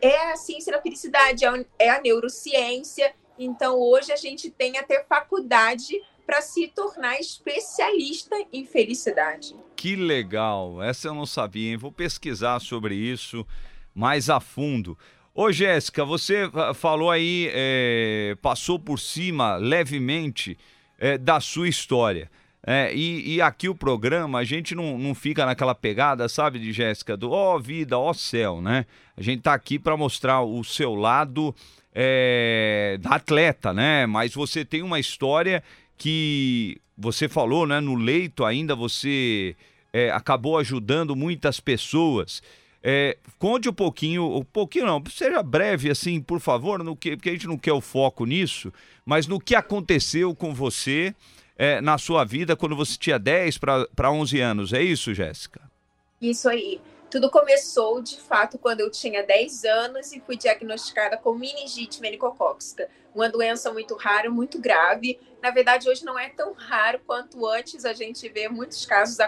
É 0.00 0.32
a 0.32 0.36
ciência 0.36 0.72
da 0.72 0.80
felicidade, 0.80 1.44
é 1.78 1.90
a 1.90 2.00
neurociência. 2.00 3.14
Então, 3.38 3.78
hoje 3.78 4.12
a 4.12 4.16
gente 4.16 4.50
tem 4.50 4.78
até 4.78 5.04
faculdade 5.04 6.00
para 6.26 6.40
se 6.40 6.68
tornar 6.68 7.18
especialista 7.18 8.36
em 8.52 8.64
felicidade. 8.64 9.54
Que 9.76 9.96
legal! 9.96 10.82
Essa 10.82 11.08
eu 11.08 11.14
não 11.14 11.26
sabia, 11.26 11.70
hein? 11.70 11.76
Vou 11.76 11.92
pesquisar 11.92 12.60
sobre 12.60 12.94
isso 12.94 13.46
mais 13.94 14.30
a 14.30 14.40
fundo. 14.40 14.96
Ô, 15.34 15.50
Jéssica, 15.50 16.04
você 16.04 16.50
falou 16.74 17.10
aí, 17.10 17.50
é, 17.52 18.36
passou 18.40 18.78
por 18.78 18.98
cima 18.98 19.56
levemente 19.56 20.58
é, 20.98 21.16
da 21.16 21.40
sua 21.40 21.68
história. 21.68 22.30
É, 22.64 22.94
e, 22.94 23.34
e, 23.34 23.42
aqui 23.42 23.68
o 23.68 23.74
programa, 23.74 24.38
a 24.38 24.44
gente 24.44 24.72
não, 24.72 24.96
não 24.96 25.16
fica 25.16 25.44
naquela 25.44 25.74
pegada, 25.74 26.28
sabe, 26.28 26.60
de 26.60 26.72
Jéssica, 26.72 27.16
do 27.16 27.32
ó 27.32 27.56
oh, 27.56 27.58
vida, 27.58 27.98
ó 27.98 28.10
oh, 28.10 28.14
céu, 28.14 28.62
né? 28.62 28.86
A 29.16 29.22
gente 29.22 29.42
tá 29.42 29.52
aqui 29.52 29.80
para 29.80 29.96
mostrar 29.96 30.42
o 30.42 30.62
seu 30.62 30.94
lado 30.94 31.52
é, 31.92 32.98
da 33.00 33.16
atleta, 33.16 33.72
né? 33.72 34.06
Mas 34.06 34.32
você 34.32 34.64
tem 34.64 34.80
uma 34.80 35.00
história 35.00 35.62
que 35.98 36.80
você 36.96 37.28
falou, 37.28 37.66
né? 37.66 37.80
No 37.80 37.96
leito 37.96 38.44
ainda 38.44 38.76
você 38.76 39.56
é, 39.92 40.12
acabou 40.12 40.56
ajudando 40.56 41.16
muitas 41.16 41.58
pessoas. 41.58 42.40
É, 42.80 43.16
conte 43.40 43.68
um 43.68 43.72
pouquinho, 43.72 44.36
um 44.36 44.44
pouquinho 44.44 44.86
não, 44.86 45.02
seja 45.10 45.42
breve 45.42 45.90
assim, 45.90 46.20
por 46.20 46.40
favor, 46.40 46.82
no 46.82 46.96
que, 46.96 47.16
porque 47.16 47.28
a 47.28 47.32
gente 47.32 47.46
não 47.46 47.58
quer 47.58 47.72
o 47.72 47.80
foco 47.80 48.24
nisso, 48.24 48.72
mas 49.04 49.26
no 49.26 49.40
que 49.40 49.54
aconteceu 49.54 50.34
com 50.34 50.52
você 50.52 51.14
é, 51.62 51.80
na 51.80 51.96
sua 51.96 52.24
vida 52.24 52.56
quando 52.56 52.74
você 52.74 52.98
tinha 52.98 53.20
10 53.20 53.56
para 53.58 54.10
11 54.10 54.40
anos. 54.40 54.72
É 54.72 54.82
isso, 54.82 55.14
Jéssica? 55.14 55.60
Isso 56.20 56.48
aí. 56.48 56.80
Tudo 57.08 57.30
começou, 57.30 58.02
de 58.02 58.20
fato, 58.20 58.58
quando 58.58 58.80
eu 58.80 58.90
tinha 58.90 59.22
10 59.22 59.64
anos 59.64 60.12
e 60.12 60.18
fui 60.18 60.36
diagnosticada 60.36 61.16
com 61.16 61.32
meningite 61.34 62.00
meningocócica, 62.00 62.88
uma 63.14 63.28
doença 63.28 63.72
muito 63.72 63.94
rara, 63.94 64.28
muito 64.28 64.58
grave. 64.58 65.20
Na 65.40 65.52
verdade, 65.52 65.88
hoje 65.88 66.04
não 66.04 66.18
é 66.18 66.30
tão 66.30 66.52
raro 66.52 67.00
quanto 67.06 67.46
antes 67.46 67.84
a 67.84 67.92
gente 67.92 68.28
vê 68.28 68.48
muitos 68.48 68.84
casos 68.84 69.18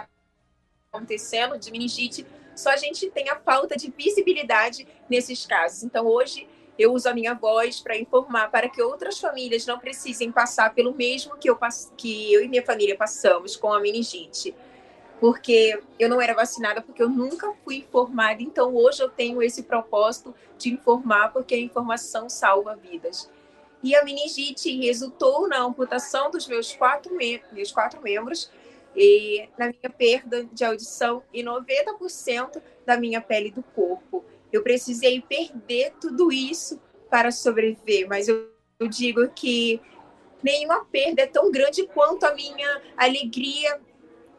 acontecendo 0.92 1.56
de 1.56 1.70
meningite, 1.70 2.26
só 2.56 2.70
a 2.70 2.76
gente 2.76 3.08
tem 3.10 3.28
a 3.28 3.36
falta 3.36 3.76
de 3.76 3.92
visibilidade 3.96 4.88
nesses 5.08 5.46
casos. 5.46 5.84
Então, 5.84 6.04
hoje, 6.04 6.48
eu 6.78 6.92
uso 6.92 7.08
a 7.08 7.14
minha 7.14 7.34
voz 7.34 7.80
para 7.80 7.96
informar, 7.96 8.50
para 8.50 8.68
que 8.68 8.82
outras 8.82 9.18
famílias 9.18 9.64
não 9.66 9.78
precisem 9.78 10.32
passar 10.32 10.74
pelo 10.74 10.92
mesmo 10.94 11.36
que 11.36 11.48
eu, 11.48 11.58
que 11.96 12.32
eu 12.32 12.44
e 12.44 12.48
minha 12.48 12.64
família 12.64 12.96
passamos 12.96 13.56
com 13.56 13.72
a 13.72 13.80
meningite. 13.80 14.54
Porque 15.20 15.80
eu 15.98 16.08
não 16.08 16.20
era 16.20 16.34
vacinada, 16.34 16.82
porque 16.82 17.02
eu 17.02 17.08
nunca 17.08 17.52
fui 17.64 17.76
informada. 17.76 18.42
Então, 18.42 18.74
hoje 18.74 19.02
eu 19.02 19.08
tenho 19.08 19.40
esse 19.40 19.62
propósito 19.62 20.34
de 20.58 20.72
informar, 20.72 21.32
porque 21.32 21.54
a 21.54 21.58
informação 21.58 22.28
salva 22.28 22.74
vidas. 22.76 23.30
E 23.82 23.94
a 23.94 24.02
meningite 24.02 24.76
resultou 24.78 25.46
na 25.46 25.62
amputação 25.62 26.30
dos 26.30 26.48
meus 26.48 26.74
quatro, 26.74 27.14
meus 27.14 27.70
quatro 27.70 28.02
membros, 28.02 28.50
e 28.96 29.48
na 29.58 29.66
minha 29.66 29.90
perda 29.90 30.44
de 30.44 30.64
audição 30.64 31.22
e 31.32 31.42
90% 31.42 32.62
da 32.86 32.96
minha 32.96 33.20
pele 33.20 33.50
do 33.50 33.62
corpo. 33.62 34.24
Eu 34.54 34.62
precisei 34.62 35.20
perder 35.20 35.94
tudo 36.00 36.30
isso 36.30 36.80
para 37.10 37.32
sobreviver, 37.32 38.06
mas 38.08 38.28
eu, 38.28 38.48
eu 38.78 38.86
digo 38.86 39.28
que 39.30 39.80
nenhuma 40.44 40.84
perda 40.84 41.22
é 41.22 41.26
tão 41.26 41.50
grande 41.50 41.84
quanto 41.88 42.22
a 42.22 42.32
minha 42.36 42.80
alegria 42.96 43.80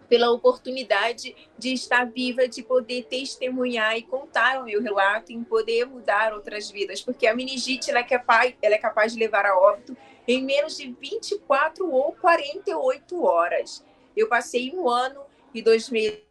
pela 0.07 0.32
oportunidade 0.32 1.36
de 1.57 1.74
estar 1.74 2.05
viva, 2.05 2.47
de 2.47 2.63
poder 2.63 3.03
testemunhar 3.09 3.97
e 3.97 4.03
contar 4.03 4.61
o 4.61 4.63
meu 4.63 4.82
relato 4.82 5.34
e 5.34 5.43
poder 5.43 5.86
mudar 5.86 6.34
outras 6.34 6.72
vidas, 6.72 7.01
porque 7.01 7.28
a 7.28 7.36
meningite 7.36 7.89
ela 7.89 7.99
é 7.99 8.03
capaz, 8.03 8.55
ela 8.61 8.76
é 8.76 8.78
capaz 8.78 9.11
de 9.11 9.20
levar 9.20 9.45
a 9.45 9.59
óbito 9.59 9.97
em 10.26 10.41
menos 10.41 10.78
de 10.78 10.95
24 10.97 11.91
ou 11.91 12.13
48 12.13 13.22
horas. 13.22 13.84
Eu 14.16 14.30
passei 14.30 14.74
um 14.74 14.88
ano 14.88 15.26
e 15.53 15.61
dois 15.61 15.89
meses 15.89 16.24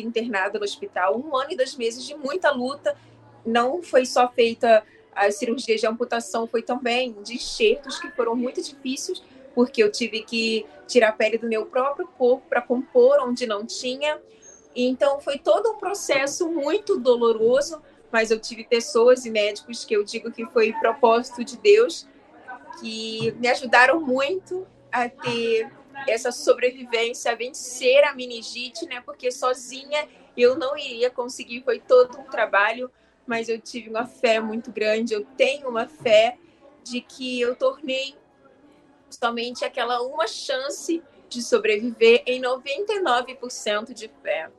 internada 0.00 0.58
no 0.58 0.64
hospital, 0.64 1.18
um 1.18 1.36
ano 1.36 1.52
e 1.52 1.56
dois 1.56 1.76
meses 1.76 2.04
de 2.04 2.14
muita 2.14 2.50
luta. 2.50 2.96
Não 3.44 3.82
foi 3.82 4.04
só 4.04 4.28
feita 4.28 4.82
a 5.14 5.30
cirurgia 5.30 5.76
de 5.76 5.86
amputação, 5.86 6.46
foi 6.46 6.62
também 6.62 7.12
de 7.22 7.34
enxertos 7.34 7.98
que 7.98 8.10
foram 8.10 8.36
muito 8.36 8.62
difíceis, 8.62 9.22
porque 9.54 9.82
eu 9.82 9.90
tive 9.90 10.22
que 10.22 10.66
tirar 10.86 11.08
a 11.08 11.12
pele 11.12 11.38
do 11.38 11.48
meu 11.48 11.64
próprio 11.64 12.06
corpo 12.18 12.44
para 12.48 12.60
compor 12.60 13.18
onde 13.20 13.46
não 13.46 13.64
tinha. 13.64 14.20
Então 14.74 15.18
foi 15.20 15.38
todo 15.38 15.70
um 15.70 15.78
processo 15.78 16.48
muito 16.50 16.98
doloroso, 16.98 17.80
mas 18.12 18.30
eu 18.30 18.38
tive 18.38 18.64
pessoas 18.64 19.24
e 19.24 19.30
médicos 19.30 19.84
que 19.84 19.94
eu 19.94 20.04
digo 20.04 20.30
que 20.30 20.44
foi 20.46 20.72
propósito 20.74 21.42
de 21.42 21.56
Deus, 21.56 22.06
que 22.80 23.32
me 23.38 23.48
ajudaram 23.48 24.00
muito 24.00 24.66
a 24.92 25.08
ter 25.08 25.70
essa 26.06 26.30
sobrevivência, 26.32 27.34
vencer 27.36 28.04
a 28.04 28.14
meningite, 28.14 28.86
né? 28.86 29.00
Porque 29.00 29.30
sozinha 29.30 30.08
eu 30.36 30.56
não 30.56 30.76
iria 30.76 31.10
conseguir, 31.10 31.62
foi 31.62 31.78
todo 31.78 32.18
um 32.18 32.24
trabalho, 32.24 32.90
mas 33.26 33.48
eu 33.48 33.60
tive 33.60 33.88
uma 33.88 34.06
fé 34.06 34.38
muito 34.40 34.70
grande, 34.70 35.14
eu 35.14 35.24
tenho 35.36 35.68
uma 35.68 35.86
fé 35.86 36.38
de 36.84 37.00
que 37.00 37.40
eu 37.40 37.56
tornei 37.56 38.14
somente 39.10 39.64
aquela 39.64 40.02
uma 40.02 40.26
chance 40.26 41.02
de 41.28 41.42
sobreviver 41.42 42.22
em 42.26 42.40
99% 42.40 43.92
de 43.92 44.08
fé. 44.22 44.50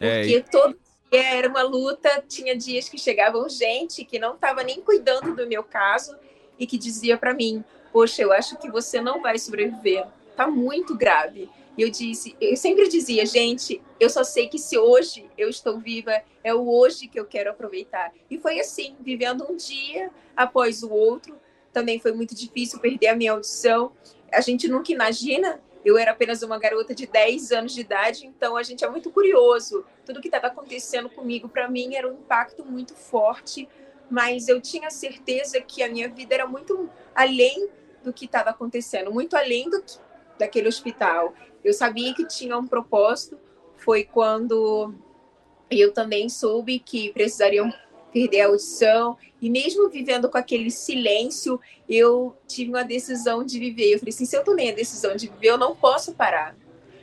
É, 0.00 0.20
Porque 0.20 0.36
é, 0.36 0.40
todo 0.40 0.78
dia 1.10 1.22
era 1.22 1.48
uma 1.48 1.62
luta, 1.62 2.22
tinha 2.28 2.56
dias 2.56 2.88
que 2.88 2.98
chegavam 2.98 3.48
gente 3.48 4.04
que 4.04 4.18
não 4.18 4.34
estava 4.34 4.62
nem 4.62 4.80
cuidando 4.80 5.34
do 5.34 5.46
meu 5.46 5.62
caso 5.62 6.16
e 6.58 6.66
que 6.66 6.76
dizia 6.76 7.16
para 7.16 7.32
mim: 7.32 7.64
"Poxa, 7.92 8.20
eu 8.22 8.32
acho 8.32 8.58
que 8.58 8.70
você 8.70 9.00
não 9.00 9.22
vai 9.22 9.38
sobreviver" 9.38 10.06
tá 10.36 10.46
muito 10.46 10.96
grave. 10.96 11.48
E 11.76 11.82
eu 11.82 11.90
disse, 11.90 12.36
eu 12.40 12.56
sempre 12.56 12.88
dizia, 12.88 13.26
gente, 13.26 13.82
eu 13.98 14.08
só 14.08 14.22
sei 14.22 14.48
que 14.48 14.58
se 14.58 14.78
hoje 14.78 15.28
eu 15.36 15.48
estou 15.48 15.78
viva, 15.78 16.22
é 16.42 16.54
o 16.54 16.68
hoje 16.68 17.08
que 17.08 17.18
eu 17.18 17.24
quero 17.24 17.50
aproveitar. 17.50 18.12
E 18.30 18.38
foi 18.38 18.60
assim, 18.60 18.96
vivendo 19.00 19.44
um 19.50 19.56
dia 19.56 20.10
após 20.36 20.82
o 20.82 20.90
outro. 20.90 21.36
Também 21.72 21.98
foi 21.98 22.12
muito 22.12 22.34
difícil 22.34 22.78
perder 22.78 23.08
a 23.08 23.16
minha 23.16 23.32
audição. 23.32 23.92
A 24.32 24.40
gente 24.40 24.68
nunca 24.68 24.92
imagina. 24.92 25.60
Eu 25.84 25.98
era 25.98 26.12
apenas 26.12 26.42
uma 26.42 26.58
garota 26.58 26.94
de 26.94 27.06
10 27.06 27.52
anos 27.52 27.74
de 27.74 27.82
idade, 27.82 28.26
então 28.26 28.56
a 28.56 28.62
gente 28.62 28.82
é 28.84 28.88
muito 28.88 29.10
curioso. 29.10 29.84
Tudo 30.06 30.20
que 30.20 30.28
estava 30.28 30.46
acontecendo 30.46 31.10
comigo, 31.10 31.46
para 31.46 31.68
mim, 31.68 31.94
era 31.94 32.08
um 32.08 32.14
impacto 32.14 32.64
muito 32.64 32.94
forte, 32.94 33.68
mas 34.08 34.48
eu 34.48 34.62
tinha 34.62 34.90
certeza 34.90 35.60
que 35.60 35.82
a 35.82 35.88
minha 35.88 36.08
vida 36.08 36.34
era 36.34 36.46
muito 36.46 36.88
além 37.14 37.68
do 38.02 38.14
que 38.14 38.24
estava 38.24 38.50
acontecendo, 38.50 39.12
muito 39.12 39.36
além 39.36 39.68
do 39.68 39.82
que 39.82 39.98
daquele 40.38 40.68
hospital. 40.68 41.34
Eu 41.62 41.72
sabia 41.72 42.14
que 42.14 42.26
tinha 42.26 42.56
um 42.56 42.66
propósito. 42.66 43.38
Foi 43.76 44.04
quando 44.04 44.94
eu 45.70 45.92
também 45.92 46.28
soube 46.28 46.78
que 46.78 47.12
precisariam 47.12 47.72
perder 48.12 48.42
a 48.42 48.46
audição. 48.46 49.16
E 49.40 49.50
mesmo 49.50 49.88
vivendo 49.88 50.28
com 50.28 50.38
aquele 50.38 50.70
silêncio, 50.70 51.60
eu 51.88 52.36
tive 52.46 52.70
uma 52.70 52.84
decisão 52.84 53.44
de 53.44 53.58
viver. 53.58 53.94
Eu 53.94 53.98
falei 53.98 54.14
assim: 54.14 54.24
se 54.24 54.36
eu 54.36 54.44
tomei 54.44 54.70
a 54.70 54.74
decisão 54.74 55.16
de 55.16 55.28
viver, 55.28 55.48
eu 55.48 55.58
não 55.58 55.74
posso 55.74 56.14
parar. 56.14 56.56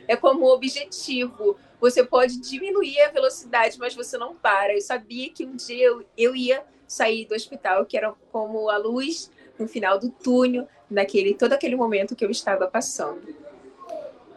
É 0.08 0.16
como 0.16 0.46
objetivo. 0.46 1.56
você 1.80 2.04
pode 2.04 2.38
diminuir 2.40 3.00
a 3.00 3.10
velocidade, 3.10 3.78
mas 3.78 3.94
você 3.94 4.16
não 4.16 4.34
para. 4.34 4.74
Eu 4.74 4.80
sabia 4.80 5.30
que 5.30 5.44
um 5.44 5.54
dia 5.54 5.86
eu, 5.86 6.04
eu 6.16 6.34
ia 6.34 6.64
sair 6.86 7.26
do 7.26 7.34
hospital, 7.34 7.86
que 7.86 7.96
era 7.96 8.12
como 8.30 8.68
a 8.68 8.76
luz 8.76 9.30
no 9.62 9.68
final 9.68 9.98
do 9.98 10.10
túnel, 10.10 10.68
naquele 10.90 11.34
todo 11.34 11.52
aquele 11.52 11.76
momento 11.76 12.14
que 12.14 12.24
eu 12.24 12.30
estava 12.30 12.66
passando. 12.66 13.22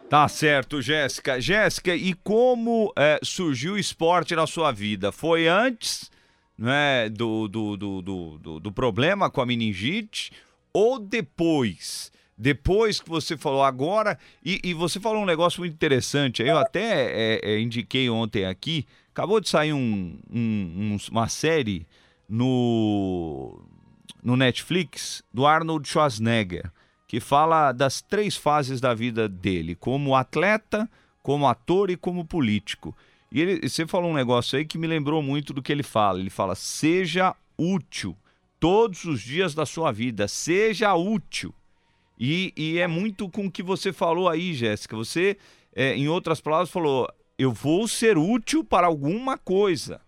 Tá 0.10 0.28
certo, 0.28 0.82
Jéssica. 0.82 1.42
Jéssica, 1.42 1.96
e 1.96 2.14
como 2.14 2.94
é, 2.96 3.20
surgiu 3.24 3.74
o 3.74 3.78
esporte 3.78 4.36
na 4.36 4.46
sua 4.46 4.72
vida? 4.72 5.12
Foi 5.12 5.48
antes 5.48 6.12
né, 6.58 7.10
do, 7.10 7.48
do, 7.48 7.76
do, 7.76 8.02
do, 8.02 8.60
do 8.60 8.72
problema 8.72 9.30
com 9.30 9.42
a 9.42 9.46
meningite 9.46 10.32
ou 10.72 11.00
depois? 11.00 12.12
Depois 12.38 13.00
que 13.00 13.10
você 13.10 13.38
falou 13.38 13.64
agora, 13.64 14.20
e, 14.44 14.60
e 14.64 14.74
você 14.74 15.00
falou 15.00 15.24
um 15.24 15.26
negócio 15.26 15.62
muito 15.62 15.74
interessante, 15.74 16.44
eu 16.44 16.58
até 16.58 17.06
é, 17.12 17.40
é, 17.42 17.60
indiquei 17.60 18.10
ontem 18.10 18.46
aqui, 18.46 18.86
acabou 19.12 19.40
de 19.40 19.48
sair 19.48 19.72
um, 19.72 20.20
um, 20.30 20.98
uma 21.10 21.30
série 21.30 21.88
no, 22.28 23.58
no 24.26 24.36
Netflix 24.36 25.24
do 25.34 25.46
Arnold 25.46 25.88
Schwarzenegger 25.88 26.70
que 27.08 27.20
fala 27.20 27.72
das 27.72 28.02
três 28.02 28.36
fases 28.36 28.82
da 28.82 28.94
vida 28.94 29.30
dele, 29.30 29.76
como 29.76 30.16
atleta, 30.16 30.90
como 31.22 31.48
ator 31.48 31.90
e 31.90 31.96
como 31.96 32.26
político. 32.26 32.96
E 33.32 33.42
ele, 33.42 33.70
você 33.70 33.86
falou 33.86 34.12
um 34.12 34.16
negócio 34.16 34.58
aí 34.58 34.66
que 34.66 34.78
me 34.78 34.88
lembrou 34.88 35.22
muito 35.22 35.54
do 35.54 35.62
que 35.62 35.72
ele 35.72 35.84
fala. 35.84 36.20
Ele 36.20 36.30
fala: 36.30 36.56
seja 36.56 37.36
útil 37.58 38.18
todos 38.60 39.06
os 39.06 39.22
dias 39.22 39.54
da 39.54 39.66
sua 39.66 39.92
vida, 39.92 40.28
seja 40.28 40.94
útil. 40.96 41.54
E, 42.20 42.54
e 42.56 42.80
é 42.80 42.88
muito 42.88 43.30
com 43.30 43.46
o 43.46 43.52
que 43.52 43.62
você 43.62 43.92
falou 43.92 44.28
aí, 44.28 44.54
Jéssica. 44.54 44.96
Você, 44.96 45.38
é, 45.76 45.96
em 45.96 46.08
outras 46.08 46.42
palavras, 46.42 46.70
falou: 46.70 47.08
eu 47.38 47.52
vou 47.52 47.88
ser 47.88 48.18
útil 48.18 48.64
para 48.64 48.88
alguma 48.88 49.38
coisa. 49.38 50.02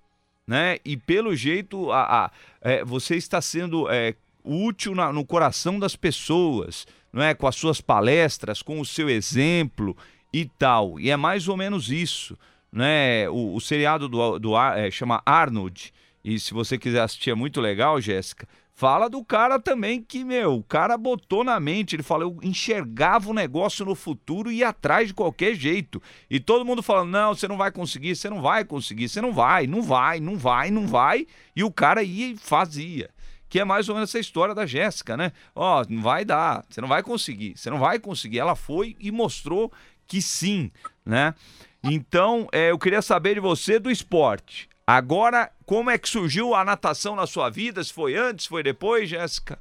Né? 0.48 0.78
E 0.86 0.96
pelo 0.96 1.36
jeito, 1.36 1.92
a, 1.92 2.26
a 2.26 2.32
é, 2.62 2.84
você 2.86 3.18
está 3.18 3.42
sendo 3.42 3.90
é, 3.92 4.16
útil 4.44 4.96
na, 4.96 5.12
no 5.12 5.26
coração 5.26 5.78
das 5.78 5.96
pessoas, 5.96 6.88
não 7.12 7.22
é? 7.22 7.34
Com 7.34 7.48
as 7.48 7.56
suas 7.56 7.82
palestras, 7.82 8.62
com 8.62 8.80
o 8.80 8.86
seu 8.86 9.10
exemplo 9.10 9.96
e 10.32 10.46
tal. 10.46 11.00
E 11.00 11.10
é 11.10 11.18
mais 11.18 11.50
ou 11.50 11.58
menos 11.58 11.92
isso, 11.92 12.38
né? 12.72 13.30
O, 13.30 13.56
o 13.56 13.60
seriado 13.60 14.08
do, 14.08 14.40
do 14.40 14.58
é, 14.58 14.90
chama 14.90 15.22
Arnold. 15.26 15.94
E 16.24 16.40
se 16.40 16.54
você 16.54 16.78
quiser 16.78 17.02
assistir 17.02 17.32
é 17.32 17.36
muito 17.36 17.60
legal, 17.60 18.00
Jéssica. 18.00 18.48
Fala 18.80 19.10
do 19.10 19.26
cara 19.26 19.60
também 19.60 20.00
que, 20.00 20.24
meu, 20.24 20.58
o 20.58 20.64
cara 20.64 20.96
botou 21.00 21.44
na 21.44 21.60
mente, 21.60 21.96
ele 21.96 22.04
falou, 22.04 22.38
eu 22.40 22.48
enxergava 22.48 23.28
o 23.28 23.34
negócio 23.34 23.84
no 23.84 23.96
futuro 23.96 24.52
e 24.52 24.58
ia 24.58 24.70
atrás 24.70 25.08
de 25.08 25.16
qualquer 25.16 25.56
jeito. 25.56 26.00
E 26.30 26.40
todo 26.40 26.64
mundo 26.64 26.84
falando, 26.84 27.10
não, 27.10 27.34
você 27.34 27.48
não 27.48 27.58
vai 27.58 27.72
conseguir, 27.72 28.16
você 28.16 28.30
não 28.30 28.40
vai 28.40 28.64
conseguir, 28.64 29.10
você 29.10 29.20
não 29.20 29.34
vai, 29.34 29.66
não 29.66 29.82
vai, 29.82 30.20
não 30.20 30.38
vai, 30.38 30.70
não 30.70 30.86
vai. 30.86 31.26
E 31.56 31.64
o 31.64 31.72
cara 31.72 32.04
ia 32.04 32.28
e 32.28 32.38
fazia 32.38 33.10
que 33.50 33.60
é 33.60 33.66
mais 33.66 33.90
ou 33.90 33.96
menos 33.96 34.12
essa 34.12 34.20
história 34.20 34.54
da 34.54 34.68
Jéssica, 34.68 35.18
né? 35.18 35.32
Ó, 35.56 35.82
oh, 35.82 35.86
não 35.90 36.04
vai 36.04 36.24
dar, 36.24 36.64
você 36.70 36.80
não 36.80 36.88
vai 36.88 37.02
conseguir, 37.02 37.58
você 37.58 37.72
não 37.72 37.80
vai 37.80 37.98
conseguir. 37.98 38.38
Ela 38.38 38.56
foi 38.56 38.96
e 39.00 39.10
mostrou 39.10 39.74
que 40.06 40.22
sim, 40.22 40.70
né? 41.04 41.34
Então, 41.82 42.48
é, 42.52 42.70
eu 42.70 42.78
queria 42.78 43.02
saber 43.02 43.34
de 43.34 43.40
você 43.40 43.80
do 43.80 43.90
esporte. 43.90 44.70
Agora, 44.88 45.52
como 45.66 45.90
é 45.90 45.98
que 45.98 46.08
surgiu 46.08 46.56
a 46.56 46.64
natação 46.64 47.16
na 47.16 47.28
sua 47.28 47.50
vida? 47.50 47.84
Se 47.84 47.92
foi 47.92 48.16
antes, 48.16 48.46
foi 48.46 48.64
depois, 48.64 49.10
Jéssica? 49.10 49.60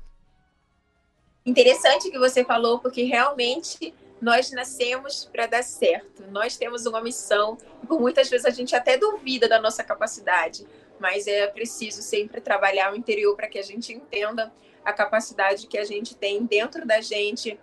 Interessante 1.45 2.11
que 2.11 2.19
você 2.19 2.45
falou, 2.45 2.79
porque 2.79 3.03
realmente 3.03 3.93
nós 4.23 4.51
nascemos 4.53 5.25
para 5.25 5.47
dar 5.47 5.65
certo. 5.65 6.23
Nós 6.31 6.57
temos 6.57 6.87
uma 6.87 7.03
missão 7.03 7.59
e 7.83 7.87
por 7.87 8.01
muitas 8.01 8.31
vezes 8.31 8.47
a 8.47 8.51
gente 8.51 8.75
até 8.75 8.97
duvida 8.97 9.49
da 9.49 9.61
nossa 9.61 9.83
capacidade 9.83 10.65
mas 10.99 11.27
é 11.27 11.47
preciso 11.47 12.03
sempre 12.03 12.41
trabalhar 12.41 12.93
o 12.93 12.97
interior 12.97 13.37
para 13.37 13.49
que 13.49 13.59
a 13.59 13.63
gente 13.63 13.93
entenda 13.93 14.53
a 14.85 14.93
capacidade 14.93 15.67
que 15.67 15.79
a 15.79 15.85
gente 15.85 16.15
tem 16.15 16.45
dentro 16.45 16.87
da 16.87 17.01
gente. 17.01 17.59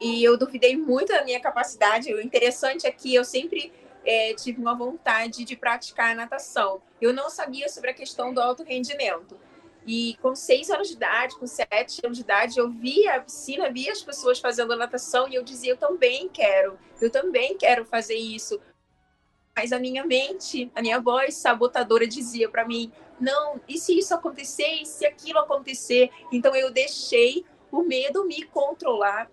E 0.00 0.22
eu 0.22 0.36
duvidei 0.36 0.76
muito 0.76 1.08
da 1.08 1.24
minha 1.24 1.40
capacidade. 1.40 2.12
O 2.12 2.20
interessante 2.20 2.86
é 2.86 2.90
que 2.90 3.14
eu 3.14 3.24
sempre 3.24 3.72
é, 4.08 4.34
tive 4.34 4.60
uma 4.60 4.74
vontade 4.74 5.44
de 5.44 5.54
praticar 5.54 6.16
natação. 6.16 6.80
Eu 7.00 7.12
não 7.12 7.28
sabia 7.28 7.68
sobre 7.68 7.90
a 7.90 7.94
questão 7.94 8.32
do 8.32 8.40
alto 8.40 8.62
rendimento. 8.62 9.38
E 9.86 10.16
com 10.22 10.34
seis 10.34 10.70
anos 10.70 10.88
de 10.88 10.94
idade, 10.94 11.36
com 11.36 11.46
sete 11.46 12.00
anos 12.04 12.16
de 12.16 12.24
idade, 12.24 12.58
eu 12.58 12.70
via 12.70 13.16
a 13.16 13.20
piscina, 13.20 13.70
via 13.70 13.92
as 13.92 14.02
pessoas 14.02 14.38
fazendo 14.38 14.74
natação 14.76 15.28
e 15.28 15.34
eu 15.34 15.42
dizia: 15.42 15.72
eu 15.72 15.76
também 15.76 16.28
quero, 16.28 16.78
eu 17.00 17.10
também 17.10 17.56
quero 17.56 17.84
fazer 17.84 18.16
isso 18.16 18.60
mas 19.58 19.72
a 19.72 19.78
minha 19.80 20.06
mente, 20.06 20.70
a 20.72 20.80
minha 20.80 21.00
voz 21.00 21.34
sabotadora 21.34 22.06
dizia 22.06 22.48
para 22.48 22.64
mim: 22.64 22.92
não, 23.18 23.60
e 23.68 23.76
se 23.76 23.98
isso 23.98 24.14
acontecer, 24.14 24.82
e 24.82 24.86
se 24.86 25.04
aquilo 25.04 25.40
acontecer? 25.40 26.10
Então 26.32 26.54
eu 26.54 26.70
deixei 26.70 27.44
o 27.72 27.82
medo 27.82 28.24
me 28.24 28.44
controlar 28.44 29.28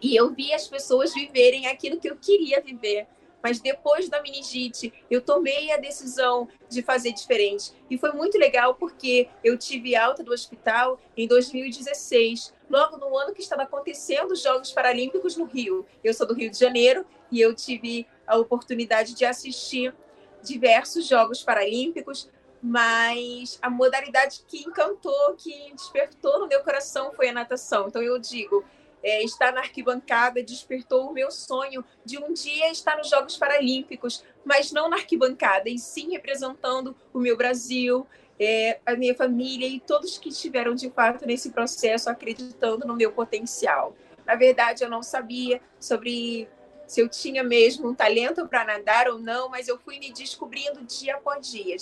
e 0.00 0.16
eu 0.16 0.30
vi 0.30 0.54
as 0.54 0.66
pessoas 0.66 1.12
viverem 1.12 1.66
aquilo 1.66 2.00
que 2.00 2.08
eu 2.08 2.16
queria 2.16 2.62
viver. 2.62 3.06
Mas 3.42 3.60
depois 3.60 4.08
da 4.08 4.22
meningite, 4.22 4.92
eu 5.10 5.20
tomei 5.20 5.72
a 5.72 5.76
decisão 5.76 6.48
de 6.68 6.82
fazer 6.82 7.12
diferente. 7.12 7.72
E 7.88 7.96
foi 7.96 8.12
muito 8.12 8.38
legal 8.38 8.74
porque 8.74 9.28
eu 9.42 9.56
tive 9.56 9.96
alta 9.96 10.22
do 10.22 10.32
hospital 10.32 11.00
em 11.16 11.26
2016, 11.26 12.52
logo 12.68 12.96
no 12.98 13.16
ano 13.16 13.34
que 13.34 13.40
estava 13.40 13.62
acontecendo 13.62 14.32
os 14.32 14.42
Jogos 14.42 14.72
Paralímpicos 14.72 15.36
no 15.36 15.44
Rio. 15.44 15.86
Eu 16.04 16.12
sou 16.12 16.26
do 16.26 16.34
Rio 16.34 16.50
de 16.50 16.58
Janeiro 16.58 17.04
e 17.30 17.40
eu 17.40 17.54
tive 17.54 18.06
a 18.26 18.36
oportunidade 18.36 19.14
de 19.14 19.24
assistir 19.24 19.94
diversos 20.42 21.06
Jogos 21.06 21.42
Paralímpicos, 21.42 22.28
mas 22.62 23.58
a 23.62 23.70
modalidade 23.70 24.42
que 24.46 24.58
encantou, 24.58 25.34
que 25.36 25.72
despertou 25.72 26.40
no 26.40 26.46
meu 26.46 26.62
coração 26.62 27.12
foi 27.12 27.28
a 27.28 27.32
natação. 27.32 27.88
Então 27.88 28.02
eu 28.02 28.18
digo, 28.18 28.64
é, 29.02 29.22
estar 29.22 29.52
na 29.52 29.60
arquibancada 29.60 30.42
despertou 30.42 31.08
o 31.08 31.12
meu 31.12 31.30
sonho 31.30 31.84
de 32.04 32.18
um 32.18 32.32
dia 32.32 32.70
estar 32.70 32.96
nos 32.96 33.08
Jogos 33.08 33.36
Paralímpicos, 33.36 34.24
mas 34.44 34.72
não 34.72 34.88
na 34.88 34.96
arquibancada, 34.96 35.68
e 35.68 35.78
sim 35.78 36.10
representando 36.10 36.94
o 37.12 37.18
meu 37.18 37.36
Brasil, 37.36 38.06
é, 38.38 38.80
a 38.86 38.94
minha 38.94 39.14
família 39.14 39.66
e 39.66 39.80
todos 39.80 40.18
que 40.18 40.30
estiveram 40.30 40.74
de 40.74 40.90
fato 40.90 41.26
nesse 41.26 41.50
processo 41.50 42.08
acreditando 42.08 42.86
no 42.86 42.96
meu 42.96 43.12
potencial. 43.12 43.94
Na 44.26 44.34
verdade, 44.34 44.82
eu 44.82 44.88
não 44.88 45.02
sabia 45.02 45.60
sobre 45.78 46.48
se 46.86 47.00
eu 47.00 47.08
tinha 47.08 47.44
mesmo 47.44 47.88
um 47.88 47.94
talento 47.94 48.48
para 48.48 48.64
nadar 48.64 49.08
ou 49.08 49.18
não, 49.18 49.48
mas 49.48 49.68
eu 49.68 49.78
fui 49.78 49.98
me 49.98 50.12
descobrindo 50.12 50.82
dia 50.84 51.16
após 51.16 51.48
dia. 51.48 51.76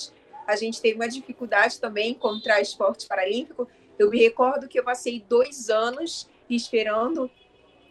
A 0.47 0.57
gente 0.57 0.81
teve 0.81 0.97
uma 0.97 1.09
dificuldade 1.09 1.81
também 1.81 2.11
encontrar 2.11 2.61
esporte 2.61 3.07
paralímpico. 3.07 3.69
Eu 3.99 4.11
me 4.11 4.19
recordo 4.19 4.69
que 4.69 4.79
eu 4.79 4.85
passei 4.85 5.25
dois 5.29 5.71
anos 5.71 6.29
esperando 6.55 7.31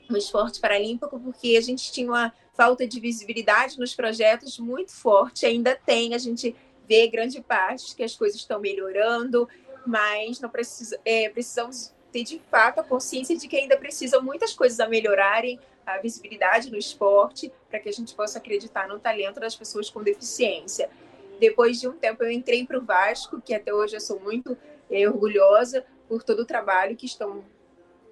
o 0.10 0.18
esporte 0.18 0.60
paralímpico 0.60 1.20
porque 1.20 1.58
a 1.58 1.62
gente 1.62 1.92
tinha 1.92 2.08
uma 2.08 2.34
falta 2.54 2.88
de 2.88 3.00
visibilidade 3.00 3.78
nos 3.78 3.94
projetos 3.94 4.58
muito 4.58 4.92
forte, 4.92 5.46
ainda 5.46 5.76
tem, 5.76 6.16
a 6.16 6.18
gente 6.18 6.56
vê 6.88 7.08
grande 7.08 7.42
parte 7.42 7.96
que 7.96 8.04
as 8.04 8.16
coisas 8.16 8.40
estão 8.40 8.60
melhorando, 8.60 9.48
mas 9.86 10.40
não 10.40 10.50
precisa, 10.50 11.00
é, 11.06 11.30
precisamos 11.30 11.94
ter 12.12 12.24
de 12.24 12.42
fato 12.50 12.80
a 12.80 12.84
consciência 12.84 13.38
de 13.38 13.48
que 13.48 13.58
ainda 13.58 13.78
precisam 13.78 14.22
muitas 14.22 14.54
coisas 14.54 14.80
a 14.80 14.88
melhorarem, 14.88 15.60
a 15.86 16.00
visibilidade 16.00 16.72
no 16.72 16.78
esporte, 16.78 17.52
para 17.70 17.80
que 17.80 17.90
a 17.90 17.94
gente 17.94 18.16
possa 18.16 18.40
acreditar 18.40 18.88
no 18.88 19.00
talento 19.00 19.40
das 19.40 19.56
pessoas 19.56 19.90
com 19.90 20.02
deficiência. 20.02 20.90
Depois 21.40 21.80
de 21.80 21.88
um 21.88 21.94
tempo, 21.94 22.24
eu 22.24 22.32
entrei 22.32 22.66
para 22.66 22.78
o 22.78 22.82
Vasco, 22.84 23.40
que 23.40 23.54
até 23.54 23.74
hoje 23.74 23.96
eu 23.96 24.02
sou 24.02 24.20
muito 24.20 24.58
é, 24.90 25.08
orgulhosa 25.08 25.86
por 26.08 26.24
todo 26.24 26.42
o 26.42 26.46
trabalho 26.46 26.96
que 26.96 27.06
estão 27.06 27.44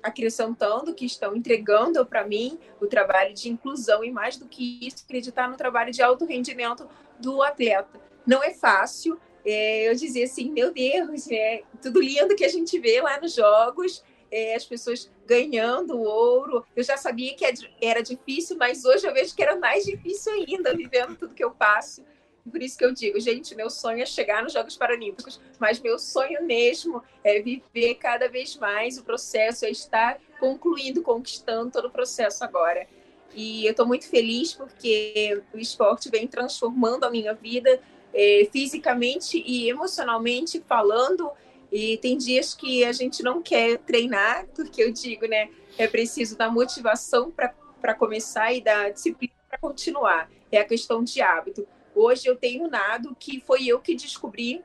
acrescentando, 0.05 0.93
que 0.93 1.03
estão 1.03 1.35
entregando 1.35 2.05
para 2.05 2.23
mim 2.23 2.59
o 2.79 2.85
trabalho 2.85 3.33
de 3.33 3.49
inclusão 3.49 4.03
e 4.03 4.11
mais 4.11 4.37
do 4.37 4.45
que 4.45 4.77
isso, 4.79 5.03
acreditar 5.03 5.49
no 5.49 5.57
trabalho 5.57 5.91
de 5.91 6.01
alto 6.03 6.25
rendimento 6.25 6.87
do 7.19 7.41
atleta. 7.41 7.99
Não 8.25 8.43
é 8.43 8.53
fácil. 8.53 9.19
É, 9.43 9.89
eu 9.89 9.95
dizia 9.95 10.25
assim, 10.25 10.51
meu 10.51 10.71
Deus, 10.71 11.29
é 11.31 11.63
tudo 11.81 11.99
lindo 11.99 12.35
que 12.35 12.45
a 12.45 12.49
gente 12.49 12.77
vê 12.79 13.01
lá 13.01 13.19
nos 13.19 13.33
jogos, 13.33 14.03
é, 14.31 14.55
as 14.55 14.65
pessoas 14.65 15.11
ganhando 15.25 15.99
ouro. 15.99 16.63
Eu 16.75 16.83
já 16.83 16.97
sabia 16.97 17.33
que 17.33 17.43
é 17.43 17.53
era 17.81 18.01
difícil, 18.01 18.57
mas 18.57 18.85
hoje 18.85 19.07
eu 19.07 19.13
vejo 19.13 19.35
que 19.35 19.41
era 19.41 19.55
mais 19.55 19.85
difícil 19.85 20.31
ainda, 20.33 20.75
vivendo 20.75 21.15
tudo 21.15 21.33
que 21.33 21.43
eu 21.43 21.51
passo. 21.51 22.03
Por 22.49 22.61
isso 22.61 22.77
que 22.77 22.85
eu 22.85 22.93
digo, 22.93 23.19
gente, 23.19 23.55
meu 23.55 23.69
sonho 23.69 24.01
é 24.01 24.05
chegar 24.05 24.43
nos 24.43 24.53
Jogos 24.53 24.77
Paralímpicos, 24.77 25.41
mas 25.59 25.79
meu 25.79 25.97
sonho 25.97 26.43
mesmo 26.45 27.03
é 27.23 27.41
viver 27.41 27.95
cada 27.95 28.29
vez 28.29 28.55
mais 28.57 28.97
o 28.97 29.03
processo, 29.03 29.65
é 29.65 29.71
estar 29.71 30.19
concluindo, 30.39 31.01
conquistando 31.01 31.71
todo 31.71 31.87
o 31.87 31.91
processo 31.91 32.43
agora. 32.43 32.87
E 33.33 33.65
eu 33.65 33.71
estou 33.71 33.85
muito 33.85 34.07
feliz 34.07 34.53
porque 34.53 35.41
o 35.53 35.57
esporte 35.57 36.09
vem 36.09 36.27
transformando 36.27 37.03
a 37.03 37.09
minha 37.09 37.33
vida 37.33 37.81
é, 38.13 38.47
fisicamente 38.51 39.43
e 39.45 39.69
emocionalmente 39.69 40.63
falando 40.67 41.31
e 41.71 41.97
tem 41.97 42.17
dias 42.17 42.53
que 42.53 42.85
a 42.85 42.93
gente 42.93 43.21
não 43.21 43.41
quer 43.41 43.79
treinar, 43.79 44.47
porque 44.55 44.81
eu 44.81 44.93
digo, 44.93 45.27
né, 45.27 45.49
é 45.77 45.87
preciso 45.87 46.37
da 46.37 46.49
motivação 46.49 47.29
para 47.31 47.93
começar 47.93 48.53
e 48.53 48.61
da 48.61 48.89
disciplina 48.89 49.33
para 49.49 49.57
continuar. 49.57 50.29
é 50.51 50.59
a 50.59 50.63
questão 50.63 51.03
de 51.03 51.21
hábito. 51.21 51.67
Hoje 51.95 52.27
eu 52.27 52.35
tenho 52.35 52.67
nado 52.67 53.15
que 53.17 53.39
foi 53.39 53.65
eu 53.65 53.79
que 53.79 53.95
descobri, 53.95 54.63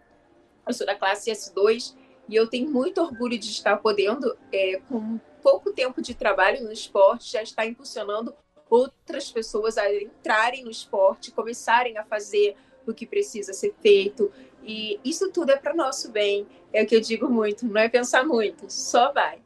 eu 0.67 0.75
sou 0.75 0.87
da 0.87 0.97
classe 0.97 1.31
S2, 1.31 1.95
e 2.29 2.37
eu 2.37 2.47
tenho 2.47 2.71
muito 2.71 3.01
orgulho 3.01 3.39
de 3.39 3.51
estar 3.51 3.77
podendo, 3.77 4.37
é, 4.53 4.81
com 4.89 5.19
pouco 5.43 5.73
tempo 5.73 6.03
de 6.03 6.15
trabalho 6.15 6.63
no 6.63 6.73
esporte, 6.73 7.33
já 7.33 7.43
estar 7.43 7.67
impulsionando 7.67 8.35
outras 8.69 9.31
pessoas 9.31 9.77
a 9.79 9.93
entrarem 9.93 10.65
no 10.65 10.71
esporte, 10.71 11.33
começarem 11.33 11.99
a 11.99 12.05
fazer 12.05 12.57
o 12.87 12.95
que 12.95 13.07
precisa 13.07 13.53
ser 13.53 13.75
feito. 13.81 14.33
E 14.63 15.01
isso 15.05 15.31
tudo 15.33 15.51
é 15.51 15.57
para 15.57 15.75
nosso 15.75 16.11
bem. 16.11 16.47
É 16.73 16.83
o 16.83 16.87
que 16.87 16.95
eu 16.95 17.01
digo 17.01 17.29
muito, 17.29 17.67
não 17.67 17.81
é 17.81 17.89
pensar 17.89 18.25
muito, 18.25 18.71
só 18.71 19.13
vai. 19.13 19.41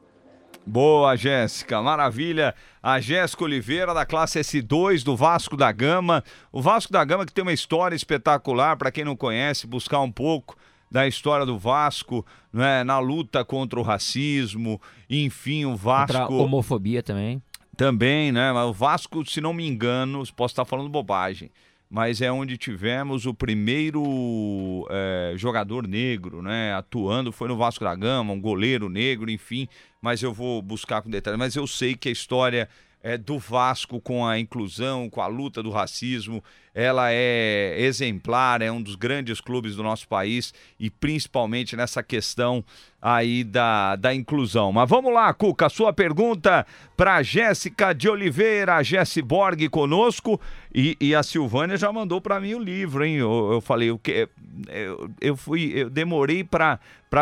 Boa, 0.65 1.15
Jéssica, 1.15 1.81
maravilha. 1.81 2.55
A 2.81 2.99
Jéssica 2.99 3.43
Oliveira, 3.43 3.93
da 3.93 4.05
classe 4.05 4.39
S2 4.39 5.03
do 5.03 5.15
Vasco 5.15 5.55
da 5.55 5.71
Gama. 5.71 6.23
O 6.51 6.61
Vasco 6.61 6.91
da 6.91 7.03
Gama 7.05 7.25
que 7.25 7.33
tem 7.33 7.43
uma 7.43 7.53
história 7.53 7.95
espetacular, 7.95 8.75
para 8.75 8.91
quem 8.91 9.05
não 9.05 9.15
conhece, 9.15 9.67
buscar 9.67 10.01
um 10.01 10.11
pouco 10.11 10.57
da 10.89 11.07
história 11.07 11.45
do 11.45 11.57
Vasco, 11.57 12.25
né, 12.51 12.83
na 12.83 12.99
luta 12.99 13.43
contra 13.43 13.79
o 13.79 13.83
racismo, 13.83 14.81
enfim, 15.09 15.65
o 15.65 15.75
Vasco. 15.75 16.17
Contra 16.17 16.35
a 16.35 16.43
homofobia 16.43 17.03
também. 17.03 17.41
Também, 17.75 18.31
né? 18.31 18.51
O 18.53 18.71
Vasco, 18.71 19.25
se 19.25 19.41
não 19.41 19.53
me 19.53 19.67
engano, 19.67 20.23
posso 20.35 20.53
estar 20.53 20.65
falando 20.65 20.89
bobagem, 20.89 21.51
mas 21.95 22.19
é 22.19 22.29
onde 22.29 22.57
tivemos 22.57 23.25
o 23.25 23.33
primeiro 23.33 24.85
é, 24.91 25.31
jogador 25.37 25.87
negro, 25.87 26.41
né? 26.41 26.73
Atuando, 26.73 27.31
foi 27.31 27.47
no 27.47 27.55
Vasco 27.55 27.85
da 27.85 27.95
Gama, 27.95 28.33
um 28.33 28.41
goleiro 28.41 28.89
negro, 28.89 29.31
enfim. 29.31 29.65
Mas 30.01 30.21
eu 30.21 30.33
vou 30.33 30.61
buscar 30.61 31.01
com 31.01 31.09
detalhes. 31.09 31.39
Mas 31.39 31.55
eu 31.55 31.65
sei 31.65 31.95
que 31.95 32.09
a 32.09 32.11
história 32.11 32.67
é, 33.05 33.19
do 33.19 33.37
Vasco 33.37 34.01
com 34.01 34.25
a 34.25 34.39
inclusão, 34.39 35.07
com 35.11 35.21
a 35.21 35.27
luta 35.27 35.61
do 35.61 35.69
racismo. 35.69 36.43
Ela 36.73 37.11
é 37.11 37.75
exemplar, 37.77 38.63
é 38.63 38.71
um 38.71 38.81
dos 38.81 38.95
grandes 38.95 39.39
clubes 39.39 39.75
do 39.75 39.83
nosso 39.83 40.07
país 40.07 40.51
e 40.79 40.89
principalmente 40.89 41.75
nessa 41.75 42.01
questão 42.01 42.65
aí 42.99 43.43
da, 43.43 43.95
da 43.95 44.11
inclusão. 44.11 44.71
Mas 44.71 44.89
vamos 44.89 45.13
lá, 45.13 45.31
Cuca, 45.35 45.69
sua 45.69 45.93
pergunta 45.93 46.65
para 46.97 47.21
Jéssica 47.21 47.93
de 47.93 48.09
Oliveira, 48.09 48.77
a 48.77 48.81
Jessi 48.81 49.21
Borg 49.21 49.69
conosco 49.69 50.41
e, 50.73 50.97
e, 50.99 51.13
a 51.13 51.21
Silvânia 51.21 51.77
já 51.77 51.93
mandou 51.93 52.19
para 52.19 52.39
mim 52.39 52.55
o 52.55 52.59
livro, 52.59 53.05
hein? 53.05 53.17
Eu, 53.17 53.51
eu 53.53 53.61
falei, 53.61 53.91
o 53.91 53.99
que 53.99 54.27
eu, 54.67 55.11
eu 55.21 55.37
fui, 55.37 55.71
eu 55.75 55.91
demorei 55.91 56.43
para 56.43 56.79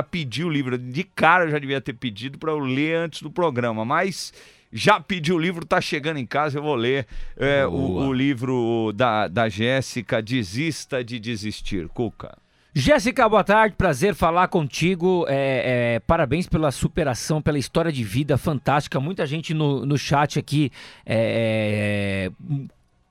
pedir 0.09 0.45
o 0.45 0.49
livro. 0.49 0.77
De 0.77 1.03
cara 1.03 1.43
eu 1.43 1.51
já 1.51 1.59
devia 1.59 1.81
ter 1.81 1.93
pedido 1.93 2.37
para 2.37 2.51
eu 2.51 2.59
ler 2.59 2.95
antes 2.95 3.21
do 3.21 3.29
programa, 3.29 3.83
mas 3.83 4.31
já 4.73 4.99
pediu 4.99 5.35
o 5.35 5.39
livro, 5.39 5.65
tá 5.65 5.79
chegando 5.79 6.17
em 6.17 6.25
casa, 6.25 6.57
eu 6.57 6.63
vou 6.63 6.73
ler 6.73 7.05
é, 7.37 7.65
o, 7.65 8.07
o, 8.07 8.13
livro 8.13 8.91
da, 8.95 9.27
da 9.27 9.47
Jéssica, 9.47 10.21
Desista 10.21 11.03
de 11.03 11.19
Desistir. 11.19 11.87
Cuca. 11.89 12.35
Jéssica, 12.73 13.29
boa 13.29 13.43
tarde, 13.43 13.75
prazer 13.77 14.15
falar 14.15 14.47
contigo. 14.47 15.25
É, 15.29 15.95
é, 15.95 15.99
parabéns 15.99 16.47
pela 16.47 16.71
superação, 16.71 17.39
pela 17.39 17.59
história 17.59 17.91
de 17.91 18.03
vida 18.03 18.35
fantástica. 18.35 18.99
Muita 18.99 19.27
gente 19.27 19.53
no, 19.53 19.85
no 19.85 19.95
chat 19.95 20.39
aqui 20.39 20.71
é, 21.05 22.31
é 22.31 22.67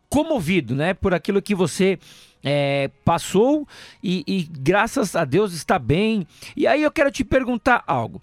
comovido, 0.08 0.74
né, 0.74 0.92
por 0.92 1.14
aquilo 1.14 1.40
que 1.40 1.54
você 1.54 1.98
é, 2.44 2.90
passou 3.04 3.66
e, 4.02 4.22
e, 4.26 4.42
graças 4.42 5.14
a 5.14 5.24
Deus 5.24 5.52
está 5.52 5.78
bem. 5.78 6.26
E 6.56 6.66
aí 6.66 6.82
eu 6.82 6.90
quero 6.90 7.10
te 7.10 7.24
perguntar 7.24 7.82
algo. 7.86 8.20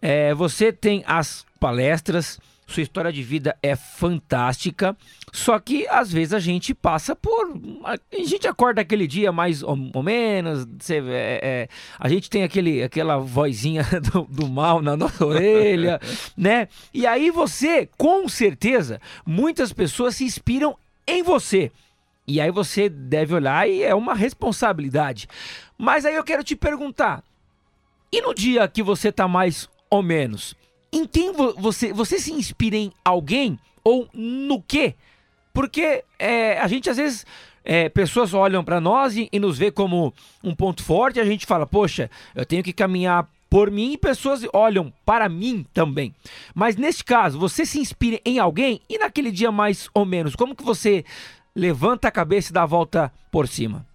É, 0.00 0.32
você 0.32 0.72
tem 0.72 1.02
as 1.06 1.44
palestras, 1.58 2.40
sua 2.68 2.82
história 2.82 3.10
de 3.10 3.22
vida 3.22 3.56
é 3.62 3.74
fantástica, 3.74 4.94
só 5.32 5.58
que 5.58 5.88
às 5.88 6.12
vezes 6.12 6.34
a 6.34 6.38
gente 6.38 6.74
passa 6.74 7.16
por. 7.16 7.58
A 7.82 7.96
gente 8.22 8.46
acorda 8.46 8.82
aquele 8.82 9.06
dia 9.06 9.32
mais 9.32 9.62
ou, 9.62 10.02
menos, 10.02 10.66
você, 10.78 10.98
é, 10.98 11.40
é, 11.42 11.68
a 11.98 12.08
gente 12.10 12.28
tem 12.28 12.44
aquele, 12.44 12.82
aquela 12.82 13.16
vozinha 13.16 13.82
do, 14.12 14.22
do 14.24 14.46
mal 14.46 14.82
na 14.82 14.96
nossa 14.98 15.24
orelha, 15.24 15.98
né? 16.36 16.68
E 16.92 17.06
aí 17.06 17.30
você, 17.30 17.88
com 17.96 18.28
certeza, 18.28 19.00
muitas 19.24 19.72
pessoas 19.72 20.16
se 20.16 20.24
inspiram 20.24 20.76
em 21.06 21.22
você. 21.22 21.72
E 22.26 22.38
aí 22.38 22.50
você 22.50 22.90
deve 22.90 23.34
olhar 23.34 23.66
e 23.66 23.82
é 23.82 23.94
uma 23.94 24.14
responsabilidade. 24.14 25.26
Mas 25.78 26.04
aí 26.04 26.14
eu 26.14 26.24
quero 26.24 26.44
te 26.44 26.54
perguntar: 26.54 27.24
e 28.12 28.20
no 28.20 28.34
dia 28.34 28.68
que 28.68 28.82
você 28.82 29.10
tá 29.10 29.26
mais 29.26 29.70
ou 29.88 30.02
menos? 30.02 30.54
Em 30.92 31.06
quem 31.06 31.32
você, 31.32 31.92
você 31.92 32.18
se 32.18 32.32
inspira 32.32 32.76
em 32.76 32.92
alguém 33.04 33.58
ou 33.84 34.08
no 34.12 34.62
quê? 34.62 34.94
Porque 35.52 36.04
é, 36.18 36.58
a 36.58 36.68
gente 36.68 36.88
às 36.88 36.96
vezes 36.96 37.26
é, 37.64 37.88
pessoas 37.88 38.32
olham 38.32 38.64
para 38.64 38.80
nós 38.80 39.16
e, 39.16 39.28
e, 39.32 39.38
nos 39.38 39.58
vê 39.58 39.70
como 39.70 40.14
um 40.42 40.54
ponto 40.54 40.82
forte, 40.82 41.20
a 41.20 41.24
gente 41.24 41.46
fala, 41.46 41.66
poxa, 41.66 42.10
eu 42.34 42.46
tenho 42.46 42.62
que 42.62 42.72
caminhar 42.72 43.28
por 43.50 43.70
mim 43.70 43.92
e 43.92 43.98
pessoas 43.98 44.46
olham 44.52 44.92
para 45.04 45.28
mim 45.28 45.66
também. 45.72 46.14
Mas 46.54 46.76
neste 46.76 47.04
caso, 47.04 47.38
você 47.38 47.64
se 47.64 47.78
inspira 47.78 48.20
em 48.24 48.38
alguém 48.38 48.80
e 48.88 48.98
naquele 48.98 49.30
dia 49.30 49.50
mais 49.50 49.88
ou 49.94 50.04
menos, 50.04 50.36
como 50.36 50.54
que 50.54 50.62
você 50.62 51.04
levanta 51.54 52.08
a 52.08 52.12
cabeça 52.12 52.50
e 52.50 52.54
dá 52.54 52.62
a 52.62 52.66
volta 52.66 53.12
por 53.30 53.48
cima? 53.48 53.87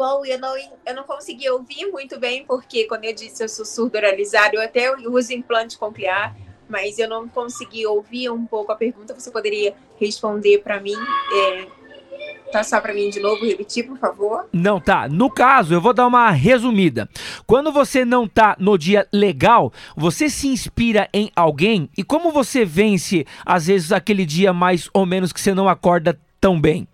Bom 0.00 0.24
eu 0.24 0.38
não, 0.38 0.54
eu 0.86 0.94
não 0.94 1.02
consegui 1.04 1.50
ouvir 1.50 1.84
muito 1.92 2.18
bem, 2.18 2.42
porque 2.46 2.84
quando 2.84 3.04
eu 3.04 3.14
disse 3.14 3.44
eu 3.44 3.48
sou 3.50 3.66
surdo 3.66 3.96
oralizado, 3.96 4.56
eu 4.56 4.62
até 4.62 4.90
uso 5.06 5.30
implante 5.34 5.76
coclear, 5.76 6.34
mas 6.66 6.98
eu 6.98 7.06
não 7.06 7.28
consegui 7.28 7.86
ouvir 7.86 8.30
um 8.30 8.46
pouco 8.46 8.72
a 8.72 8.76
pergunta. 8.76 9.12
Você 9.12 9.30
poderia 9.30 9.74
responder 10.00 10.62
para 10.62 10.80
mim? 10.80 10.96
É, 11.34 11.66
passar 12.50 12.80
para 12.80 12.94
mim 12.94 13.10
de 13.10 13.20
novo, 13.20 13.44
repetir, 13.44 13.86
por 13.86 13.98
favor? 13.98 14.48
Não, 14.54 14.80
tá. 14.80 15.06
No 15.06 15.30
caso, 15.30 15.74
eu 15.74 15.80
vou 15.82 15.92
dar 15.92 16.06
uma 16.06 16.30
resumida. 16.30 17.06
Quando 17.46 17.70
você 17.70 18.02
não 18.02 18.26
tá 18.26 18.56
no 18.58 18.78
dia 18.78 19.06
legal, 19.12 19.70
você 19.94 20.30
se 20.30 20.48
inspira 20.48 21.10
em 21.12 21.30
alguém 21.36 21.90
e 21.96 22.02
como 22.02 22.32
você 22.32 22.64
vence, 22.64 23.26
às 23.44 23.66
vezes, 23.66 23.92
aquele 23.92 24.24
dia 24.24 24.52
mais 24.52 24.88
ou 24.94 25.04
menos 25.04 25.30
que 25.30 25.40
você 25.40 25.52
não 25.52 25.68
acorda 25.68 26.18
tão 26.40 26.58
bem? 26.58 26.88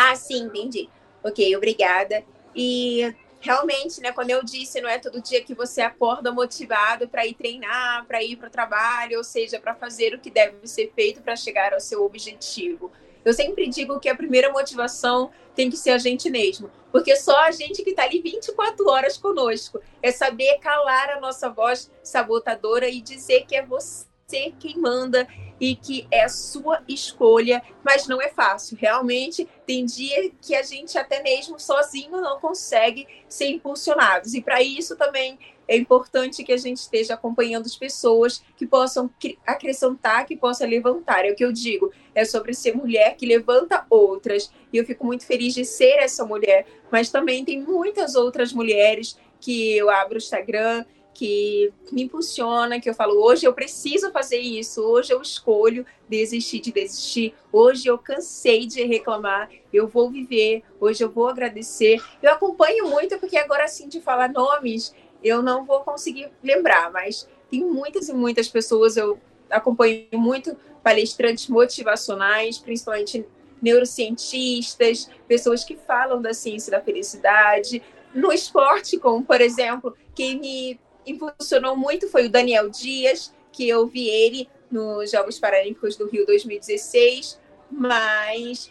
Ah, 0.00 0.14
sim, 0.14 0.44
entendi. 0.44 0.88
Ok, 1.24 1.56
obrigada. 1.56 2.22
E 2.54 3.12
realmente, 3.40 4.00
né, 4.00 4.12
quando 4.12 4.30
eu 4.30 4.44
disse, 4.44 4.80
não 4.80 4.88
é 4.88 4.96
todo 4.96 5.20
dia 5.20 5.42
que 5.42 5.54
você 5.54 5.80
acorda 5.80 6.30
motivado 6.30 7.08
para 7.08 7.26
ir 7.26 7.34
treinar, 7.34 8.06
para 8.06 8.22
ir 8.22 8.36
para 8.36 8.46
o 8.46 8.50
trabalho, 8.50 9.18
ou 9.18 9.24
seja, 9.24 9.58
para 9.58 9.74
fazer 9.74 10.14
o 10.14 10.20
que 10.20 10.30
deve 10.30 10.68
ser 10.68 10.92
feito 10.94 11.20
para 11.20 11.34
chegar 11.34 11.74
ao 11.74 11.80
seu 11.80 12.04
objetivo. 12.04 12.92
Eu 13.24 13.32
sempre 13.32 13.66
digo 13.66 13.98
que 13.98 14.08
a 14.08 14.14
primeira 14.14 14.52
motivação 14.52 15.32
tem 15.56 15.68
que 15.68 15.76
ser 15.76 15.90
a 15.90 15.98
gente 15.98 16.30
mesmo, 16.30 16.70
porque 16.92 17.16
só 17.16 17.36
a 17.40 17.50
gente 17.50 17.82
que 17.82 17.90
está 17.90 18.04
ali 18.04 18.22
24 18.22 18.88
horas 18.88 19.18
conosco 19.18 19.80
é 20.00 20.12
saber 20.12 20.60
calar 20.60 21.10
a 21.10 21.20
nossa 21.20 21.50
voz 21.50 21.90
sabotadora 22.04 22.88
e 22.88 23.00
dizer 23.00 23.46
que 23.46 23.56
é 23.56 23.66
você 23.66 24.06
ser 24.28 24.54
quem 24.60 24.76
manda 24.76 25.26
e 25.58 25.74
que 25.74 26.06
é 26.10 26.28
sua 26.28 26.82
escolha, 26.86 27.62
mas 27.82 28.06
não 28.06 28.20
é 28.20 28.28
fácil. 28.28 28.76
Realmente, 28.78 29.48
tem 29.66 29.84
dia 29.86 30.30
que 30.40 30.54
a 30.54 30.62
gente 30.62 30.96
até 30.98 31.22
mesmo 31.22 31.58
sozinho 31.58 32.20
não 32.20 32.38
consegue 32.38 33.08
ser 33.26 33.46
impulsionados. 33.46 34.34
E 34.34 34.42
para 34.42 34.62
isso 34.62 34.96
também 34.96 35.38
é 35.66 35.76
importante 35.76 36.44
que 36.44 36.52
a 36.52 36.56
gente 36.58 36.76
esteja 36.76 37.14
acompanhando 37.14 37.66
as 37.66 37.74
pessoas 37.74 38.42
que 38.56 38.66
possam 38.66 39.10
acrescentar, 39.46 40.26
que 40.26 40.36
possam 40.36 40.68
levantar. 40.68 41.24
É 41.24 41.32
o 41.32 41.34
que 41.34 41.44
eu 41.44 41.52
digo, 41.52 41.90
é 42.14 42.24
sobre 42.24 42.52
ser 42.52 42.76
mulher 42.76 43.16
que 43.16 43.26
levanta 43.26 43.84
outras. 43.88 44.52
E 44.72 44.76
eu 44.76 44.84
fico 44.84 45.06
muito 45.06 45.26
feliz 45.26 45.54
de 45.54 45.64
ser 45.64 45.96
essa 45.98 46.24
mulher, 46.24 46.66
mas 46.92 47.10
também 47.10 47.44
tem 47.44 47.60
muitas 47.60 48.14
outras 48.14 48.52
mulheres 48.52 49.18
que 49.40 49.76
eu 49.76 49.88
abro 49.88 50.14
o 50.14 50.18
Instagram 50.18 50.84
que 51.18 51.72
me 51.90 52.04
impulsiona, 52.04 52.78
que 52.78 52.88
eu 52.88 52.94
falo, 52.94 53.20
hoje 53.20 53.44
eu 53.44 53.52
preciso 53.52 54.12
fazer 54.12 54.38
isso, 54.38 54.80
hoje 54.80 55.12
eu 55.12 55.20
escolho 55.20 55.84
desistir 56.08 56.60
de 56.60 56.70
desistir, 56.70 57.34
hoje 57.50 57.88
eu 57.88 57.98
cansei 57.98 58.66
de 58.66 58.84
reclamar, 58.84 59.50
eu 59.72 59.88
vou 59.88 60.08
viver, 60.08 60.62
hoje 60.80 61.02
eu 61.02 61.10
vou 61.10 61.26
agradecer. 61.26 62.00
Eu 62.22 62.30
acompanho 62.30 62.88
muito, 62.88 63.18
porque 63.18 63.36
agora 63.36 63.64
assim 63.64 63.88
de 63.88 64.00
falar 64.00 64.32
nomes, 64.32 64.94
eu 65.20 65.42
não 65.42 65.64
vou 65.64 65.80
conseguir 65.80 66.30
lembrar, 66.40 66.92
mas 66.92 67.28
tem 67.50 67.64
muitas 67.64 68.08
e 68.08 68.14
muitas 68.14 68.48
pessoas, 68.48 68.96
eu 68.96 69.18
acompanho 69.50 70.06
muito 70.12 70.56
palestrantes 70.84 71.48
motivacionais, 71.48 72.58
principalmente 72.58 73.26
neurocientistas, 73.60 75.10
pessoas 75.26 75.64
que 75.64 75.74
falam 75.74 76.22
da 76.22 76.32
ciência 76.32 76.70
da 76.70 76.80
felicidade, 76.80 77.82
no 78.14 78.32
esporte, 78.32 78.96
como 78.98 79.24
por 79.24 79.40
exemplo, 79.40 79.96
quem 80.14 80.38
me 80.38 80.78
impulsionou 81.10 81.76
muito 81.76 82.08
foi 82.08 82.26
o 82.26 82.30
Daniel 82.30 82.68
Dias, 82.68 83.32
que 83.52 83.68
eu 83.68 83.86
vi 83.86 84.08
ele 84.08 84.48
nos 84.70 85.10
Jogos 85.10 85.38
Paralímpicos 85.38 85.96
do 85.96 86.06
Rio 86.08 86.26
2016, 86.26 87.40
mas 87.70 88.70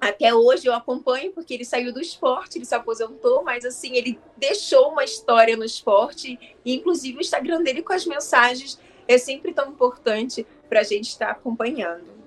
até 0.00 0.32
hoje 0.32 0.66
eu 0.66 0.74
acompanho 0.74 1.32
porque 1.32 1.54
ele 1.54 1.64
saiu 1.64 1.92
do 1.92 2.00
esporte, 2.00 2.58
ele 2.58 2.64
se 2.64 2.74
aposentou, 2.74 3.42
mas 3.42 3.64
assim, 3.64 3.96
ele 3.96 4.18
deixou 4.36 4.92
uma 4.92 5.04
história 5.04 5.56
no 5.56 5.64
esporte, 5.64 6.38
e 6.64 6.74
inclusive 6.74 7.18
o 7.18 7.20
Instagram 7.20 7.62
dele 7.62 7.82
com 7.82 7.92
as 7.92 8.06
mensagens 8.06 8.78
é 9.08 9.18
sempre 9.18 9.52
tão 9.52 9.70
importante 9.70 10.46
para 10.68 10.80
a 10.80 10.84
gente 10.84 11.08
estar 11.08 11.30
acompanhando. 11.30 12.18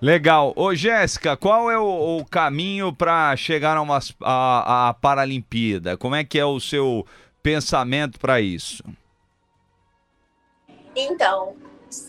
Legal. 0.00 0.52
Ô, 0.56 0.74
Jéssica, 0.74 1.36
qual 1.36 1.70
é 1.70 1.78
o, 1.78 2.18
o 2.18 2.24
caminho 2.26 2.92
para 2.92 3.34
chegar 3.36 3.76
a, 3.76 3.80
uma, 3.80 4.00
a, 4.20 4.88
a 4.88 4.94
Paralimpíada? 4.94 5.96
Como 5.96 6.14
é 6.14 6.24
que 6.24 6.38
é 6.38 6.44
o 6.44 6.60
seu 6.60 7.06
pensamento 7.44 8.18
para 8.18 8.40
isso? 8.40 8.82
Então, 10.96 11.56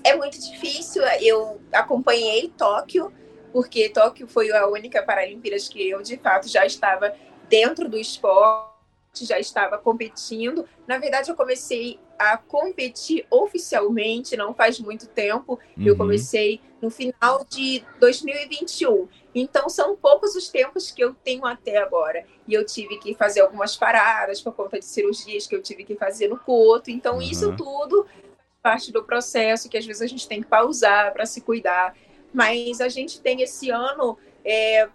é 0.02 0.16
muito 0.16 0.40
difícil. 0.40 1.04
Eu 1.20 1.62
acompanhei 1.74 2.48
Tóquio, 2.58 3.12
porque 3.52 3.90
Tóquio 3.90 4.30
foi 4.30 4.50
a 4.52 4.66
única 4.68 5.04
Paralimpíadas 5.04 5.68
que 5.68 5.90
eu, 5.90 6.02
de 6.02 6.16
fato, 6.18 6.48
já 6.48 6.66
estava 6.66 7.14
dentro 7.50 7.90
do 7.90 7.98
esporte, 7.98 9.26
já 9.26 9.38
estava 9.38 9.78
competindo. 9.78 10.66
Na 10.88 10.98
verdade, 10.98 11.30
eu 11.30 11.36
comecei 11.36 12.00
a 12.18 12.38
competir 12.38 13.26
oficialmente 13.30 14.36
não 14.36 14.54
faz 14.54 14.80
muito 14.80 15.08
tempo. 15.08 15.60
Uhum. 15.78 15.86
Eu 15.86 15.98
comecei 15.98 16.62
no 16.82 16.90
final 16.90 17.46
de 17.50 17.84
2021. 18.00 19.08
Então, 19.34 19.68
são 19.70 19.96
poucos 19.96 20.36
os 20.36 20.50
tempos 20.50 20.92
que 20.92 21.04
eu 21.04 21.14
tenho 21.14 21.46
até 21.46 21.78
agora. 21.78 22.26
E 22.48 22.54
eu 22.54 22.66
tive 22.66 22.98
que 22.98 23.14
fazer 23.16 23.42
algumas 23.42 23.76
paradas 23.76 24.42
por 24.42 24.54
conta 24.54 24.80
de 24.80 24.86
cirurgias 24.86 25.46
que 25.46 25.56
eu 25.56 25.62
tive 25.62 25.84
que 25.84 25.96
fazer 25.96 26.28
no 26.28 26.38
coto. 26.38 26.90
Então, 26.90 27.16
uhum. 27.16 27.22
isso 27.22 27.56
tudo 27.56 28.06
parte 28.62 28.92
do 28.92 29.04
processo 29.04 29.70
que 29.70 29.78
às 29.78 29.86
vezes 29.86 30.02
a 30.02 30.08
gente 30.08 30.28
tem 30.28 30.42
que 30.42 30.48
pausar 30.48 31.14
para 31.14 31.26
se 31.26 31.42
cuidar. 31.42 31.96
Mas 32.34 32.82
a 32.82 32.90
gente 32.90 33.22
tem 33.22 33.42
esse 33.42 33.70
ano 33.70 34.18
é, 34.44 34.90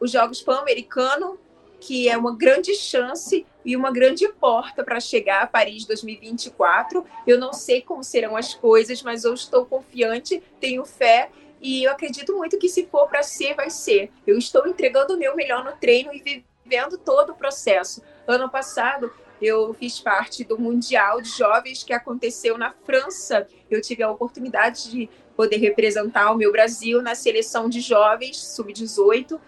os 0.00 0.10
Jogos 0.10 0.40
Pan-Americano, 0.40 1.38
que 1.80 2.08
é 2.08 2.16
uma 2.16 2.36
grande 2.36 2.74
chance 2.74 3.46
e 3.64 3.74
uma 3.74 3.90
grande 3.90 4.28
porta 4.28 4.84
para 4.84 5.00
chegar 5.00 5.42
a 5.42 5.46
Paris 5.46 5.84
2024. 5.86 7.04
Eu 7.26 7.38
não 7.38 7.52
sei 7.52 7.80
como 7.80 8.04
serão 8.04 8.36
as 8.36 8.54
coisas, 8.54 9.02
mas 9.02 9.24
eu 9.24 9.32
estou 9.32 9.64
confiante, 9.64 10.42
tenho 10.60 10.84
fé 10.84 11.30
e 11.60 11.84
eu 11.84 11.92
acredito 11.92 12.36
muito 12.36 12.58
que 12.58 12.68
se 12.68 12.86
for 12.86 13.08
para 13.08 13.22
ser, 13.22 13.54
vai 13.54 13.70
ser. 13.70 14.10
Eu 14.26 14.38
estou 14.38 14.66
entregando 14.66 15.14
o 15.14 15.18
meu 15.18 15.34
melhor 15.34 15.64
no 15.64 15.72
treino 15.72 16.12
e 16.12 16.44
vivendo 16.64 16.98
todo 16.98 17.30
o 17.30 17.34
processo. 17.34 18.02
Ano 18.26 18.48
passado, 18.48 19.12
eu 19.40 19.74
fiz 19.74 19.98
parte 20.00 20.44
do 20.44 20.58
Mundial 20.58 21.20
de 21.20 21.28
Jovens 21.30 21.82
que 21.82 21.92
aconteceu 21.92 22.58
na 22.58 22.72
França. 22.84 23.46
Eu 23.70 23.80
tive 23.80 24.02
a 24.02 24.10
oportunidade 24.10 24.90
de 24.90 25.10
poder 25.36 25.56
representar 25.56 26.30
o 26.32 26.36
meu 26.36 26.52
Brasil 26.52 27.00
na 27.00 27.14
seleção 27.14 27.68
de 27.68 27.80
jovens 27.80 28.36
sub-18 28.36 29.40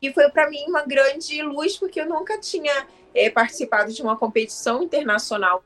e 0.00 0.12
foi 0.12 0.28
para 0.30 0.48
mim 0.48 0.64
uma 0.68 0.82
grande 0.82 1.42
luz 1.42 1.76
porque 1.76 2.00
eu 2.00 2.08
nunca 2.08 2.38
tinha 2.38 2.86
é, 3.14 3.30
participado 3.30 3.92
de 3.92 4.02
uma 4.02 4.16
competição 4.16 4.82
internacional 4.82 5.64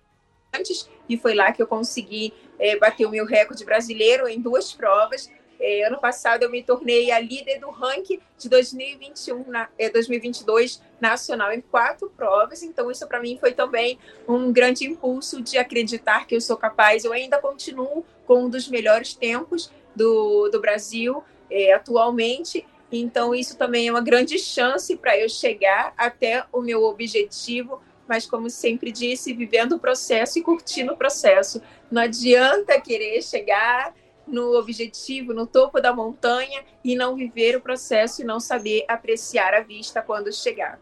antes 0.55 0.89
e 1.09 1.17
foi 1.17 1.35
lá 1.35 1.53
que 1.53 1.63
eu 1.63 1.67
consegui 1.67 2.33
é, 2.59 2.77
bater 2.77 3.07
o 3.07 3.11
meu 3.11 3.25
recorde 3.25 3.65
brasileiro 3.65 4.29
em 4.29 4.41
duas 4.41 4.73
provas 4.73 5.31
é, 5.61 5.87
ano 5.87 5.99
passado 5.99 6.43
eu 6.43 6.51
me 6.51 6.63
tornei 6.63 7.11
a 7.11 7.21
líder 7.21 7.61
do 7.61 7.69
ranking 7.69 8.19
de 8.39 8.49
2021, 8.49 9.45
na, 9.47 9.69
é, 9.79 9.91
2022 9.91 10.83
nacional 10.99 11.53
em 11.53 11.61
quatro 11.61 12.11
provas. 12.17 12.63
Então 12.63 12.91
isso 12.91 13.07
para 13.07 13.21
mim 13.21 13.37
foi 13.39 13.53
também 13.53 13.99
um 14.27 14.51
grande 14.51 14.87
impulso 14.87 15.43
de 15.43 15.59
acreditar 15.59 16.27
que 16.27 16.35
eu 16.35 16.41
sou 16.41 16.57
capaz. 16.57 17.05
Eu 17.05 17.13
ainda 17.13 17.39
continuo 17.39 18.07
com 18.27 18.45
um 18.45 18.49
dos 18.49 18.69
melhores 18.69 19.13
tempos 19.13 19.71
do, 19.95 20.49
do 20.49 20.61
Brasil 20.61 21.23
é, 21.51 21.75
atualmente. 21.75 22.67
Então 22.91 23.35
isso 23.35 23.57
também 23.57 23.89
é 23.89 23.91
uma 23.91 24.01
grande 24.01 24.39
chance 24.39 24.97
para 24.97 25.19
eu 25.19 25.29
chegar 25.29 25.93
até 25.97 26.45
o 26.53 26.61
meu 26.61 26.83
objetivo 26.85 27.81
mas 28.11 28.27
como 28.27 28.51
sempre 28.51 28.91
disse, 28.91 29.33
vivendo 29.33 29.77
o 29.77 29.79
processo 29.79 30.37
e 30.37 30.43
curtindo 30.43 30.95
o 30.95 30.97
processo. 30.97 31.63
Não 31.89 32.03
adianta 32.03 32.81
querer 32.81 33.23
chegar 33.23 33.95
no 34.27 34.59
objetivo, 34.59 35.33
no 35.33 35.47
topo 35.47 35.81
da 35.81 35.95
montanha 35.95 36.65
e 36.85 36.97
não 36.97 37.15
viver 37.15 37.55
o 37.55 37.61
processo 37.61 38.21
e 38.21 38.25
não 38.25 38.41
saber 38.41 38.85
apreciar 38.89 39.55
a 39.55 39.61
vista 39.61 40.03
quando 40.03 40.33
chegar. 40.33 40.81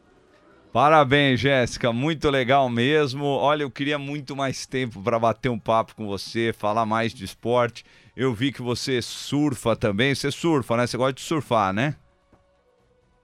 Parabéns, 0.73 1.39
Jéssica, 1.39 1.93
muito 1.93 2.31
legal 2.31 2.71
mesmo. 2.71 3.27
Olha, 3.27 3.63
eu 3.63 3.71
queria 3.71 3.99
muito 3.99 4.35
mais 4.35 4.65
tempo 4.65 5.03
para 5.03 5.19
bater 5.19 5.51
um 5.51 5.59
papo 5.59 5.95
com 5.95 6.07
você, 6.07 6.55
falar 6.57 6.87
mais 6.87 7.13
de 7.13 7.27
esporte. 7.27 7.85
Eu 8.19 8.35
vi 8.35 8.51
que 8.51 8.61
você 8.61 9.01
surfa 9.01 9.77
também. 9.77 10.13
Você 10.13 10.29
surfa, 10.33 10.77
né? 10.77 10.89
Você 10.89 10.97
gosta 10.97 11.13
de 11.13 11.21
surfar, 11.21 11.73
né? 11.73 11.95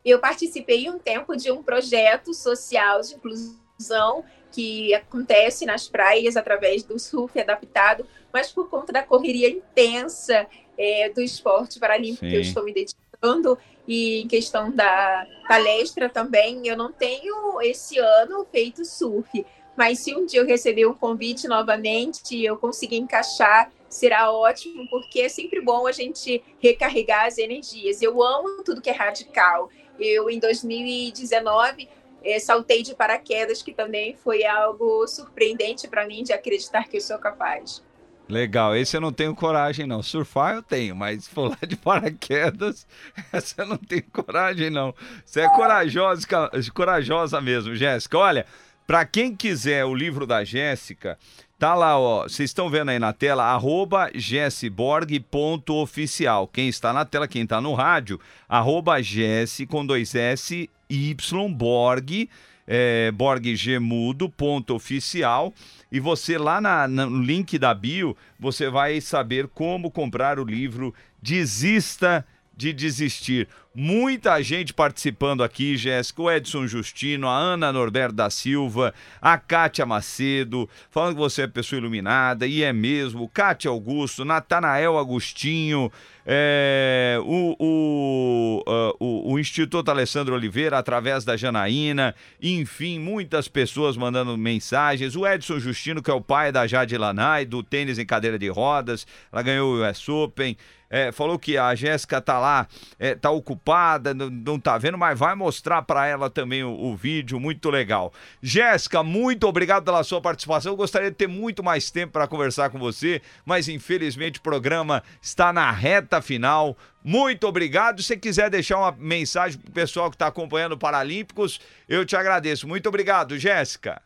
Eu 0.04 0.20
participei 0.20 0.88
um 0.88 1.00
tempo 1.00 1.34
de 1.34 1.50
um 1.50 1.64
projeto 1.64 2.32
social 2.32 3.00
de 3.00 3.14
inclusão 3.14 4.24
que 4.52 4.94
acontece 4.94 5.66
nas 5.66 5.88
praias 5.88 6.36
através 6.36 6.84
do 6.84 6.96
surf 6.96 7.36
adaptado, 7.40 8.06
mas 8.32 8.52
por 8.52 8.70
conta 8.70 8.92
da 8.92 9.02
correria 9.02 9.50
intensa 9.50 10.46
é, 10.78 11.08
do 11.08 11.20
esporte 11.20 11.80
paralímpico 11.80 12.28
que 12.28 12.36
eu 12.36 12.40
estou 12.40 12.64
me 12.64 12.72
dedicando 12.72 13.58
e 13.88 14.22
em 14.22 14.28
questão 14.28 14.70
da 14.70 15.26
palestra 15.48 16.08
também, 16.08 16.68
eu 16.68 16.76
não 16.76 16.92
tenho 16.92 17.60
esse 17.62 17.98
ano 17.98 18.46
feito 18.52 18.84
surf. 18.84 19.44
Mas 19.76 19.98
se 19.98 20.14
um 20.14 20.24
dia 20.24 20.38
eu 20.38 20.46
receber 20.46 20.86
um 20.86 20.94
convite 20.94 21.48
novamente 21.48 22.36
e 22.36 22.44
eu 22.44 22.56
conseguir 22.56 22.98
encaixar, 22.98 23.72
será 23.94 24.32
ótimo, 24.32 24.88
porque 24.88 25.20
é 25.20 25.28
sempre 25.28 25.60
bom 25.60 25.86
a 25.86 25.92
gente 25.92 26.42
recarregar 26.58 27.26
as 27.26 27.38
energias. 27.38 28.02
Eu 28.02 28.20
amo 28.20 28.64
tudo 28.64 28.82
que 28.82 28.90
é 28.90 28.92
radical. 28.92 29.70
Eu, 30.00 30.28
em 30.28 30.40
2019, 30.40 31.88
é, 32.24 32.40
saltei 32.40 32.82
de 32.82 32.92
paraquedas, 32.92 33.62
que 33.62 33.72
também 33.72 34.16
foi 34.16 34.44
algo 34.44 35.06
surpreendente 35.06 35.86
para 35.86 36.08
mim 36.08 36.24
de 36.24 36.32
acreditar 36.32 36.88
que 36.88 36.96
eu 36.96 37.00
sou 37.00 37.18
capaz. 37.18 37.84
Legal, 38.28 38.74
esse 38.74 38.96
eu 38.96 39.00
não 39.00 39.12
tenho 39.12 39.32
coragem 39.32 39.86
não. 39.86 40.02
Surfar 40.02 40.56
eu 40.56 40.62
tenho, 40.62 40.96
mas 40.96 41.28
pular 41.28 41.58
de 41.64 41.76
paraquedas, 41.78 42.88
essa 43.32 43.62
eu 43.62 43.66
não 43.66 43.76
tenho 43.78 44.10
coragem 44.10 44.70
não. 44.70 44.92
Você 45.24 45.42
é 45.42 45.48
corajosa, 45.50 46.26
corajosa 46.74 47.40
mesmo, 47.40 47.76
Jéssica. 47.76 48.18
Olha, 48.18 48.44
para 48.86 49.04
quem 49.06 49.36
quiser 49.36 49.84
o 49.84 49.94
livro 49.94 50.26
da 50.26 50.42
Jéssica, 50.42 51.16
tá 51.58 51.74
lá, 51.74 51.98
ó. 51.98 52.24
Vocês 52.24 52.50
estão 52.50 52.68
vendo 52.68 52.90
aí 52.90 52.98
na 52.98 53.12
tela, 53.12 53.44
arroba 53.44 54.10
jessiborg.oficial. 54.14 56.48
Quem 56.48 56.68
está 56.68 56.92
na 56.92 57.04
tela, 57.04 57.28
quem 57.28 57.42
está 57.42 57.60
no 57.60 57.74
rádio, 57.74 58.18
arroba 58.48 59.02
Jesse 59.02 59.66
com 59.66 59.84
dois 59.84 60.14
S 60.14 60.70
Y 60.88 61.52
Borg, 61.52 62.28
é, 62.66 63.10
Borggemudo, 63.12 64.28
ponto 64.28 64.74
oficial. 64.74 65.52
E 65.90 66.00
você 66.00 66.38
lá 66.38 66.60
na, 66.60 66.88
no 66.88 67.22
link 67.22 67.58
da 67.58 67.72
bio, 67.72 68.16
você 68.38 68.68
vai 68.68 69.00
saber 69.00 69.48
como 69.48 69.90
comprar 69.90 70.38
o 70.38 70.44
livro 70.44 70.94
Desista 71.22 72.26
de 72.56 72.72
desistir. 72.72 73.48
Muita 73.74 74.40
gente 74.40 74.72
participando 74.72 75.42
aqui, 75.42 75.76
Jéssica, 75.76 76.22
o 76.22 76.30
Edson 76.30 76.64
Justino, 76.64 77.26
a 77.26 77.36
Ana 77.36 77.72
Norberto 77.72 78.14
da 78.14 78.30
Silva, 78.30 78.94
a 79.20 79.36
Kátia 79.36 79.84
Macedo, 79.84 80.70
falando 80.92 81.14
que 81.14 81.20
você 81.20 81.42
é 81.42 81.46
pessoa 81.48 81.80
iluminada, 81.80 82.46
e 82.46 82.62
é 82.62 82.72
mesmo, 82.72 83.28
Kátia 83.28 83.68
Augusto, 83.68 84.24
Natanael 84.24 84.96
Agostinho, 84.96 85.90
é, 86.24 87.18
o, 87.24 87.56
o, 87.58 88.64
uh, 88.66 88.96
o, 89.00 89.32
o, 89.32 89.38
Instituto 89.40 89.90
Alessandro 89.90 90.36
Oliveira, 90.36 90.78
através 90.78 91.24
da 91.24 91.36
Janaína, 91.36 92.14
enfim, 92.40 93.00
muitas 93.00 93.48
pessoas 93.48 93.96
mandando 93.96 94.38
mensagens. 94.38 95.16
O 95.16 95.26
Edson 95.26 95.58
Justino, 95.58 96.00
que 96.00 96.10
é 96.10 96.14
o 96.14 96.20
pai 96.20 96.52
da 96.52 96.66
Jade 96.66 96.96
Lanai, 96.96 97.44
do 97.44 97.62
tênis 97.62 97.98
em 97.98 98.06
cadeira 98.06 98.38
de 98.38 98.48
rodas, 98.48 99.04
ela 99.32 99.42
ganhou 99.42 99.74
o 99.74 99.84
US 99.84 100.08
Open. 100.08 100.56
É, 100.94 101.10
falou 101.10 101.36
que 101.40 101.58
a 101.58 101.74
Jéssica 101.74 102.20
tá 102.20 102.38
lá, 102.38 102.68
é, 103.00 103.16
tá 103.16 103.28
ocupada, 103.28 104.14
não, 104.14 104.30
não 104.30 104.60
tá 104.60 104.78
vendo, 104.78 104.96
mas 104.96 105.18
vai 105.18 105.34
mostrar 105.34 105.82
para 105.82 106.06
ela 106.06 106.30
também 106.30 106.62
o, 106.62 106.70
o, 106.70 106.94
vídeo, 106.94 107.40
muito 107.40 107.68
legal. 107.68 108.12
Jéssica, 108.40 109.02
muito 109.02 109.48
obrigado 109.48 109.84
pela 109.84 110.04
sua 110.04 110.20
participação. 110.20 110.70
Eu 110.70 110.76
gostaria 110.76 111.10
de 111.10 111.16
ter 111.16 111.26
muito 111.26 111.64
mais 111.64 111.90
tempo 111.90 112.12
para 112.12 112.28
conversar 112.28 112.70
com 112.70 112.78
você, 112.78 113.20
mas 113.44 113.66
infelizmente 113.66 114.38
o 114.38 114.42
programa 114.42 115.02
está 115.20 115.52
na 115.52 115.68
reta 115.72 116.22
final. 116.22 116.76
Muito 117.02 117.48
obrigado. 117.48 118.00
Se 118.00 118.16
quiser 118.16 118.48
deixar 118.48 118.78
uma 118.78 118.92
mensagem 118.92 119.58
pro 119.58 119.72
pessoal 119.72 120.08
que 120.10 120.14
está 120.14 120.28
acompanhando 120.28 120.74
o 120.74 120.78
Paralímpicos, 120.78 121.60
eu 121.88 122.06
te 122.06 122.14
agradeço. 122.14 122.68
Muito 122.68 122.88
obrigado, 122.88 123.36
Jéssica. 123.36 124.00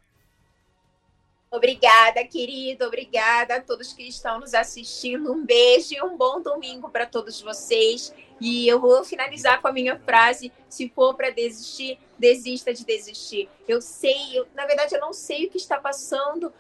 Obrigada, 1.51 2.22
querido. 2.24 2.84
Obrigada 2.84 3.57
a 3.57 3.61
todos 3.61 3.92
que 3.94 4.03
estão 4.03 4.38
nos 4.38 4.53
assistindo. 4.53 5.32
Um 5.32 5.44
beijo 5.44 5.94
e 5.94 6.03
um 6.03 6.16
bom 6.16 6.42
domingo 6.42 6.90
para 6.90 7.07
todos 7.07 7.40
vocês. 7.40 8.14
E 8.38 8.68
eu 8.68 8.78
vou 8.78 9.03
finalizar 9.03 9.62
com 9.62 9.68
a 9.68 9.72
minha 9.72 9.99
frase: 9.99 10.53
se 10.68 10.90
for 10.90 11.14
para 11.14 11.30
desistir, 11.30 11.99
desista 12.18 12.72
de 12.74 12.84
desistir. 12.84 13.49
Eu 13.66 13.80
sei, 13.80 14.38
eu, 14.38 14.46
na 14.55 14.66
verdade, 14.66 14.94
eu 14.94 15.01
não 15.01 15.12
sei 15.12 15.46
o 15.46 15.51
que 15.51 15.57
está 15.57 15.78
passando 15.78 16.53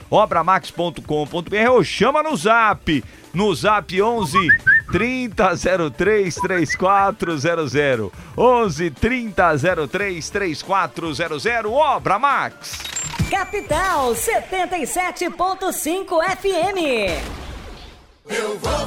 obramax.com.br 0.10 1.72
ou 1.72 1.84
chama 1.84 2.22
no 2.22 2.38
Zap, 2.38 3.04
no 3.34 3.56
Zap 3.56 4.00
11 4.00 4.38
3003 4.92 6.36
3400 6.36 8.12
11 8.38 8.92
3003 8.92 10.30
3400 10.30 11.66
Obra 11.66 12.20
Max. 12.20 13.01
Capital 13.30 14.14
77.5 14.14 16.22
FM. 16.38 16.78
Eu 18.30 18.58
vou 18.60 18.81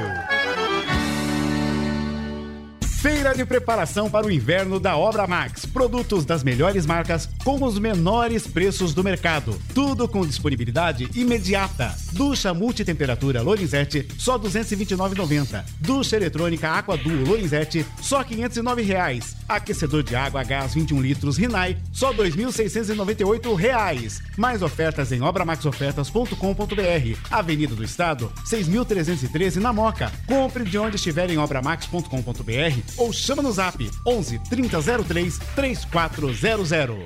Feira 2.97 3.31
de 3.35 3.45
preparação 3.45 4.09
para 4.09 4.25
o 4.25 4.31
inverno 4.31 4.79
da 4.79 4.97
Obra 4.97 5.27
Max. 5.27 5.67
Produtos 5.67 6.25
das 6.25 6.43
melhores 6.43 6.83
marcas 6.83 7.29
com 7.43 7.63
os 7.63 7.77
menores 7.77 8.47
preços 8.47 8.91
do 8.91 9.03
mercado. 9.03 9.55
Tudo 9.71 10.07
com 10.07 10.25
disponibilidade 10.25 11.07
imediata. 11.13 11.95
Ducha 12.13 12.55
multitemperatura 12.55 13.43
Lorenzetti, 13.43 14.07
só 14.17 14.37
R$ 14.37 14.49
229,90. 14.49 15.63
Ducha 15.79 16.15
eletrônica 16.15 16.71
Aqua 16.71 16.97
Duo 16.97 17.23
Lorenzetti, 17.23 17.85
só 18.01 18.23
509 18.23 18.81
reais. 18.81 19.35
Aquecedor 19.47 20.01
de 20.01 20.15
água 20.15 20.43
gás 20.43 20.73
21 20.73 20.99
litros 20.99 21.37
Rinai, 21.37 21.77
só 21.93 22.11
2.698 22.11 23.53
reais. 23.53 24.23
Mais 24.35 24.63
ofertas 24.63 25.11
em 25.11 25.21
obramaxofertas.com.br. 25.21 27.19
Avenida 27.29 27.75
do 27.75 27.83
Estado, 27.83 28.33
6.313 28.43 29.57
na 29.57 29.71
Moca. 29.71 30.11
Compre 30.25 30.63
de 30.63 30.79
onde 30.79 30.95
estiver 30.95 31.29
em 31.29 31.37
obramax.com.br 31.37 32.86
ou 32.97 33.11
chama 33.11 33.41
no 33.41 33.51
zap 33.51 33.77
11 34.05 34.39
3003 34.49 35.39
3400. 35.55 36.97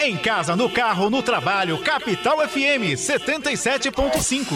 Em 0.00 0.16
casa, 0.16 0.54
no 0.54 0.70
carro, 0.70 1.08
no 1.08 1.22
trabalho, 1.22 1.82
Capital 1.82 2.46
FM 2.46 2.94
77.5. 2.96 4.46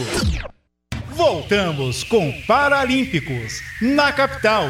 Voltamos 1.08 2.04
com 2.04 2.30
Paralímpicos 2.46 3.60
na 3.80 4.12
capital. 4.12 4.66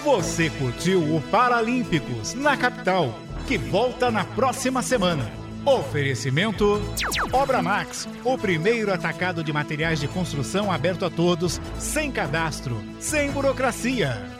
Você 0.04 0.50
curtiu 0.50 1.00
o 1.00 1.22
Paralímpicos 1.30 2.34
na 2.34 2.58
capital, 2.58 3.14
que 3.46 3.58
volta 3.58 4.10
na 4.10 4.24
próxima 4.24 4.82
semana. 4.82 5.30
Oferecimento 5.64 6.80
Obra 7.32 7.62
Max, 7.62 8.08
o 8.22 8.36
primeiro 8.36 8.92
atacado 8.92 9.42
de 9.42 9.52
materiais 9.52 9.98
de 9.98 10.08
construção 10.08 10.70
aberto 10.70 11.04
a 11.04 11.10
todos, 11.10 11.60
sem 11.78 12.10
cadastro, 12.10 12.82
sem 12.98 13.30
burocracia. 13.30 14.33